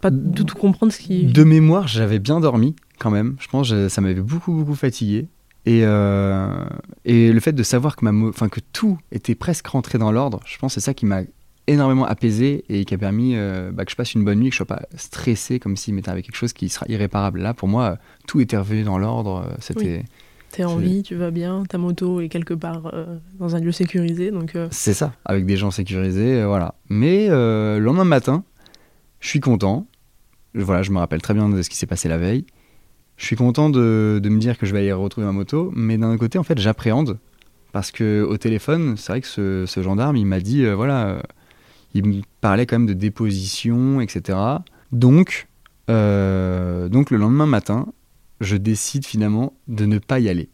pas 0.00 0.10
du 0.10 0.44
tout 0.44 0.56
comprendre 0.56 0.92
ce 0.92 0.98
qui. 0.98 1.24
De 1.26 1.44
mémoire, 1.44 1.86
j'avais 1.86 2.18
bien 2.18 2.40
dormi 2.40 2.74
quand 2.98 3.10
même. 3.10 3.36
Je 3.38 3.48
pense 3.48 3.70
que 3.70 3.88
ça 3.88 4.00
m'avait 4.00 4.20
beaucoup, 4.20 4.52
beaucoup 4.52 4.74
fatigué. 4.74 5.28
Et, 5.66 5.80
euh, 5.84 6.64
et 7.04 7.32
le 7.32 7.40
fait 7.40 7.52
de 7.52 7.62
savoir 7.62 7.96
que, 7.96 8.04
ma 8.04 8.28
enfin, 8.28 8.48
que 8.48 8.60
tout 8.72 8.98
était 9.10 9.34
presque 9.34 9.66
rentré 9.66 9.98
dans 9.98 10.12
l'ordre, 10.12 10.40
je 10.46 10.56
pense 10.58 10.74
que 10.74 10.80
c'est 10.80 10.84
ça 10.84 10.94
qui 10.94 11.06
m'a 11.06 11.22
énormément 11.66 12.04
apaisé 12.04 12.64
et 12.68 12.84
qui 12.84 12.94
a 12.94 12.98
permis 12.98 13.32
euh, 13.34 13.70
bah, 13.72 13.84
que 13.84 13.90
je 13.90 13.96
passe 13.96 14.14
une 14.14 14.24
bonne 14.24 14.38
nuit, 14.38 14.50
que 14.50 14.54
je 14.54 14.58
sois 14.58 14.66
pas 14.66 14.82
stressé 14.96 15.58
comme 15.58 15.76
s'il 15.76 15.94
m'était 15.94 16.10
avec 16.10 16.24
quelque 16.24 16.36
chose 16.36 16.52
qui 16.52 16.68
sera 16.68 16.86
irréparable. 16.88 17.40
Là, 17.40 17.54
pour 17.54 17.68
moi, 17.68 17.98
tout 18.26 18.40
était 18.40 18.56
revenu 18.56 18.84
dans 18.84 18.98
l'ordre. 18.98 19.44
Euh, 19.46 19.54
c'était. 19.58 20.04
T'es 20.52 20.64
en 20.64 20.76
vie, 20.76 21.02
tu 21.02 21.16
vas 21.16 21.30
bien, 21.30 21.64
ta 21.68 21.76
moto 21.76 22.20
est 22.20 22.28
quelque 22.28 22.54
part 22.54 22.90
euh, 22.94 23.18
dans 23.38 23.56
un 23.56 23.60
lieu 23.60 23.72
sécurisé, 23.72 24.30
donc. 24.30 24.56
C'est 24.70 24.94
ça, 24.94 25.12
avec 25.24 25.44
des 25.44 25.56
gens 25.56 25.70
sécurisés, 25.70 26.44
voilà. 26.44 26.76
Mais 26.88 27.28
le 27.28 27.78
lendemain 27.80 28.04
matin, 28.04 28.44
je 29.20 29.28
suis 29.28 29.40
content. 29.40 29.86
Voilà, 30.54 30.82
je 30.82 30.92
me 30.92 30.98
rappelle 30.98 31.20
très 31.20 31.34
bien 31.34 31.48
de 31.50 31.60
ce 31.60 31.68
qui 31.68 31.76
s'est 31.76 31.86
passé 31.86 32.08
la 32.08 32.16
veille. 32.16 32.46
Je 33.16 33.24
suis 33.24 33.36
content 33.36 33.70
de, 33.70 34.20
de, 34.22 34.28
me 34.28 34.38
dire 34.38 34.58
que 34.58 34.66
je 34.66 34.72
vais 34.72 34.80
aller 34.80 34.92
retrouver 34.92 35.26
ma 35.26 35.32
moto, 35.32 35.72
mais 35.74 35.96
d'un 35.96 36.16
côté, 36.18 36.38
en 36.38 36.42
fait, 36.42 36.58
j'appréhende 36.58 37.18
parce 37.72 37.90
que 37.90 38.22
au 38.22 38.36
téléphone, 38.36 38.96
c'est 38.96 39.12
vrai 39.12 39.20
que 39.20 39.26
ce, 39.26 39.64
ce, 39.66 39.82
gendarme, 39.82 40.16
il 40.16 40.26
m'a 40.26 40.40
dit, 40.40 40.66
voilà 40.66 41.20
il 41.96 42.06
me 42.06 42.22
parlait 42.40 42.66
quand 42.66 42.78
même 42.78 42.86
de 42.86 42.92
déposition, 42.92 44.00
etc. 44.00 44.38
Donc, 44.92 45.48
euh, 45.90 46.88
donc 46.88 47.10
le 47.10 47.16
lendemain 47.16 47.46
matin, 47.46 47.86
je 48.40 48.56
décide 48.56 49.04
finalement 49.04 49.54
de 49.68 49.86
ne 49.86 49.98
pas 49.98 50.20
y 50.20 50.28
aller. 50.28 50.48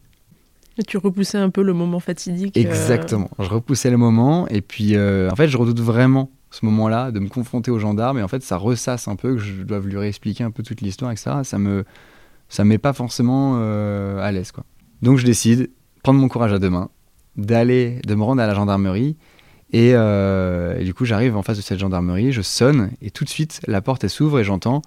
Et 0.77 0.83
tu 0.83 0.97
repoussais 0.97 1.37
un 1.37 1.49
peu 1.49 1.61
le 1.61 1.73
moment 1.73 1.99
fatidique. 1.99 2.57
Euh, 2.57 2.61
Exactement. 2.61 3.29
Je 3.37 3.49
repoussais 3.49 3.91
le 3.91 3.97
moment 3.97 4.47
et 4.47 4.61
puis 4.61 4.95
euh, 4.95 5.29
en 5.29 5.35
fait 5.35 5.47
je 5.47 5.57
redoute 5.57 5.79
vraiment 5.79 6.31
ce 6.49 6.65
moment-là 6.65 7.11
de 7.11 7.19
me 7.19 7.29
confronter 7.29 7.69
aux 7.69 7.79
gendarmes 7.79 8.17
et 8.17 8.23
en 8.23 8.27
fait 8.27 8.41
ça 8.41 8.57
ressasse 8.57 9.07
un 9.07 9.15
peu 9.15 9.35
que 9.35 9.41
je 9.41 9.63
dois 9.63 9.79
lui 9.79 9.97
réexpliquer 9.97 10.43
un 10.43 10.51
peu 10.51 10.63
toute 10.63 10.81
l'histoire 10.81 11.11
etc. 11.11 11.37
Ça 11.43 11.59
me 11.59 11.83
ça 12.49 12.63
met 12.63 12.77
pas 12.77 12.93
forcément 12.93 13.57
à 13.57 14.31
l'aise 14.31 14.51
quoi. 14.51 14.63
Donc 15.01 15.17
je 15.17 15.25
décide 15.25 15.69
prendre 16.03 16.19
mon 16.19 16.27
courage 16.27 16.53
à 16.53 16.59
deux 16.59 16.69
mains, 16.69 16.89
d'aller 17.37 17.99
de 18.05 18.13
me 18.13 18.23
rendre 18.23 18.41
à 18.41 18.47
la 18.47 18.53
gendarmerie 18.53 19.15
Et, 19.71 19.91
euh, 19.95 20.77
et 20.77 20.83
du 20.83 20.93
coup, 20.93 21.05
j'arrive 21.05 21.35
en 21.35 21.41
face 21.41 21.57
de 21.57 21.63
cette 21.63 21.79
gendarmerie, 21.79 22.31
je 22.31 22.41
sonne, 22.41 22.91
et 23.01 23.09
tout 23.09 23.23
de 23.23 23.29
suite, 23.29 23.61
la 23.67 23.81
porte 23.81 24.03
elle 24.03 24.09
s'ouvre 24.09 24.39
et 24.39 24.43
j'entends 24.43 24.81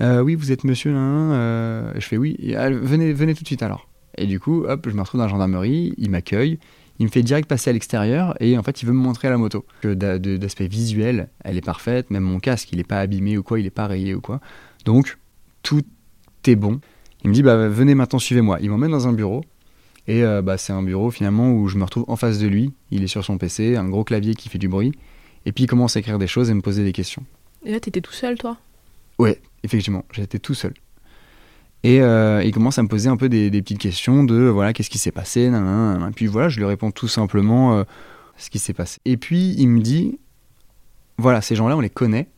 euh, 0.00 0.20
Oui, 0.20 0.34
vous 0.34 0.52
êtes 0.52 0.64
monsieur 0.64 0.92
euh, 0.94 1.92
Je 1.96 2.06
fais 2.06 2.16
oui, 2.16 2.54
ah, 2.56 2.70
venez, 2.70 3.12
venez 3.12 3.34
tout 3.34 3.42
de 3.42 3.48
suite 3.48 3.62
alors. 3.62 3.88
Et 4.16 4.26
du 4.26 4.38
coup, 4.40 4.64
hop, 4.64 4.88
je 4.88 4.94
me 4.94 5.00
retrouve 5.00 5.18
dans 5.18 5.26
la 5.26 5.30
gendarmerie, 5.30 5.92
il 5.98 6.10
m'accueille, 6.10 6.58
il 7.00 7.06
me 7.06 7.10
fait 7.10 7.22
direct 7.22 7.48
passer 7.48 7.70
à 7.70 7.72
l'extérieur, 7.72 8.34
et 8.40 8.56
en 8.56 8.62
fait, 8.62 8.80
il 8.80 8.86
veut 8.86 8.92
me 8.92 9.02
montrer 9.02 9.28
la 9.28 9.36
moto. 9.36 9.66
D'aspect 9.82 10.68
visuel, 10.68 11.28
elle 11.42 11.56
est 11.56 11.64
parfaite, 11.64 12.10
même 12.10 12.22
mon 12.22 12.38
casque, 12.38 12.70
il 12.72 12.78
est 12.78 12.88
pas 12.88 13.00
abîmé 13.00 13.36
ou 13.36 13.42
quoi, 13.42 13.58
il 13.58 13.66
est 13.66 13.70
pas 13.70 13.88
rayé 13.88 14.14
ou 14.14 14.20
quoi. 14.20 14.40
Donc, 14.84 15.18
tout 15.62 15.82
est 16.48 16.56
bon. 16.56 16.80
Il 17.22 17.30
me 17.30 17.34
dit 17.34 17.42
bah 17.42 17.68
venez 17.68 17.94
maintenant 17.94 18.18
suivez-moi. 18.18 18.58
Il 18.60 18.70
m'emmène 18.70 18.90
dans 18.90 19.08
un 19.08 19.12
bureau 19.12 19.42
et 20.06 20.22
euh, 20.22 20.42
bah, 20.42 20.58
c'est 20.58 20.72
un 20.72 20.82
bureau 20.82 21.10
finalement 21.10 21.52
où 21.52 21.68
je 21.68 21.76
me 21.78 21.84
retrouve 21.84 22.04
en 22.08 22.16
face 22.16 22.38
de 22.38 22.46
lui. 22.46 22.72
Il 22.90 23.02
est 23.02 23.06
sur 23.08 23.24
son 23.24 23.38
PC, 23.38 23.76
un 23.76 23.88
gros 23.88 24.04
clavier 24.04 24.34
qui 24.34 24.48
fait 24.48 24.58
du 24.58 24.68
bruit 24.68 24.92
et 25.46 25.52
puis 25.52 25.64
il 25.64 25.66
commence 25.66 25.96
à 25.96 26.00
écrire 26.00 26.18
des 26.18 26.26
choses 26.26 26.50
et 26.50 26.54
me 26.54 26.60
poser 26.60 26.84
des 26.84 26.92
questions. 26.92 27.24
Et 27.64 27.72
là, 27.72 27.80
t'étais 27.80 28.00
tout 28.02 28.12
seul, 28.12 28.36
toi? 28.36 28.58
Ouais, 29.18 29.40
effectivement, 29.62 30.04
j'étais 30.12 30.38
tout 30.38 30.54
seul. 30.54 30.74
Et 31.82 32.00
euh, 32.00 32.42
il 32.44 32.52
commence 32.52 32.78
à 32.78 32.82
me 32.82 32.88
poser 32.88 33.08
un 33.10 33.16
peu 33.16 33.28
des, 33.28 33.50
des 33.50 33.60
petites 33.62 33.78
questions 33.78 34.24
de 34.24 34.44
voilà 34.44 34.72
qu'est-ce 34.72 34.88
qui 34.90 34.98
s'est 34.98 35.10
passé, 35.12 35.48
nanana. 35.50 36.08
Et 36.08 36.12
puis 36.12 36.26
voilà, 36.26 36.48
je 36.48 36.58
lui 36.58 36.64
réponds 36.66 36.90
tout 36.90 37.08
simplement 37.08 37.76
euh, 37.78 37.84
ce 38.38 38.48
qui 38.50 38.58
s'est 38.58 38.72
passé. 38.72 39.00
Et 39.04 39.16
puis 39.16 39.54
il 39.58 39.68
me 39.68 39.80
dit 39.80 40.18
voilà 41.18 41.40
ces 41.42 41.54
gens-là 41.54 41.76
on 41.76 41.80
les 41.80 41.90
connaît. 41.90 42.28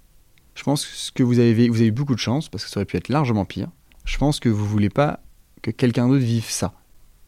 Je 0.55 0.63
pense 0.65 1.11
que 1.15 1.23
vous 1.23 1.39
avez 1.39 1.55
vé- 1.55 1.69
vous 1.69 1.77
avez 1.77 1.87
eu 1.89 1.93
beaucoup 1.93 2.15
de 2.15 2.21
chance 2.21 2.49
parce 2.49 2.65
que 2.65 2.71
ça 2.71 2.79
aurait 2.81 2.87
pu 2.87 2.97
être 2.97 3.09
largement 3.09 3.45
pire. 3.45 3.69
Je 4.07 4.17
pense 4.17 4.41
que 4.41 4.49
vous 4.49 4.65
voulez 4.65 4.89
pas 4.89 5.21
que 5.63 5.71
quelqu'un 5.71 6.09
d'autre 6.09 6.25
vive 6.25 6.49
ça. 6.49 6.73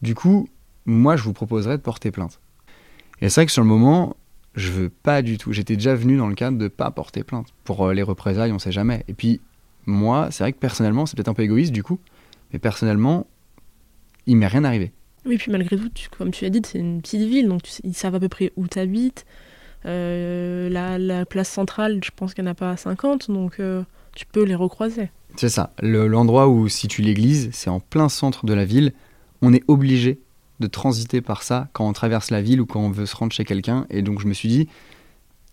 Du 0.01 0.15
coup, 0.15 0.49
moi 0.85 1.15
je 1.15 1.23
vous 1.23 1.33
proposerais 1.33 1.77
de 1.77 1.83
porter 1.83 2.09
plainte. 2.09 2.39
Et 3.21 3.29
c'est 3.29 3.41
vrai 3.41 3.45
que 3.45 3.51
sur 3.51 3.61
le 3.61 3.67
moment, 3.67 4.15
je 4.55 4.71
veux 4.71 4.89
pas 4.89 5.21
du 5.21 5.37
tout. 5.37 5.51
J'étais 5.51 5.75
déjà 5.75 5.93
venu 5.93 6.17
dans 6.17 6.27
le 6.27 6.35
cadre 6.35 6.57
de 6.57 6.67
pas 6.67 6.89
porter 6.89 7.23
plainte 7.23 7.47
pour 7.65 7.85
euh, 7.85 7.93
les 7.93 8.01
représailles, 8.01 8.51
on 8.53 8.59
sait 8.59 8.71
jamais. 8.71 9.03
Et 9.07 9.13
puis 9.13 9.41
moi, 9.85 10.29
c'est 10.31 10.43
vrai 10.43 10.53
que 10.53 10.57
personnellement, 10.57 11.05
c'est 11.05 11.15
peut-être 11.15 11.27
un 11.27 11.33
peu 11.33 11.43
égoïste 11.43 11.73
du 11.73 11.83
coup, 11.83 11.99
mais 12.53 12.59
personnellement, 12.59 13.27
il 14.25 14.37
m'est 14.37 14.47
rien 14.47 14.63
arrivé. 14.63 14.93
Oui, 15.25 15.37
puis 15.37 15.51
malgré 15.51 15.75
tout, 15.75 15.89
comme 16.17 16.31
tu 16.31 16.45
as 16.45 16.49
dit, 16.49 16.61
c'est 16.65 16.79
une 16.79 17.01
petite 17.01 17.27
ville, 17.27 17.49
donc 17.49 17.61
ils 17.83 17.93
savent 17.93 18.15
à 18.15 18.19
peu 18.21 18.29
près 18.29 18.53
où 18.55 18.67
tu 18.67 18.79
habites. 18.79 19.25
la, 19.83 20.97
la 20.97 21.25
place 21.25 21.49
centrale, 21.49 21.99
je 22.03 22.11
pense 22.15 22.33
qu'il 22.33 22.45
n'y 22.45 22.49
en 22.49 22.53
a 22.53 22.55
pas 22.55 22.77
50, 22.77 23.29
donc 23.29 23.59
euh, 23.59 23.83
tu 24.19 24.25
peux 24.25 24.43
les 24.43 24.55
recroiser. 24.55 25.11
C'est 25.37 25.47
ça. 25.47 25.71
Le- 25.81 26.05
L'endroit 26.07 26.49
où 26.49 26.67
situe 26.67 27.01
l'église, 27.03 27.47
c'est 27.53 27.69
en 27.69 27.79
plein 27.79 28.09
centre 28.09 28.45
de 28.45 28.53
la 28.53 28.65
ville. 28.65 28.91
On 29.41 29.53
est 29.53 29.63
obligé 29.69 30.19
de 30.59 30.67
transiter 30.67 31.21
par 31.21 31.41
ça 31.41 31.69
quand 31.71 31.87
on 31.87 31.93
traverse 31.93 32.29
la 32.29 32.41
ville 32.41 32.59
ou 32.59 32.65
quand 32.65 32.81
on 32.81 32.89
veut 32.91 33.05
se 33.05 33.15
rendre 33.15 33.31
chez 33.31 33.45
quelqu'un. 33.45 33.85
Et 33.89 34.01
donc 34.01 34.19
je 34.19 34.27
me 34.27 34.33
suis 34.33 34.49
dit, 34.49 34.67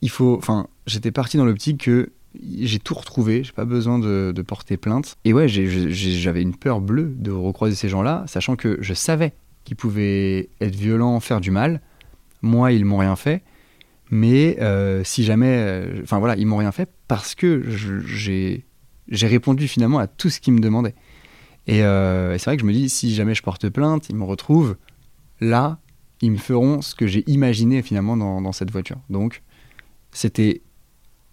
il 0.03 0.11
faut. 0.11 0.37
Enfin, 0.37 0.67
j'étais 0.89 1.13
parti 1.13 1.37
dans 1.37 1.45
l'optique 1.45 1.85
que 1.85 2.11
j'ai 2.43 2.81
tout 2.81 2.95
retrouvé, 2.95 3.45
j'ai 3.45 3.53
pas 3.53 3.65
besoin 3.65 4.01
de, 4.01 4.33
de 4.35 4.43
porter 4.43 4.77
plainte. 4.77 5.15
Et 5.25 5.33
ouais, 5.33 5.47
j'avais 5.47 6.43
une 6.43 6.57
peur 6.57 6.81
bleue 6.81 7.15
de 7.17 7.31
recroiser 7.31 7.77
ces 7.77 7.89
gens-là, 7.89 8.25
sachant 8.27 8.57
que 8.57 8.79
je 8.81 8.95
savais 8.95 9.33
qu'ils 9.63 9.77
pouvaient 9.77 10.49
être 10.61 10.75
violents, 10.75 11.21
faire 11.21 11.41
du 11.41 11.53
mal. 11.53 11.81
Moi, 12.43 12.73
ils 12.73 12.85
m'ont 12.85 12.99
rien 12.99 13.15
fait. 13.15 13.45
Mais 14.11 14.57
euh, 14.61 15.03
si 15.05 15.25
jamais. 15.25 15.57
euh, 15.59 16.01
Enfin 16.03 16.19
voilà, 16.19 16.37
ils 16.37 16.47
m'ont 16.47 16.59
rien 16.59 16.73
fait 16.73 16.91
parce 17.09 17.35
que 17.35 17.65
j'ai 17.67 18.65
répondu 19.27 19.69
finalement 19.69 19.99
à 19.99 20.07
tout 20.07 20.31
ce 20.31 20.41
qu'ils 20.41 20.55
me 20.55 20.61
demandaient. 20.61 20.95
Et, 21.67 21.83
euh, 21.83 22.35
et 22.35 22.39
c'est 22.39 22.51
vrai 22.51 22.57
que 22.57 22.63
je 22.63 22.67
me 22.67 22.73
dis, 22.73 22.89
si 22.89 23.15
jamais 23.15 23.35
je 23.35 23.43
porte 23.43 23.69
plainte, 23.69 24.09
ils 24.09 24.15
me 24.17 24.25
retrouvent 24.25 24.77
là, 25.41 25.81
ils 26.21 26.31
me 26.31 26.37
feront 26.39 26.81
ce 26.81 26.95
que 26.95 27.07
j'ai 27.07 27.29
imaginé 27.29 27.83
finalement 27.83 28.17
dans, 28.17 28.41
dans 28.41 28.53
cette 28.53 28.71
voiture. 28.71 28.99
Donc, 29.11 29.43
c'était 30.13 30.63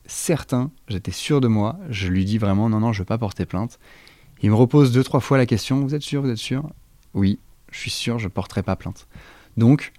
certain, 0.06 0.72
j'étais 0.88 1.12
sûr 1.12 1.40
de 1.40 1.48
moi, 1.48 1.80
je 1.90 2.08
lui 2.08 2.26
dis 2.26 2.38
vraiment, 2.40 2.68
non, 2.68 2.80
non, 2.80 2.92
je 2.92 3.00
veux 3.00 3.06
pas 3.06 3.20
porter 3.20 3.46
plainte. 3.46 3.80
Il 4.42 4.50
me 4.50 4.56
repose 4.56 4.92
deux, 4.92 5.04
trois 5.04 5.20
fois 5.22 5.38
la 5.38 5.46
question, 5.46 5.82
vous 5.82 5.96
êtes 5.96 6.02
sûr, 6.02 6.22
vous 6.22 6.30
êtes 6.30 6.38
sûr? 6.38 6.68
Oui, 7.14 7.40
je 7.72 7.78
suis 7.78 7.92
sûr, 7.92 8.20
je 8.20 8.28
porterai 8.28 8.64
pas 8.64 8.76
plainte. 8.76 9.08
Donc, 9.56 9.94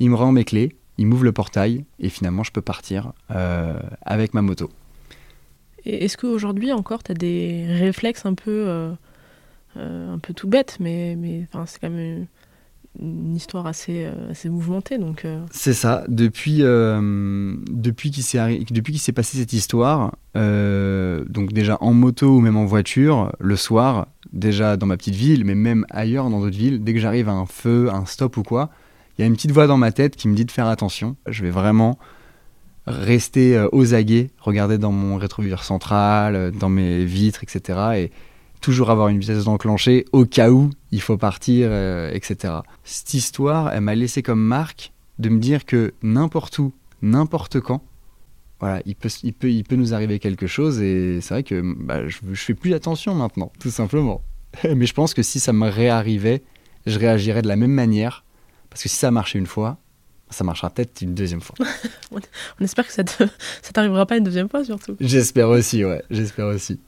il 0.00 0.10
me 0.10 0.16
rend 0.16 0.32
mes 0.32 0.44
clés, 0.44 0.76
il 0.98 1.06
m'ouvre 1.06 1.24
le 1.24 1.32
portail, 1.32 1.84
et 2.00 2.08
finalement, 2.08 2.42
je 2.42 2.50
peux 2.52 2.60
partir 2.60 3.12
euh, 3.30 3.78
avec 4.02 4.34
ma 4.34 4.42
moto. 4.42 4.70
Est-ce 5.84 6.16
qu'aujourd'hui 6.16 6.72
encore, 6.72 7.02
tu 7.02 7.12
as 7.12 7.14
des 7.14 7.64
réflexes 7.68 8.26
un 8.26 8.34
peu, 8.34 8.64
euh, 8.68 8.90
euh, 9.76 10.12
un 10.14 10.18
peu 10.18 10.34
tout 10.34 10.48
bêtes, 10.48 10.76
mais, 10.80 11.16
mais 11.16 11.46
c'est 11.66 11.80
quand 11.80 11.88
même 11.88 12.26
une, 13.00 13.36
histoire 13.36 13.68
assez, 13.68 14.08
assez 14.28 14.48
mouvementée, 14.48 14.98
donc... 14.98 15.24
euh, 15.24 15.40
C'est 15.52 15.72
ça. 15.72 16.04
Depuis, 16.08 16.62
euh, 16.62 17.54
depuis 17.70 18.10
qu'il 18.10 18.24
s'est 18.24 19.12
passé 19.12 19.38
cette 19.38 19.52
histoire, 19.52 20.16
euh, 20.36 21.24
donc 21.28 21.52
déjà 21.52 21.78
en 21.80 21.94
moto 21.94 22.36
ou 22.36 22.40
même 22.40 22.56
en 22.56 22.64
voiture, 22.64 23.30
le 23.38 23.54
soir, 23.54 24.08
déjà 24.32 24.76
dans 24.76 24.86
ma 24.86 24.96
petite 24.96 25.14
ville, 25.14 25.44
mais 25.44 25.54
même 25.54 25.86
ailleurs 25.90 26.28
dans 26.28 26.40
d'autres 26.40 26.58
villes, 26.58 26.82
dès 26.82 26.92
que 26.92 26.98
j'arrive 26.98 27.28
à 27.28 27.32
un 27.32 27.46
feu, 27.46 27.88
un 27.92 28.04
stop 28.04 28.36
ou 28.36 28.42
quoi, 28.42 28.70
il 29.18 29.22
y 29.22 29.24
a 29.24 29.26
une 29.26 29.34
petite 29.34 29.50
voix 29.50 29.66
dans 29.66 29.76
ma 29.76 29.90
tête 29.90 30.14
qui 30.14 30.28
me 30.28 30.34
dit 30.34 30.44
de 30.44 30.50
faire 30.50 30.68
attention. 30.68 31.16
Je 31.26 31.42
vais 31.42 31.50
vraiment 31.50 31.98
rester 32.86 33.56
euh, 33.56 33.68
aux 33.72 33.94
aguets, 33.94 34.30
regarder 34.38 34.78
dans 34.78 34.92
mon 34.92 35.16
rétroviseur 35.16 35.64
central, 35.64 36.36
euh, 36.36 36.50
dans 36.52 36.68
mes 36.68 37.04
vitres, 37.04 37.42
etc. 37.42 37.78
Et 37.96 38.12
toujours 38.60 38.90
avoir 38.90 39.08
une 39.08 39.18
vitesse 39.18 39.44
d'enclencher 39.44 40.04
au 40.12 40.24
cas 40.24 40.50
où 40.50 40.70
il 40.92 41.00
faut 41.00 41.16
partir, 41.16 41.68
euh, 41.70 42.12
etc. 42.12 42.54
Cette 42.84 43.12
histoire, 43.14 43.72
elle 43.72 43.82
m'a 43.82 43.94
laissé 43.94 44.22
comme 44.22 44.40
marque 44.40 44.92
de 45.18 45.28
me 45.28 45.38
dire 45.38 45.64
que 45.64 45.94
n'importe 46.02 46.58
où, 46.58 46.72
n'importe 47.02 47.60
quand, 47.60 47.82
voilà, 48.60 48.82
il 48.86 48.94
peut, 48.94 49.10
il, 49.22 49.32
peut, 49.32 49.50
il 49.50 49.64
peut 49.64 49.76
nous 49.76 49.94
arriver 49.94 50.18
quelque 50.18 50.46
chose 50.46 50.80
et 50.80 51.20
c'est 51.20 51.34
vrai 51.34 51.42
que 51.42 51.62
bah, 51.78 52.06
je, 52.08 52.18
je 52.32 52.40
fais 52.40 52.54
plus 52.54 52.74
attention 52.74 53.14
maintenant, 53.14 53.52
tout 53.60 53.70
simplement. 53.70 54.22
Mais 54.76 54.86
je 54.86 54.94
pense 54.94 55.14
que 55.14 55.22
si 55.22 55.40
ça 55.40 55.52
me 55.52 55.68
réarrivait, 55.68 56.42
je 56.86 56.98
réagirais 56.98 57.42
de 57.42 57.48
la 57.48 57.56
même 57.56 57.72
manière 57.72 58.24
parce 58.70 58.82
que 58.82 58.88
si 58.88 58.96
ça 58.96 59.08
a 59.08 59.10
marché 59.10 59.38
une 59.38 59.46
fois, 59.46 59.78
ça 60.30 60.44
marchera 60.44 60.70
peut-être 60.70 61.00
une 61.00 61.14
deuxième 61.14 61.40
fois. 61.40 61.56
On 62.60 62.64
espère 62.64 62.86
que 62.86 62.92
ça 62.92 63.04
te- 63.04 63.24
ça 63.62 63.72
t'arrivera 63.72 64.06
pas 64.06 64.16
une 64.16 64.24
deuxième 64.24 64.48
fois, 64.48 64.64
surtout. 64.64 64.96
J'espère 65.00 65.48
aussi, 65.48 65.84
ouais, 65.84 66.02
j'espère 66.10 66.46
aussi. 66.46 66.78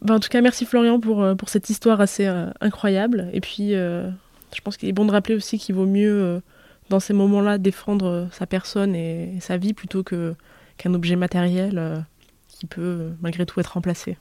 Ben, 0.00 0.14
en 0.14 0.20
tout 0.20 0.28
cas, 0.28 0.40
merci 0.40 0.64
Florian 0.64 0.98
pour, 0.98 1.22
euh, 1.22 1.34
pour 1.34 1.48
cette 1.48 1.68
histoire 1.70 2.00
assez 2.00 2.26
euh, 2.26 2.50
incroyable. 2.60 3.28
Et 3.32 3.40
puis, 3.40 3.74
euh, 3.74 4.10
je 4.54 4.60
pense 4.60 4.76
qu'il 4.76 4.88
est 4.88 4.92
bon 4.92 5.04
de 5.04 5.12
rappeler 5.12 5.34
aussi 5.34 5.58
qu'il 5.58 5.74
vaut 5.74 5.86
mieux, 5.86 6.22
euh, 6.22 6.40
dans 6.88 7.00
ces 7.00 7.12
moments-là, 7.12 7.58
défendre 7.58 8.28
sa 8.32 8.46
personne 8.46 8.94
et, 8.94 9.38
sa 9.40 9.56
vie 9.56 9.74
plutôt 9.74 10.02
que, 10.02 10.34
qu'un 10.78 10.94
objet 10.94 11.16
matériel 11.16 12.04
qui 12.48 12.66
peut 12.66 13.12
malgré 13.22 13.46
tout 13.46 13.60
être 13.60 13.68
remplacé. 13.74 14.18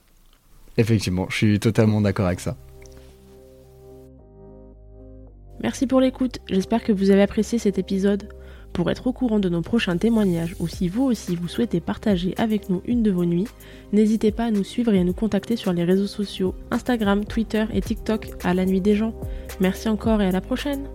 Effectivement, 0.77 1.27
je 1.29 1.35
suis 1.35 1.59
totalement 1.59 1.99
d'accord 1.99 2.27
avec 2.27 2.39
ça. 2.39 2.55
Merci 5.63 5.85
pour 5.85 6.01
l'écoute, 6.01 6.39
j'espère 6.47 6.83
que 6.83 6.91
vous 6.91 7.11
avez 7.11 7.21
apprécié 7.21 7.59
cet 7.59 7.77
épisode. 7.77 8.29
Pour 8.73 8.89
être 8.89 9.07
au 9.07 9.13
courant 9.13 9.39
de 9.39 9.49
nos 9.49 9.61
prochains 9.61 9.97
témoignages 9.97 10.55
ou 10.59 10.67
si 10.67 10.87
vous 10.87 11.03
aussi 11.03 11.35
vous 11.35 11.47
souhaitez 11.47 11.81
partager 11.81 12.33
avec 12.37 12.69
nous 12.69 12.81
une 12.85 13.03
de 13.03 13.11
vos 13.11 13.25
nuits, 13.25 13.47
n'hésitez 13.91 14.31
pas 14.31 14.45
à 14.45 14.51
nous 14.51 14.63
suivre 14.63 14.93
et 14.93 14.99
à 14.99 15.03
nous 15.03 15.13
contacter 15.13 15.57
sur 15.57 15.73
les 15.73 15.83
réseaux 15.83 16.07
sociaux 16.07 16.55
Instagram, 16.71 17.25
Twitter 17.25 17.65
et 17.73 17.81
TikTok 17.81 18.29
à 18.43 18.53
la 18.53 18.65
nuit 18.65 18.81
des 18.81 18.95
gens. 18.95 19.13
Merci 19.59 19.89
encore 19.89 20.21
et 20.21 20.27
à 20.27 20.31
la 20.31 20.41
prochaine 20.41 20.87